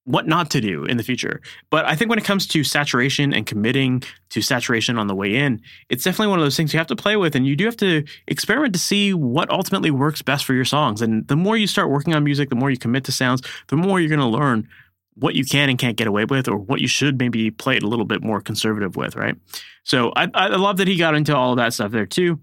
what 0.05 0.27
not 0.27 0.51
to 0.51 0.61
do 0.61 0.85
in 0.85 0.97
the 0.97 1.03
future. 1.03 1.41
But 1.71 1.87
I 1.87 1.97
think 1.97 2.11
when 2.11 2.19
it 2.19 2.25
comes 2.25 2.47
to 2.49 2.63
saturation 2.63 3.33
and 3.33 3.47
committing 3.47 4.03
to 4.31 4.43
saturation 4.43 4.99
on 4.99 5.07
the 5.07 5.15
way 5.15 5.35
in, 5.35 5.63
it's 5.89 6.05
definitely 6.05 6.29
one 6.29 6.39
of 6.39 6.45
those 6.45 6.57
things 6.57 6.73
you 6.73 6.79
have 6.79 6.87
to 6.89 6.97
play 6.97 7.17
with 7.17 7.35
and 7.35 7.47
you 7.47 7.57
do 7.57 7.65
have 7.65 7.77
to 7.79 8.05
experiment 8.29 8.75
to 8.75 8.81
see 8.81 9.15
what 9.15 9.51
ultimately 9.51 9.91
works 9.91 10.21
best 10.21 10.45
for 10.45 10.53
your 10.53 10.65
songs. 10.67 11.01
And 11.01 11.27
the 11.29 11.37
more 11.37 11.57
you 11.57 11.67
start 11.67 11.91
working 11.91 12.15
on 12.15 12.23
music, 12.23 12.51
the 12.51 12.57
more 12.57 12.71
you 12.71 12.77
commit 12.77 13.05
to 13.05 13.13
sounds, 13.13 13.43
the 13.69 13.77
more 13.77 13.99
you're 13.99 14.15
going 14.15 14.21
to 14.21 14.27
learn 14.27 14.69
what 15.17 15.37
you 15.37 15.45
can 15.45 15.71
and 15.71 15.79
can't 15.79 15.97
get 15.97 16.09
away 16.09 16.25
with, 16.25 16.49
or 16.49 16.57
what 16.57 16.81
you 16.81 16.89
should 16.89 17.19
maybe 17.19 17.51
play 17.51 17.77
it 17.77 17.85
a 17.85 17.89
little 17.89 18.05
bit 18.05 18.23
more 18.23 18.41
conservative 18.41 18.97
with, 18.97 19.15
right? 19.15 19.37
So 19.85 20.13
I, 20.17 20.29
I 20.35 20.49
love 20.57 20.79
that 20.79 20.89
he 20.89 20.97
got 20.97 21.15
into 21.15 21.37
all 21.37 21.53
of 21.53 21.59
that 21.59 21.73
stuff 21.73 21.93
there 21.93 22.05
too. 22.05 22.41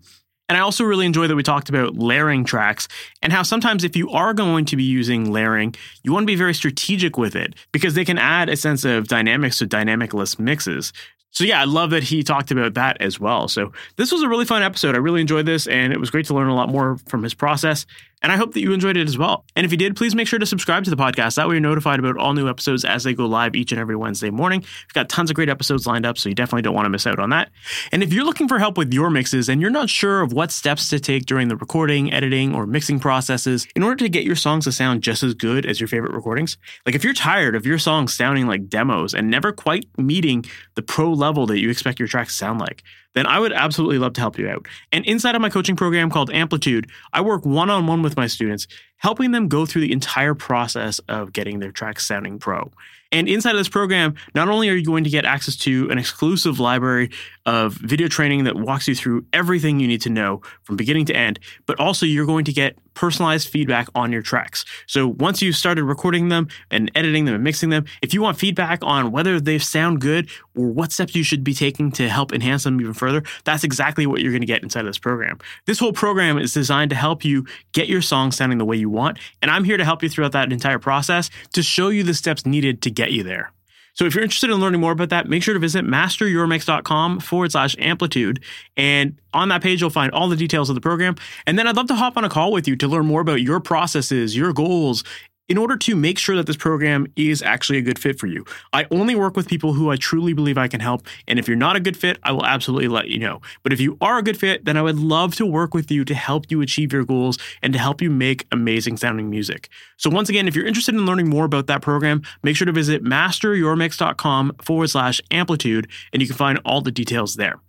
And 0.52 0.58
I 0.58 0.64
also 0.64 0.84
really 0.84 1.06
enjoy 1.06 1.28
that 1.28 1.36
we 1.38 1.43
talked 1.43 1.70
about 1.70 1.95
layering 1.95 2.43
tracks 2.43 2.89
and 3.22 3.32
how 3.32 3.41
sometimes 3.41 3.86
if 3.86 3.95
you 3.95 4.10
are 4.10 4.34
going 4.34 4.66
to 4.66 4.76
be 4.76 4.84
using 4.84 5.32
layering, 5.32 5.76
you 6.04 6.12
want 6.12 6.24
to 6.24 6.28
be 6.28 6.36
very 6.36 6.54
strategic 6.54 7.18
with 7.18 7.38
it 7.38 7.56
because 7.72 7.93
they 7.93 8.04
can 8.04 8.18
add 8.18 8.49
a 8.49 8.58
sense 8.58 8.84
of 8.84 9.08
dynamics 9.08 9.60
to 9.60 9.66
dynamicless 9.66 10.38
mixes. 10.38 10.91
So 11.30 11.45
yeah, 11.45 11.62
I 11.62 11.64
love 11.64 11.91
that 11.91 12.04
he 12.04 12.22
talked 12.22 12.52
about 12.52 12.74
that 12.74 12.99
as 12.99 13.18
well. 13.18 13.47
So 13.47 13.72
this 13.95 14.12
was 14.12 14.24
a 14.24 14.28
really 14.28 14.43
fun 14.43 14.62
episode. 14.62 14.93
I 14.93 14.97
really 14.97 15.22
enjoyed 15.22 15.45
this 15.45 15.68
and 15.68 15.93
it 15.93 16.02
was 16.02 16.10
great 16.10 16.26
to 16.26 16.34
learn 16.34 16.49
a 16.49 16.54
lot 16.54 16.68
more 16.68 16.97
from 17.08 17.24
his 17.24 17.34
process. 17.34 17.86
And 18.22 18.32
I 18.32 18.38
hope 18.38 18.54
that 18.54 18.62
you 18.62 18.72
enjoyed 18.72 18.98
it 18.98 19.08
as 19.08 19.18
well. 19.18 19.46
And 19.56 19.66
if 19.66 19.72
you 19.72 19.78
did, 19.78 19.96
please 19.96 20.14
make 20.14 20.28
sure 20.28 20.40
to 20.40 20.46
subscribe 20.46 20.84
to 20.84 20.90
the 20.90 20.96
podcast. 20.96 21.36
That 21.36 21.48
way 21.48 21.56
you're 21.56 21.62
notified 21.62 22.00
about 22.00 22.18
all 22.18 22.34
new 22.34 22.48
episodes 22.48 22.86
as 22.86 23.04
they 23.04 23.14
go 23.14 23.26
live 23.26 23.56
each 23.56 23.72
and 23.72 23.80
every 23.80 23.96
Wednesday 23.96 24.30
morning. 24.30 24.62
We've 24.62 24.94
got 24.94 25.10
tons 25.10 25.30
of 25.30 25.36
great 25.36 25.50
episodes 25.50 25.88
lined 25.88 26.06
up, 26.06 26.18
so 26.18 26.30
you 26.30 26.36
definitely 26.36 26.62
don't 26.62 26.76
want 26.76 26.86
to 26.86 26.90
miss 26.90 27.08
out 27.08 27.20
on 27.20 27.32
that. 27.32 27.50
And 27.92 28.04
if 28.04 28.14
you're 28.14 28.26
looking 28.26 28.48
for 28.48 28.60
help 28.60 28.78
with 28.78 28.94
your 28.94 29.10
mixes 29.10 29.50
and 29.50 29.60
you're 29.60 29.72
not 29.72 29.90
sure 29.90 30.22
of 30.22 30.34
what 30.34 30.52
steps 30.52 30.90
to 30.90 31.00
take 31.00 31.26
during 31.26 31.48
the 31.48 31.56
recording, 31.56 32.14
editing, 32.14 32.54
or 32.54 32.66
mixing 32.68 33.00
processes 33.00 33.68
in 33.76 33.84
order 33.84 33.98
to 33.98 34.10
get 34.10 34.24
your 34.24 34.36
songs 34.36 34.66
to 34.66 34.72
sound 34.72 35.02
just 35.02 35.24
as 35.24 35.34
good 35.34 35.66
as 35.66 35.80
your 35.80 35.88
favorite 35.88 36.14
recordings, 36.14 36.58
like 36.86 36.96
if 36.96 37.04
you're 37.04 37.14
tired 37.14 37.56
of 37.56 37.66
your 37.66 37.80
songs 37.80 38.14
sounding 38.14 38.48
like 38.48 38.70
demos 38.70 39.14
and 39.14 39.30
never 39.30 39.52
quite 39.52 39.86
meeting 39.98 40.46
the 40.76 40.82
pro 40.82 41.12
level 41.12 41.46
that 41.48 41.60
you 41.60 41.70
expect 41.70 42.00
your 42.00 42.08
tracks 42.08 42.34
to 42.34 42.38
sound 42.38 42.60
like, 42.60 42.84
then 43.14 43.26
I 43.26 43.40
would 43.40 43.52
absolutely 43.52 43.98
love 43.98 44.14
to 44.14 44.22
help 44.22 44.38
you 44.38 44.48
out. 44.50 44.68
And 44.92 45.06
inside 45.06 45.36
of 45.36 45.42
my 45.42 45.50
coaching 45.50 45.76
program 45.76 46.10
called 46.10 46.32
Amplitude, 46.32 46.90
I 47.12 47.22
work 47.22 47.46
one 47.46 47.70
on 47.70 47.88
one 47.88 48.02
with 48.12 48.18
my 48.18 48.28
students, 48.28 48.68
helping 49.02 49.32
them 49.32 49.47
go 49.47 49.66
through 49.66 49.82
the 49.82 49.91
entire 49.91 50.34
process 50.34 50.99
of 51.10 51.34
getting 51.34 51.60
their 51.60 51.72
tracks 51.72 52.06
sounding 52.06 52.39
pro. 52.39 52.72
And 53.12 53.28
inside 53.28 53.52
of 53.52 53.58
this 53.58 53.68
program, 53.68 54.16
not 54.34 54.47
only 54.47 54.70
are 54.70 54.76
you 54.76 54.86
going 54.86 55.04
to 55.04 55.10
get 55.10 55.26
access 55.26 55.58
to 55.58 55.89
an 55.89 55.97
exclusive 55.97 56.60
library 56.60 57.10
of 57.45 57.74
video 57.74 58.08
training 58.08 58.45
that 58.45 58.56
walks 58.56 58.88
you 58.88 58.95
through 58.95 59.26
everything 59.34 59.80
you 59.80 59.88
need 59.88 60.02
to 60.02 60.10
know 60.10 60.41
from 60.64 60.78
beginning 60.78 61.06
to 61.06 61.16
end, 61.16 61.39
but 61.66 61.78
also 61.80 62.06
you're 62.06 62.26
going 62.26 62.45
to 62.45 62.54
get 62.54 62.78
personalized 62.93 63.49
feedback 63.49 63.88
on 63.95 64.12
your 64.12 64.22
tracks. 64.22 64.64
So 64.86 65.08
once 65.08 65.41
you've 65.41 65.56
started 65.56 65.84
recording 65.84 66.30
them 66.30 66.47
and 66.70 66.91
editing 66.93 67.26
them 67.26 67.36
and 67.36 67.43
mixing 67.43 67.70
them, 67.70 67.86
if 68.02 68.14
you 68.14 68.22
want 68.22 68.38
feedback 68.38 68.80
on 68.84 69.12
whether 69.12 69.39
they 69.39 69.60
sound 69.60 70.02
good 70.02 70.30
or 70.56 70.68
what 70.68 70.91
steps 70.91 71.16
you 71.16 71.24
should 71.24 71.43
be 71.43 71.54
taking 71.54 71.91
to 71.93 72.08
help 72.10 72.32
enhance 72.34 72.64
them 72.64 72.80
even 72.80 72.93
further, 72.93 73.24
that's 73.43 73.64
exactly 73.64 74.06
what 74.06 74.22
you're 74.22 74.32
going 74.32 74.41
to 74.41 74.47
get 74.47 74.62
inside 74.64 74.82
of 74.82 74.88
this 74.88 74.99
program. 74.99 75.39
This 75.66 75.80
whole 75.80 75.93
program 75.93 76.38
is 76.38 76.54
designed 76.54 76.91
to 76.91 76.95
help 76.95 77.26
you 77.26 77.45
get 77.72 77.88
your 77.88 78.02
song 78.02 78.32
sounding 78.32 78.58
the 78.58 78.66
way 78.66 78.78
you 78.78 78.89
want, 78.92 79.18
and 79.42 79.50
I'm 79.50 79.64
here 79.64 79.78
to 79.78 79.86
help 79.86 80.04
you 80.04 80.10
throughout 80.10 80.34
that 80.34 80.52
entire 80.52 80.80
process 80.80 81.30
to 81.54 81.64
show 81.64 81.89
you 81.89 82.04
the 82.04 82.14
steps 82.14 82.46
needed 82.46 82.82
to 82.84 82.92
get 82.92 83.12
you 83.12 83.24
there. 83.24 83.52
So 83.94 84.06
if 84.06 84.16
you're 84.16 84.24
interested 84.24 84.50
in 84.50 84.58
learning 84.58 84.80
more 84.80 84.94
about 84.94 85.10
that, 85.10 85.28
make 85.28 85.44
sure 85.44 85.54
to 85.54 85.60
visit 85.60 85.86
masteryourmix.com 85.86 87.20
forward 87.20 87.52
slash 87.52 87.76
amplitude. 87.80 88.42
And 88.78 89.20
on 89.34 89.50
that 89.50 89.62
page, 89.62 89.82
you'll 89.82 89.89
find 89.89 90.12
all 90.14 90.30
the 90.30 90.36
details 90.36 90.70
of 90.70 90.76
the 90.76 90.82
program. 90.82 91.16
And 91.46 91.60
then 91.60 91.68
I'd 91.68 91.76
love 91.76 91.88
to 91.88 91.96
hop 91.96 92.18
on 92.18 92.24
a 92.24 92.30
call 92.30 92.52
with 92.52 92.68
you 92.68 92.76
to 92.78 92.88
learn 92.88 93.06
more 93.06 93.22
about 93.22 93.42
your 93.42 93.60
processes, 93.60 94.36
your 94.36 94.54
goals, 94.54 95.04
in 95.52 95.58
order 95.58 95.76
to 95.76 95.97
make 95.97 96.18
sure 96.18 96.38
that 96.38 96.45
this 96.45 96.56
program 96.56 97.06
is 97.18 97.41
actually 97.41 97.78
a 97.78 97.82
good 97.82 97.99
fit 97.99 98.18
for 98.18 98.26
you. 98.26 98.45
I 98.72 98.88
only 98.89 99.16
work 99.16 99.36
with 99.36 99.49
people 99.49 99.74
who 99.74 99.91
I 99.91 99.97
truly 99.97 100.32
believe 100.32 100.58
I 100.58 100.70
can 100.70 100.80
help. 100.80 101.06
And 101.28 101.38
if 101.38 101.45
you're 101.45 101.58
not 101.58 101.76
a 101.76 101.82
good 101.82 101.97
fit, 101.97 102.18
I 102.24 102.32
will 102.32 102.45
absolutely 102.45 102.88
let 102.88 103.10
you 103.10 103.20
know. 103.20 103.41
But 103.62 103.74
if 103.74 103.82
you 103.82 103.97
are 103.99 104.18
a 104.18 104.24
good 104.24 104.38
fit, 104.38 104.64
then 104.64 104.78
I 104.78 104.82
would 104.82 104.97
love 104.97 105.36
to 105.36 105.45
work 105.45 105.74
with 105.74 105.91
you 105.91 106.06
to 106.06 106.16
help 106.16 106.49
you 106.49 106.62
achieve 106.62 106.93
your 106.93 107.04
goals 107.04 107.38
and 107.62 107.74
to 107.74 107.80
help 107.80 108.02
you 108.02 108.10
make 108.10 108.47
amazing 108.54 108.95
sounding 108.95 109.30
music. 109.30 109.68
So, 109.97 110.10
once 110.10 110.30
again, 110.30 110.47
if 110.47 110.56
you're 110.56 110.66
interested 110.66 110.95
in 110.95 111.06
learning 111.06 111.28
more 111.28 111.43
about 111.43 111.68
that 111.68 111.82
program, 111.82 112.22
make 112.43 112.56
sure 112.56 112.66
to 112.66 112.72
visit 112.72 113.04
masteryourmix.com 113.04 114.56
forward 114.62 114.89
slash 114.89 115.20
amplitude, 115.32 115.89
and 116.14 116.22
you 116.22 116.30
can 116.30 116.38
find 116.38 116.62
all 116.64 116.80
the 116.80 116.91
details 116.91 117.36
there. 117.36 117.60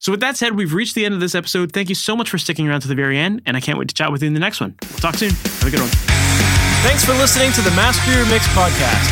So, 0.00 0.12
with 0.12 0.20
that 0.20 0.36
said, 0.36 0.54
we've 0.54 0.74
reached 0.74 0.94
the 0.94 1.06
end 1.06 1.14
of 1.14 1.20
this 1.20 1.34
episode. 1.34 1.72
Thank 1.72 1.88
you 1.88 1.94
so 1.94 2.14
much 2.14 2.28
for 2.28 2.36
sticking 2.36 2.68
around 2.68 2.82
to 2.82 2.88
the 2.88 2.94
very 2.94 3.16
end, 3.16 3.40
and 3.46 3.56
I 3.56 3.60
can't 3.60 3.78
wait 3.78 3.88
to 3.88 3.94
chat 3.94 4.12
with 4.12 4.20
you 4.20 4.28
in 4.28 4.34
the 4.34 4.40
next 4.40 4.60
one. 4.60 4.76
We'll 4.90 4.98
talk 4.98 5.14
soon. 5.14 5.30
Have 5.30 5.66
a 5.66 5.70
good 5.70 5.80
one. 5.80 6.09
Thanks 6.82 7.04
for 7.04 7.12
listening 7.12 7.52
to 7.52 7.60
the 7.60 7.70
Master 7.76 8.08
Your 8.12 8.24
Mix 8.32 8.48
podcast. 8.56 9.04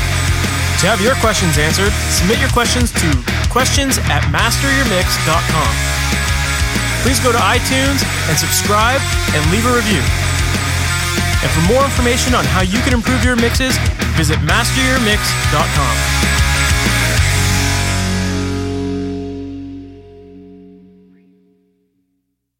To 0.80 0.86
have 0.88 1.00
your 1.04 1.14
questions 1.20 1.58
answered, 1.58 1.92
submit 2.08 2.40
your 2.40 2.48
questions 2.50 2.90
to 2.96 3.08
questions 3.52 3.98
at 4.08 4.24
masteryourmix.com. 4.32 5.72
Please 7.04 7.20
go 7.20 7.30
to 7.32 7.38
iTunes 7.38 8.00
and 8.32 8.38
subscribe 8.38 9.00
and 9.34 9.44
leave 9.52 9.66
a 9.66 9.74
review. 9.74 10.00
And 11.44 11.50
for 11.52 11.60
more 11.68 11.84
information 11.84 12.34
on 12.34 12.44
how 12.44 12.62
you 12.62 12.80
can 12.80 12.94
improve 12.94 13.24
your 13.24 13.36
mixes, 13.36 13.76
visit 14.16 14.38
masteryourmix.com. 14.40 16.37